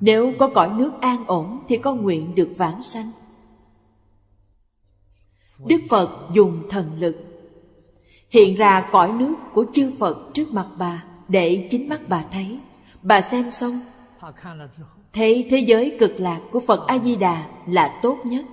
Nếu 0.00 0.32
có 0.38 0.48
cõi 0.54 0.68
nước 0.68 0.92
an 1.00 1.24
ổn 1.26 1.64
thì 1.68 1.76
con 1.76 2.02
nguyện 2.02 2.34
được 2.34 2.54
vãng 2.56 2.82
sanh. 2.82 3.10
Đức 5.66 5.80
phật 5.90 6.28
dùng 6.32 6.62
thần 6.70 6.98
lực. 6.98 7.16
Hiện 8.30 8.56
ra 8.56 8.88
cõi 8.92 9.12
nước 9.12 9.34
của 9.54 9.64
chư 9.72 9.92
phật 9.98 10.30
trước 10.34 10.52
mặt 10.52 10.66
bà 10.78 11.04
để 11.28 11.68
chính 11.70 11.88
mắt 11.88 12.00
bà 12.08 12.24
thấy. 12.30 12.58
Bà 13.02 13.20
xem 13.20 13.50
xong 13.50 13.80
thấy 15.18 15.46
thế 15.50 15.58
giới 15.58 15.96
cực 15.98 16.20
lạc 16.20 16.40
của 16.52 16.60
phật 16.60 16.86
a 16.86 16.98
di 16.98 17.16
đà 17.16 17.50
là 17.66 17.98
tốt 18.02 18.18
nhất. 18.24 18.44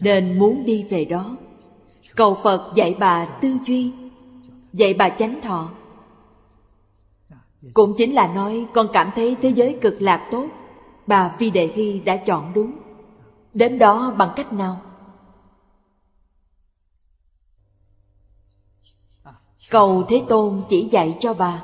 Nên 0.00 0.38
muốn 0.38 0.64
đi 0.64 0.86
về 0.90 1.04
đó, 1.04 1.36
cầu 2.16 2.38
phật 2.42 2.72
dạy 2.74 2.96
bà 2.98 3.24
tư 3.24 3.56
duy, 3.66 3.92
dạy 4.72 4.94
bà 4.94 5.08
chánh 5.08 5.40
thọ. 5.40 5.70
Cũng 7.74 7.94
chính 7.98 8.14
là 8.14 8.34
nói 8.34 8.66
con 8.74 8.88
cảm 8.92 9.10
thấy 9.14 9.36
thế 9.42 9.48
giới 9.48 9.78
cực 9.80 10.02
lạc 10.02 10.28
tốt, 10.30 10.46
bà 11.06 11.36
vi 11.38 11.50
đề 11.50 11.66
hy 11.66 12.00
đã 12.00 12.16
chọn 12.16 12.52
đúng. 12.54 12.72
Đến 13.54 13.78
đó 13.78 14.14
bằng 14.18 14.32
cách 14.36 14.52
nào? 14.52 14.80
Cầu 19.70 20.04
thế 20.08 20.22
tôn 20.28 20.62
chỉ 20.68 20.88
dạy 20.90 21.16
cho 21.20 21.34
bà 21.34 21.62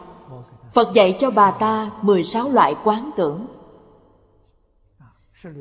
phật 0.77 0.93
dạy 0.95 1.17
cho 1.19 1.31
bà 1.31 1.51
ta 1.51 1.91
16 2.03 2.49
loại 2.49 2.75
quán 2.85 3.11
tưởng. 3.17 3.47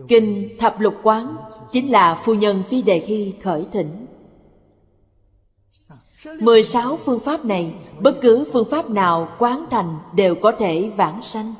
Kinh 0.07 0.55
thập 0.59 0.79
lục 0.79 0.95
quán 1.03 1.37
chính 1.71 1.91
là 1.91 2.21
phu 2.23 2.33
nhân 2.33 2.63
phi 2.69 2.81
đề 2.81 2.99
hy 2.99 3.33
khởi 3.43 3.67
thỉnh. 3.71 4.05
16 6.39 6.97
phương 7.05 7.19
pháp 7.19 7.45
này, 7.45 7.75
Bất 7.99 8.15
cứ 8.21 8.49
phương 8.53 8.69
pháp 8.71 8.89
nào 8.89 9.27
quán 9.39 9.65
thành 9.69 9.99
Đều 10.13 10.35
có 10.35 10.51
thể 10.59 10.91
vãng 10.97 11.21
sanh. 11.21 11.53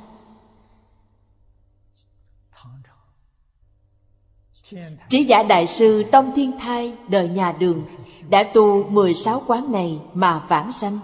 Trí 5.10 5.24
giả 5.24 5.44
Đại 5.44 5.68
sư 5.68 6.04
Tông 6.12 6.32
Thiên 6.36 6.60
Thai 6.60 6.94
đời 7.08 7.30
nhà 7.30 7.52
đường 7.52 7.86
Đã 8.30 8.44
tu 8.44 8.84
16 8.84 9.42
quán 9.48 9.72
này 9.72 10.02
mà 10.14 10.46
vãng 10.50 10.72
sanh. 10.72 11.00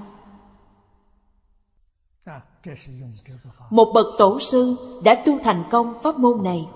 Một 3.70 3.92
bậc 3.94 4.08
tổ 4.18 4.40
sư 4.40 4.76
đã 5.04 5.24
tu 5.26 5.40
thành 5.44 5.64
công 5.72 5.94
pháp 6.04 6.20
môn 6.20 6.44
này. 6.44 6.68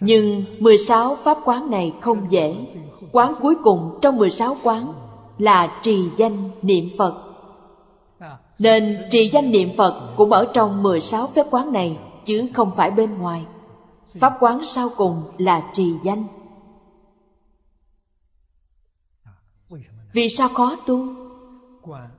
Nhưng 0.00 0.44
16 0.58 1.16
pháp 1.16 1.38
quán 1.44 1.70
này 1.70 1.94
không 2.00 2.30
dễ. 2.30 2.66
Quán 3.12 3.34
cuối 3.40 3.54
cùng 3.64 3.98
trong 4.02 4.16
16 4.16 4.56
quán 4.62 4.92
là 5.38 5.80
trì 5.82 6.10
danh 6.16 6.50
niệm 6.62 6.88
Phật. 6.98 7.24
Nên 8.58 9.08
trì 9.10 9.30
danh 9.32 9.50
niệm 9.50 9.68
Phật 9.76 10.14
cũng 10.16 10.32
ở 10.32 10.50
trong 10.54 10.82
16 10.82 11.26
phép 11.26 11.46
quán 11.50 11.72
này, 11.72 11.98
Chứ 12.28 12.50
không 12.54 12.70
phải 12.76 12.90
bên 12.90 13.18
ngoài. 13.18 13.46
Pháp 14.14 14.36
quán 14.40 14.60
sau 14.64 14.90
cùng 14.96 15.22
là 15.38 15.70
trì 15.72 15.94
danh. 16.02 16.24
Vì 20.12 20.28
sao 20.28 20.48
khó 20.48 20.76
tu? 20.86 21.17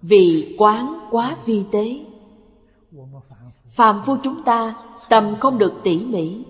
Vì 0.02 0.56
quán 0.60 1.08
quá 1.12 1.38
vi 1.46 1.66
tế. 1.72 2.06
Phàm 3.68 4.02
phu 4.06 4.18
chúng 4.24 4.44
ta 4.44 4.76
tầm 5.10 5.36
không 5.40 5.58
được 5.58 5.74
tỉ 5.84 6.06
mỉ. 6.06 6.46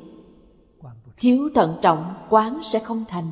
Thiếu 1.18 1.50
thận 1.56 1.78
trọng 1.82 2.14
quán 2.30 2.60
sẽ 2.64 2.80
không 2.80 3.06
thành. 3.08 3.32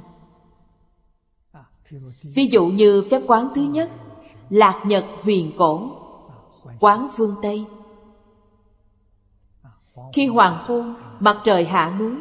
Ví 2.24 2.48
dụ 2.52 2.66
như 2.66 3.04
phép 3.12 3.22
quán 3.28 3.50
thứ 3.56 3.62
nhất, 3.62 3.92
Lạc 4.50 4.84
nhật 4.86 5.06
huyền 5.24 5.52
cổ 5.58 5.92
Quán 6.80 7.08
phương 7.16 7.36
Tây. 7.42 7.66
Khi 10.14 10.28
hoàng 10.28 10.66
hôn, 10.68 10.96
Mặt 11.20 11.42
trời 11.44 11.66
hạ 11.66 11.96
núi. 12.00 12.14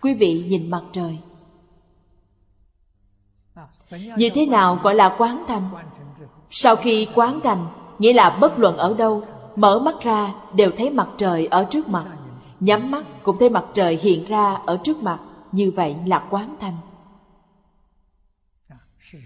Quý 0.00 0.14
vị 0.14 0.44
nhìn 0.48 0.70
mặt 0.70 0.82
trời. 0.92 1.18
Như 4.16 4.30
thế 4.34 4.46
nào 4.46 4.78
gọi 4.82 4.94
là 4.94 5.16
quán 5.18 5.44
thành? 5.48 5.70
Sau 6.50 6.76
khi 6.76 7.08
quán 7.14 7.40
thành, 7.44 7.66
nghĩa 7.98 8.12
là 8.12 8.30
bất 8.40 8.58
luận 8.58 8.76
ở 8.76 8.94
đâu, 8.94 9.22
mở 9.56 9.78
mắt 9.78 10.00
ra 10.00 10.34
đều 10.54 10.70
thấy 10.76 10.90
mặt 10.90 11.08
trời 11.18 11.46
ở 11.46 11.64
trước 11.64 11.88
mặt, 11.88 12.04
nhắm 12.60 12.90
mắt 12.90 13.04
cũng 13.22 13.38
thấy 13.38 13.48
mặt 13.48 13.64
trời 13.74 13.98
hiện 14.02 14.24
ra 14.24 14.54
ở 14.54 14.76
trước 14.76 15.02
mặt, 15.02 15.20
như 15.52 15.72
vậy 15.76 15.96
là 16.06 16.26
quán 16.30 16.54
thành. 16.60 16.74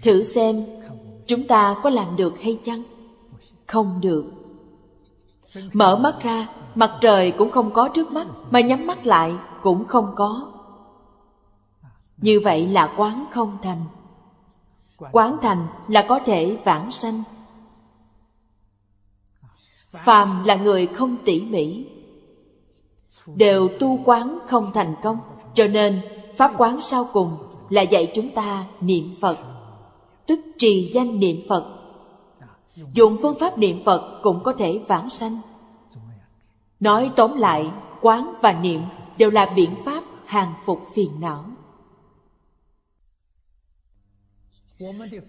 Thử 0.03 0.23
xem, 0.23 0.65
chúng 1.27 1.47
ta 1.47 1.75
có 1.83 1.89
làm 1.89 2.15
được 2.15 2.39
hay 2.39 2.59
chăng? 2.63 2.83
Không 3.67 4.01
được. 4.01 4.25
Mở 5.73 5.95
mắt 5.95 6.15
ra, 6.23 6.47
mặt 6.75 6.91
trời 7.01 7.31
cũng 7.31 7.51
không 7.51 7.73
có 7.73 7.89
trước 7.89 8.11
mắt, 8.11 8.27
mà 8.51 8.61
nhắm 8.61 8.87
mắt 8.87 9.05
lại 9.05 9.35
cũng 9.61 9.85
không 9.85 10.13
có. 10.15 10.51
Như 12.17 12.39
vậy 12.39 12.67
là 12.67 12.93
quán 12.97 13.25
không 13.31 13.57
thành. 13.61 13.85
Quán 15.11 15.37
thành 15.41 15.67
là 15.87 16.05
có 16.09 16.19
thể 16.25 16.57
vãng 16.63 16.91
sanh. 16.91 17.23
Phàm 19.91 20.43
là 20.43 20.55
người 20.55 20.87
không 20.87 21.17
tỉ 21.25 21.41
mỉ, 21.41 21.85
đều 23.27 23.69
tu 23.79 23.99
quán 24.05 24.39
không 24.47 24.71
thành 24.73 24.95
công, 25.03 25.17
cho 25.53 25.67
nên 25.67 26.01
pháp 26.37 26.53
quán 26.57 26.81
sau 26.81 27.07
cùng 27.13 27.31
là 27.69 27.81
dạy 27.81 28.11
chúng 28.15 28.29
ta 28.29 28.65
niệm 28.81 29.15
Phật, 29.21 29.37
tức 30.25 30.39
trì 30.57 30.91
danh 30.93 31.19
niệm 31.19 31.41
Phật. 31.49 31.65
Dùng 32.93 33.17
phương 33.21 33.39
pháp 33.39 33.57
niệm 33.57 33.83
Phật 33.85 34.19
cũng 34.23 34.43
có 34.43 34.53
thể 34.53 34.81
vãng 34.87 35.09
sanh. 35.09 35.37
Nói 36.79 37.11
tóm 37.15 37.37
lại, 37.37 37.71
quán 38.01 38.33
và 38.41 38.53
niệm 38.53 38.81
đều 39.17 39.29
là 39.29 39.45
biện 39.45 39.75
pháp 39.85 40.03
hàng 40.25 40.53
phục 40.65 40.79
phiền 40.93 41.11
não. 41.19 41.45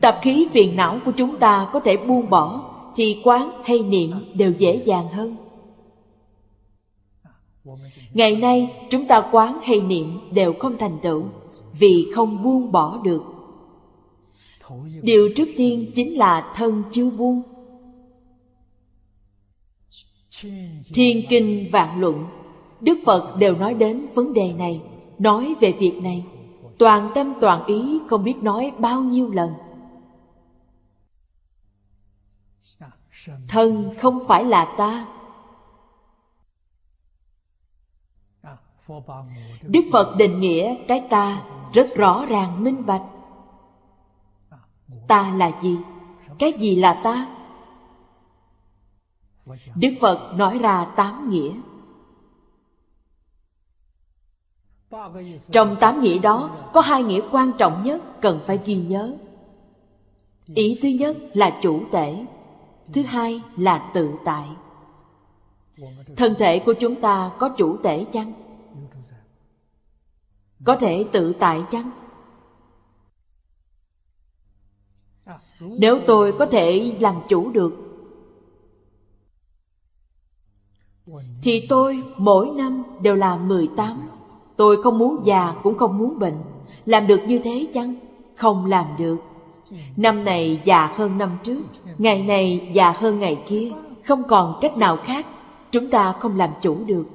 Tập 0.00 0.18
khí 0.22 0.48
phiền 0.52 0.76
não 0.76 1.00
của 1.04 1.12
chúng 1.16 1.38
ta 1.38 1.70
có 1.72 1.80
thể 1.80 1.96
buông 1.96 2.30
bỏ, 2.30 2.70
Thì 2.96 3.20
quán 3.24 3.50
hay 3.64 3.78
niệm 3.78 4.10
đều 4.34 4.52
dễ 4.58 4.82
dàng 4.84 5.08
hơn. 5.08 5.36
Ngày 8.14 8.36
nay, 8.36 8.72
chúng 8.90 9.06
ta 9.06 9.28
quán 9.32 9.58
hay 9.62 9.80
niệm 9.80 10.20
đều 10.32 10.52
không 10.52 10.78
thành 10.78 10.98
tựu, 11.02 11.24
Vì 11.78 12.06
không 12.14 12.42
buông 12.42 12.72
bỏ 12.72 13.00
được. 13.04 13.22
Điều 15.02 15.28
trước 15.36 15.48
tiên 15.56 15.90
chính 15.94 16.18
là 16.18 16.52
thân 16.56 16.82
chưa 16.92 17.10
buông. 17.10 17.42
Thiên 20.94 21.22
kinh 21.28 21.68
vạn 21.72 22.00
luận, 22.00 22.24
Đức 22.80 22.98
Phật 23.06 23.36
đều 23.38 23.56
nói 23.56 23.74
đến 23.74 24.06
vấn 24.14 24.32
đề 24.32 24.52
này, 24.52 24.82
Nói 25.18 25.54
về 25.60 25.72
việc 25.72 26.02
này 26.02 26.24
toàn 26.78 27.10
tâm 27.14 27.34
toàn 27.40 27.66
ý 27.66 28.00
không 28.08 28.24
biết 28.24 28.36
nói 28.42 28.72
bao 28.78 29.00
nhiêu 29.00 29.30
lần. 29.30 29.54
Thân 33.48 33.94
không 33.98 34.20
phải 34.28 34.44
là 34.44 34.74
ta. 34.78 35.06
Đức 39.62 39.84
phật 39.92 40.14
định 40.18 40.40
nghĩa 40.40 40.76
cái 40.88 41.06
ta 41.10 41.42
rất 41.72 41.86
rõ 41.96 42.26
ràng, 42.26 42.64
minh 42.64 42.86
bạch. 42.86 43.02
Ta 45.08 45.34
là 45.36 45.60
gì? 45.60 45.78
Cái 46.38 46.52
gì 46.52 46.76
là 46.76 47.00
ta? 47.04 47.36
Đức 49.74 49.94
phật 50.00 50.32
nói 50.36 50.58
ra 50.58 50.84
tám 50.96 51.30
nghĩa. 51.30 51.52
Trong 55.50 55.76
tám 55.80 56.00
nghĩa 56.00 56.18
đó, 56.18 56.68
có 56.72 56.80
hai 56.80 57.02
nghĩa 57.02 57.20
quan 57.30 57.52
trọng 57.58 57.82
nhất 57.82 58.02
cần 58.20 58.40
phải 58.46 58.58
ghi 58.64 58.76
nhớ. 58.76 59.16
Ý 60.54 60.78
thứ 60.82 60.88
nhất 60.88 61.16
là 61.32 61.58
chủ 61.62 61.82
thể, 61.92 62.26
thứ 62.92 63.02
hai 63.02 63.42
là 63.56 63.90
tự 63.94 64.10
tại. 64.24 64.48
Thân 66.16 66.34
thể 66.38 66.58
của 66.58 66.72
chúng 66.72 67.00
ta 67.00 67.30
có 67.38 67.48
chủ 67.48 67.76
thể 67.82 68.06
chăng? 68.12 68.32
Có 70.64 70.76
thể 70.76 71.04
tự 71.12 71.32
tại 71.40 71.62
chăng? 71.70 71.90
Nếu 75.60 76.00
tôi 76.06 76.32
có 76.38 76.46
thể 76.46 76.96
làm 77.00 77.14
chủ 77.28 77.50
được, 77.50 77.72
thì 81.42 81.66
tôi 81.68 82.02
mỗi 82.16 82.50
năm 82.56 82.82
đều 83.02 83.14
là 83.14 83.36
18 83.36 84.03
Tôi 84.56 84.82
không 84.82 84.98
muốn 84.98 85.26
già, 85.26 85.54
cũng 85.62 85.78
không 85.78 85.98
muốn 85.98 86.18
bệnh. 86.18 86.42
Làm 86.84 87.06
được 87.06 87.20
như 87.26 87.38
thế 87.38 87.66
chăng? 87.74 87.94
Không 88.36 88.66
làm 88.66 88.86
được. 88.98 89.16
Năm 89.96 90.24
này 90.24 90.60
già 90.64 90.86
hơn 90.96 91.18
năm 91.18 91.38
trước, 91.42 91.62
Ngày 91.98 92.22
này 92.22 92.70
già 92.74 92.92
hơn 92.96 93.18
ngày 93.18 93.42
kia. 93.46 93.72
Không 94.04 94.28
còn 94.28 94.58
cách 94.60 94.76
nào 94.76 94.96
khác, 95.04 95.26
Chúng 95.70 95.90
ta 95.90 96.12
không 96.20 96.36
làm 96.36 96.50
chủ 96.62 96.84
được. 96.84 97.06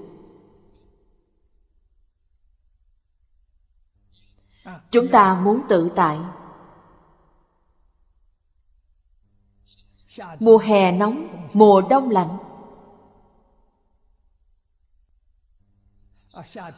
Chúng 4.92 5.08
ta 5.08 5.42
muốn 5.44 5.62
tự 5.70 5.90
tại. 5.96 6.18
Mùa 10.40 10.58
hè 10.58 10.92
nóng, 10.92 11.28
Mùa 11.54 11.82
đông 11.90 12.10
lạnh. 12.10 12.38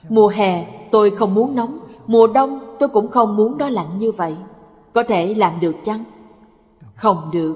Mùa 0.10 0.28
hè, 0.28 0.68
tôi 0.92 1.12
không 1.12 1.34
muốn 1.34 1.56
nóng. 1.56 1.80
Mùa 2.08 2.28
đông, 2.28 2.76
tôi 2.80 2.90
cũng 2.90 3.12
không 3.12 3.36
muốn 3.36 3.58
nó 3.58 3.70
lạnh 3.70 3.98
như 3.98 4.12
vậy. 4.12 4.36
Có 4.94 5.04
thể 5.04 5.34
làm 5.34 5.60
được 5.60 5.76
chăng? 5.84 6.04
Không 6.96 7.30
được. 7.34 7.56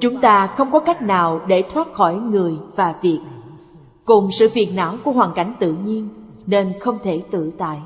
Chúng 0.00 0.20
ta 0.20 0.46
không 0.46 0.72
có 0.72 0.80
cách 0.80 1.02
nào 1.02 1.40
để 1.46 1.62
thoát 1.70 1.88
khỏi 1.94 2.16
người 2.16 2.58
và 2.76 2.94
việc. 3.02 3.20
Cùng 4.04 4.32
sự 4.32 4.48
phiền 4.48 4.76
não 4.76 4.96
của 5.04 5.12
hoàn 5.12 5.34
cảnh 5.34 5.54
tự 5.60 5.72
nhiên, 5.72 6.08
Nên 6.46 6.80
không 6.80 6.98
thể 7.02 7.22
tự 7.30 7.52
tại. 7.58 7.80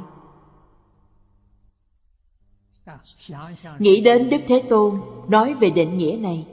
Nghĩ 3.79 4.01
đến 4.01 4.31
Đức 4.31 4.41
Thế 4.49 4.63
Tôn, 4.69 5.01
nói 5.29 5.55
về 5.55 5.71
định 5.71 5.99
nghĩa 5.99 6.17
này. 6.21 6.47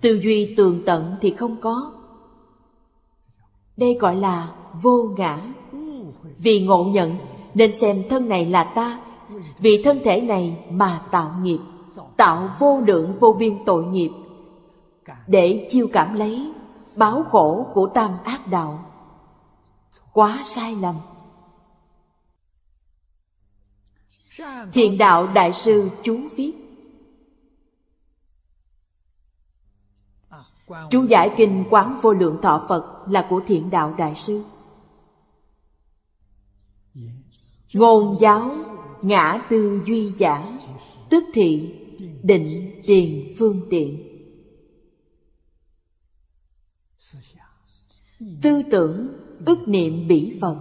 Tư 0.00 0.20
duy 0.22 0.54
tường 0.56 0.82
tận 0.86 1.16
thì 1.20 1.30
không 1.30 1.60
có 1.60 1.97
đây 3.78 3.96
gọi 4.00 4.16
là 4.16 4.48
vô 4.82 5.08
ngã. 5.16 5.38
Vì 6.38 6.60
ngộ 6.60 6.84
nhận, 6.84 7.14
nên 7.54 7.74
xem 7.74 8.02
thân 8.10 8.28
này 8.28 8.46
là 8.46 8.64
ta. 8.64 9.00
Vì 9.58 9.82
thân 9.82 10.00
thể 10.04 10.20
này 10.20 10.58
mà 10.70 11.00
tạo 11.10 11.30
nghiệp, 11.42 11.58
Tạo 12.16 12.50
vô 12.58 12.80
lượng 12.86 13.14
vô 13.20 13.32
biên 13.32 13.64
tội 13.64 13.84
nghiệp. 13.84 14.10
Để 15.26 15.66
chiêu 15.68 15.86
cảm 15.92 16.14
lấy 16.14 16.52
Báo 16.96 17.24
khổ 17.30 17.66
của 17.74 17.86
tam 17.94 18.10
ác 18.24 18.46
đạo. 18.46 18.84
Quá 20.12 20.40
sai 20.44 20.76
lầm. 20.80 20.94
Thiền 24.72 24.98
đạo 24.98 25.26
đại 25.34 25.52
sư 25.52 25.90
chú 26.02 26.18
viết 26.36 26.67
Chú 30.90 31.04
giải 31.04 31.34
kinh 31.36 31.64
Quán 31.70 32.00
Vô 32.02 32.12
Lượng 32.12 32.38
Thọ 32.42 32.66
Phật 32.68 33.08
là 33.08 33.26
của 33.30 33.40
thiện 33.46 33.70
đạo 33.70 33.94
đại 33.98 34.14
sư. 34.14 34.42
Ngôn 37.74 38.16
giáo 38.20 38.52
ngã 39.02 39.46
tư 39.50 39.82
duy 39.86 40.12
giả 40.18 40.58
Tức 41.10 41.24
thị, 41.34 41.74
định 42.22 42.80
tiền 42.86 43.34
phương 43.38 43.66
tiện. 43.70 44.04
Tư 48.42 48.62
tưởng 48.70 49.08
ức 49.46 49.58
niệm 49.68 50.08
bỉ 50.08 50.38
Phật, 50.40 50.56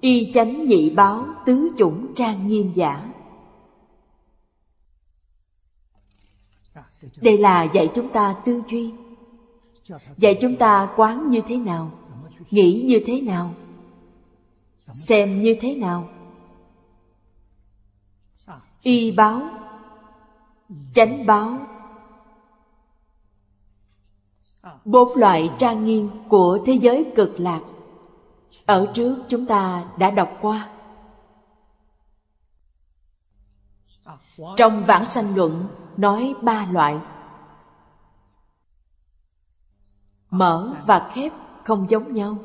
Y 0.00 0.32
chánh 0.34 0.66
nhị 0.66 0.94
báo 0.96 1.26
tứ 1.46 1.72
chủng 1.78 2.14
trang 2.14 2.46
nghiêm 2.46 2.72
giả 2.74 3.12
Đây 7.16 7.38
là 7.38 7.64
dạy 7.64 7.90
chúng 7.94 8.08
ta 8.08 8.36
tư 8.44 8.62
duy. 8.68 8.92
Dạy 10.18 10.38
chúng 10.40 10.56
ta 10.56 10.92
quán 10.96 11.28
như 11.28 11.40
thế 11.46 11.56
nào? 11.56 11.90
Nghĩ 12.50 12.84
như 12.86 13.02
thế 13.06 13.20
nào? 13.20 13.54
Xem 14.80 15.40
như 15.40 15.56
thế 15.60 15.74
nào? 15.74 16.08
Y 18.82 19.12
báo. 19.12 19.42
Chánh 20.92 21.26
báo. 21.26 21.58
Bốn 24.84 25.18
loại 25.18 25.50
trang 25.58 25.84
nghiêm 25.84 26.10
của 26.28 26.58
thế 26.66 26.72
giới 26.72 27.12
cực 27.16 27.34
lạc. 27.40 27.60
Ở 28.66 28.90
trước 28.94 29.16
chúng 29.28 29.46
ta 29.46 29.84
đã 29.98 30.10
đọc 30.10 30.38
qua. 30.40 30.68
Trong 34.56 34.82
vãng 34.86 35.06
sanh 35.06 35.36
luận, 35.36 35.64
nói 35.96 36.34
ba 36.42 36.66
loại. 36.70 36.96
mở 40.32 40.82
và 40.86 41.10
khép 41.14 41.32
không 41.64 41.90
giống 41.90 42.12
nhau. 42.12 42.38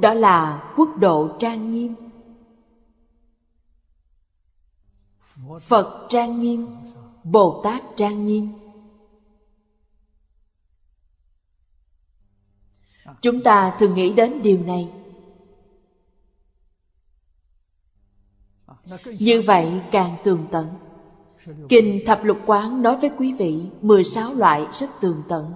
Đó 0.00 0.14
là 0.14 0.72
quốc 0.76 0.88
độ 0.98 1.36
trang 1.38 1.70
nghiêm. 1.70 1.94
Phật 5.60 6.06
trang 6.08 6.40
nghiêm, 6.40 6.66
bồ 7.24 7.60
tát 7.64 7.82
trang 7.96 8.26
nghiêm. 8.26 8.52
Chúng 13.20 13.42
ta 13.42 13.76
thường 13.78 13.94
nghĩ 13.94 14.12
đến 14.12 14.42
điều 14.42 14.62
này. 14.64 14.92
Như 19.04 19.42
vậy 19.46 19.80
càng 19.90 20.16
tường 20.24 20.46
tận. 20.50 20.87
Kinh 21.68 22.02
Thập 22.06 22.24
Lục 22.24 22.38
Quán 22.46 22.82
nói 22.82 22.96
với 22.96 23.10
quý 23.18 23.32
vị 23.32 23.66
16 23.82 24.34
loại 24.34 24.66
rất 24.72 24.90
tường 25.00 25.22
tận. 25.28 25.52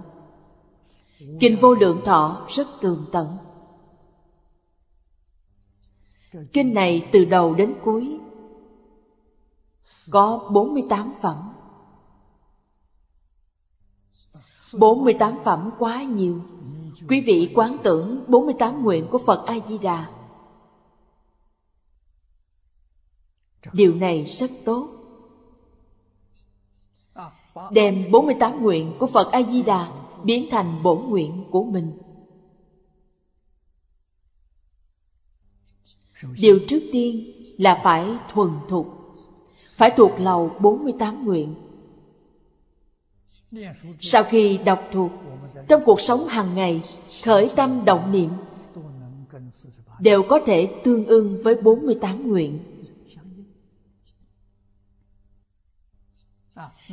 Kinh 1.39 1.57
Vô 1.61 1.75
Lượng 1.75 2.01
Thọ 2.05 2.47
rất 2.49 2.67
tường 2.81 3.05
tận. 3.11 3.37
Kinh 6.53 6.73
này 6.73 7.09
từ 7.11 7.25
đầu 7.25 7.53
đến 7.53 7.75
cuối 7.83 8.19
Có 10.11 10.49
48 10.51 11.13
phẩm. 11.21 11.53
48 14.77 15.39
phẩm 15.43 15.71
quá 15.79 16.03
nhiều. 16.03 16.41
Quý 17.09 17.21
vị 17.21 17.51
quán 17.55 17.77
tưởng 17.83 18.23
48 18.27 18.83
nguyện 18.83 19.07
của 19.11 19.17
Phật 19.17 19.45
A-di-đà 19.47 20.09
Điều 23.73 23.95
này 23.95 24.25
rất 24.25 24.51
tốt. 24.65 25.02
Đem 27.71 28.11
48 28.11 28.61
nguyện 28.61 28.93
của 28.99 29.07
Phật 29.07 29.31
A-di-đà 29.31 29.87
Biến 30.23 30.47
thành 30.51 30.83
bổn 30.83 31.09
nguyện 31.09 31.43
của 31.51 31.63
mình. 31.63 31.91
Điều 36.37 36.59
trước 36.67 36.79
tiên 36.91 37.33
là 37.57 37.81
phải 37.83 38.17
thuần 38.33 38.49
thục, 38.69 38.87
Phải 39.69 39.91
thuộc 39.97 40.11
lầu 40.17 40.51
48 40.59 41.25
nguyện. 41.25 41.55
Sau 44.01 44.23
khi 44.23 44.57
đọc 44.57 44.83
thuộc, 44.91 45.11
Trong 45.67 45.81
cuộc 45.85 46.01
sống 46.01 46.27
hàng 46.27 46.55
ngày, 46.55 46.83
Khởi 47.23 47.51
tâm 47.55 47.85
động 47.85 48.11
niệm, 48.11 48.29
Đều 49.99 50.23
có 50.23 50.39
thể 50.45 50.81
tương 50.83 51.05
ưng 51.05 51.43
với 51.43 51.55
48 51.55 52.27
nguyện. 52.29 52.59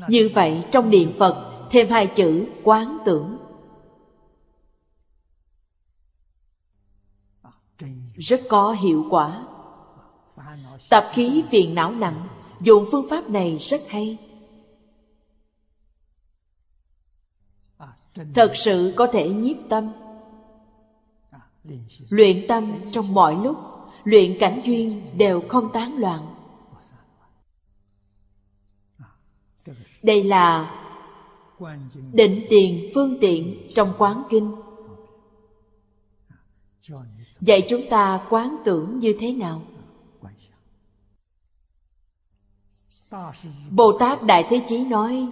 Như 0.09 0.31
vậy 0.35 0.65
trong 0.73 0.91
niệm 0.91 1.13
Phật, 1.19 1.47
Thêm 1.71 1.89
hai 1.89 2.07
chữ 2.07 2.47
quán 2.65 2.99
tưởng. 3.05 3.39
Rất 8.17 8.41
có 8.49 8.73
hiệu 8.73 9.07
quả. 9.11 9.47
Tập 10.91 11.11
khí 11.13 11.45
phiền 11.51 11.75
não 11.75 11.91
nặng, 11.91 12.29
Dùng 12.61 12.85
phương 12.91 13.07
pháp 13.11 13.31
này 13.31 13.59
rất 13.61 13.81
hay. 13.89 14.19
Thật 18.35 18.53
sự 18.55 18.95
có 18.97 19.07
thể 19.07 19.29
nhiếp 19.29 19.57
tâm. 19.69 19.93
Luyện 22.09 22.47
tâm 22.49 22.91
trong 22.93 23.15
mọi 23.15 23.37
lúc, 23.43 23.57
Luyện 24.05 24.39
cảnh 24.39 24.61
duyên 24.65 25.19
đều 25.19 25.43
không 25.49 25.73
tán 25.73 25.97
loạn. 25.99 26.30
Đây 30.03 30.25
là 30.25 30.77
định 32.13 32.47
tiền 32.51 32.91
phương 32.95 33.19
tiện 33.21 33.67
trong 33.75 33.93
quán 33.99 34.23
kinh. 34.31 34.53
Dạy 37.41 37.67
chúng 37.69 37.83
ta 37.91 38.27
quán 38.31 38.57
tưởng 38.65 38.99
như 38.99 39.17
thế 39.21 39.33
nào? 39.33 39.63
Bồ 43.71 43.93
Tát 43.93 44.23
Đại 44.23 44.47
Thế 44.51 44.63
Chí 44.69 44.85
nói, 44.85 45.29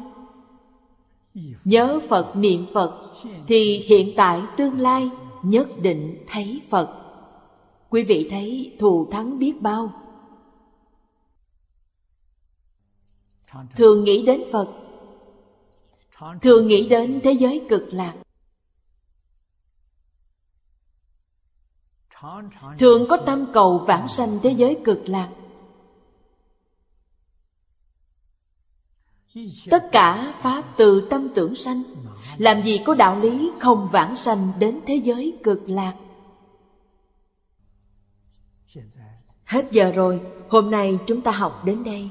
Nhớ 1.65 2.01
Phật 2.09 2.37
niệm 2.37 2.67
Phật, 2.73 3.13
Thì 3.47 3.79
hiện 3.79 4.13
tại 4.17 4.43
tương 4.57 4.81
lai 4.81 5.11
nhất 5.43 5.69
định 5.83 6.25
thấy 6.27 6.63
Phật. 6.71 6.95
Quý 7.91 8.03
vị 8.03 8.29
thấy 8.31 8.77
thù 8.79 9.09
thắng 9.11 9.39
biết 9.39 9.63
bao. 9.63 9.93
Thường 13.77 14.05
nghĩ 14.05 14.27
đến 14.27 14.43
Phật. 14.53 14.69
Thường 16.43 16.69
nghĩ 16.69 16.89
đến 16.89 17.21
thế 17.25 17.33
giới 17.33 17.67
cực 17.69 17.89
lạc. 17.93 18.15
Thường 22.79 23.07
có 23.09 23.17
tâm 23.17 23.47
cầu 23.53 23.79
vãng 23.79 24.09
sanh 24.09 24.39
thế 24.43 24.51
giới 24.51 24.81
cực 24.85 25.03
lạc. 25.07 25.31
Tất 29.71 29.89
cả 29.93 30.35
Pháp 30.43 30.65
từ 30.77 31.07
tâm 31.11 31.29
tưởng 31.35 31.55
sanh. 31.55 31.83
Làm 32.37 32.63
gì 32.63 32.81
có 32.87 32.95
đạo 32.95 33.21
lý 33.21 33.51
không 33.61 33.89
vãng 33.93 34.17
sanh 34.17 34.53
đến 34.59 34.81
thế 34.87 34.95
giới 34.95 35.39
cực 35.43 35.63
lạc? 35.67 35.95
Hết 39.45 39.69
giờ 39.71 39.93
rồi, 39.93 40.21
hôm 40.49 40.71
nay 40.71 40.99
chúng 41.07 41.21
ta 41.21 41.31
học 41.31 41.63
đến 41.65 41.85
đây. 41.85 42.11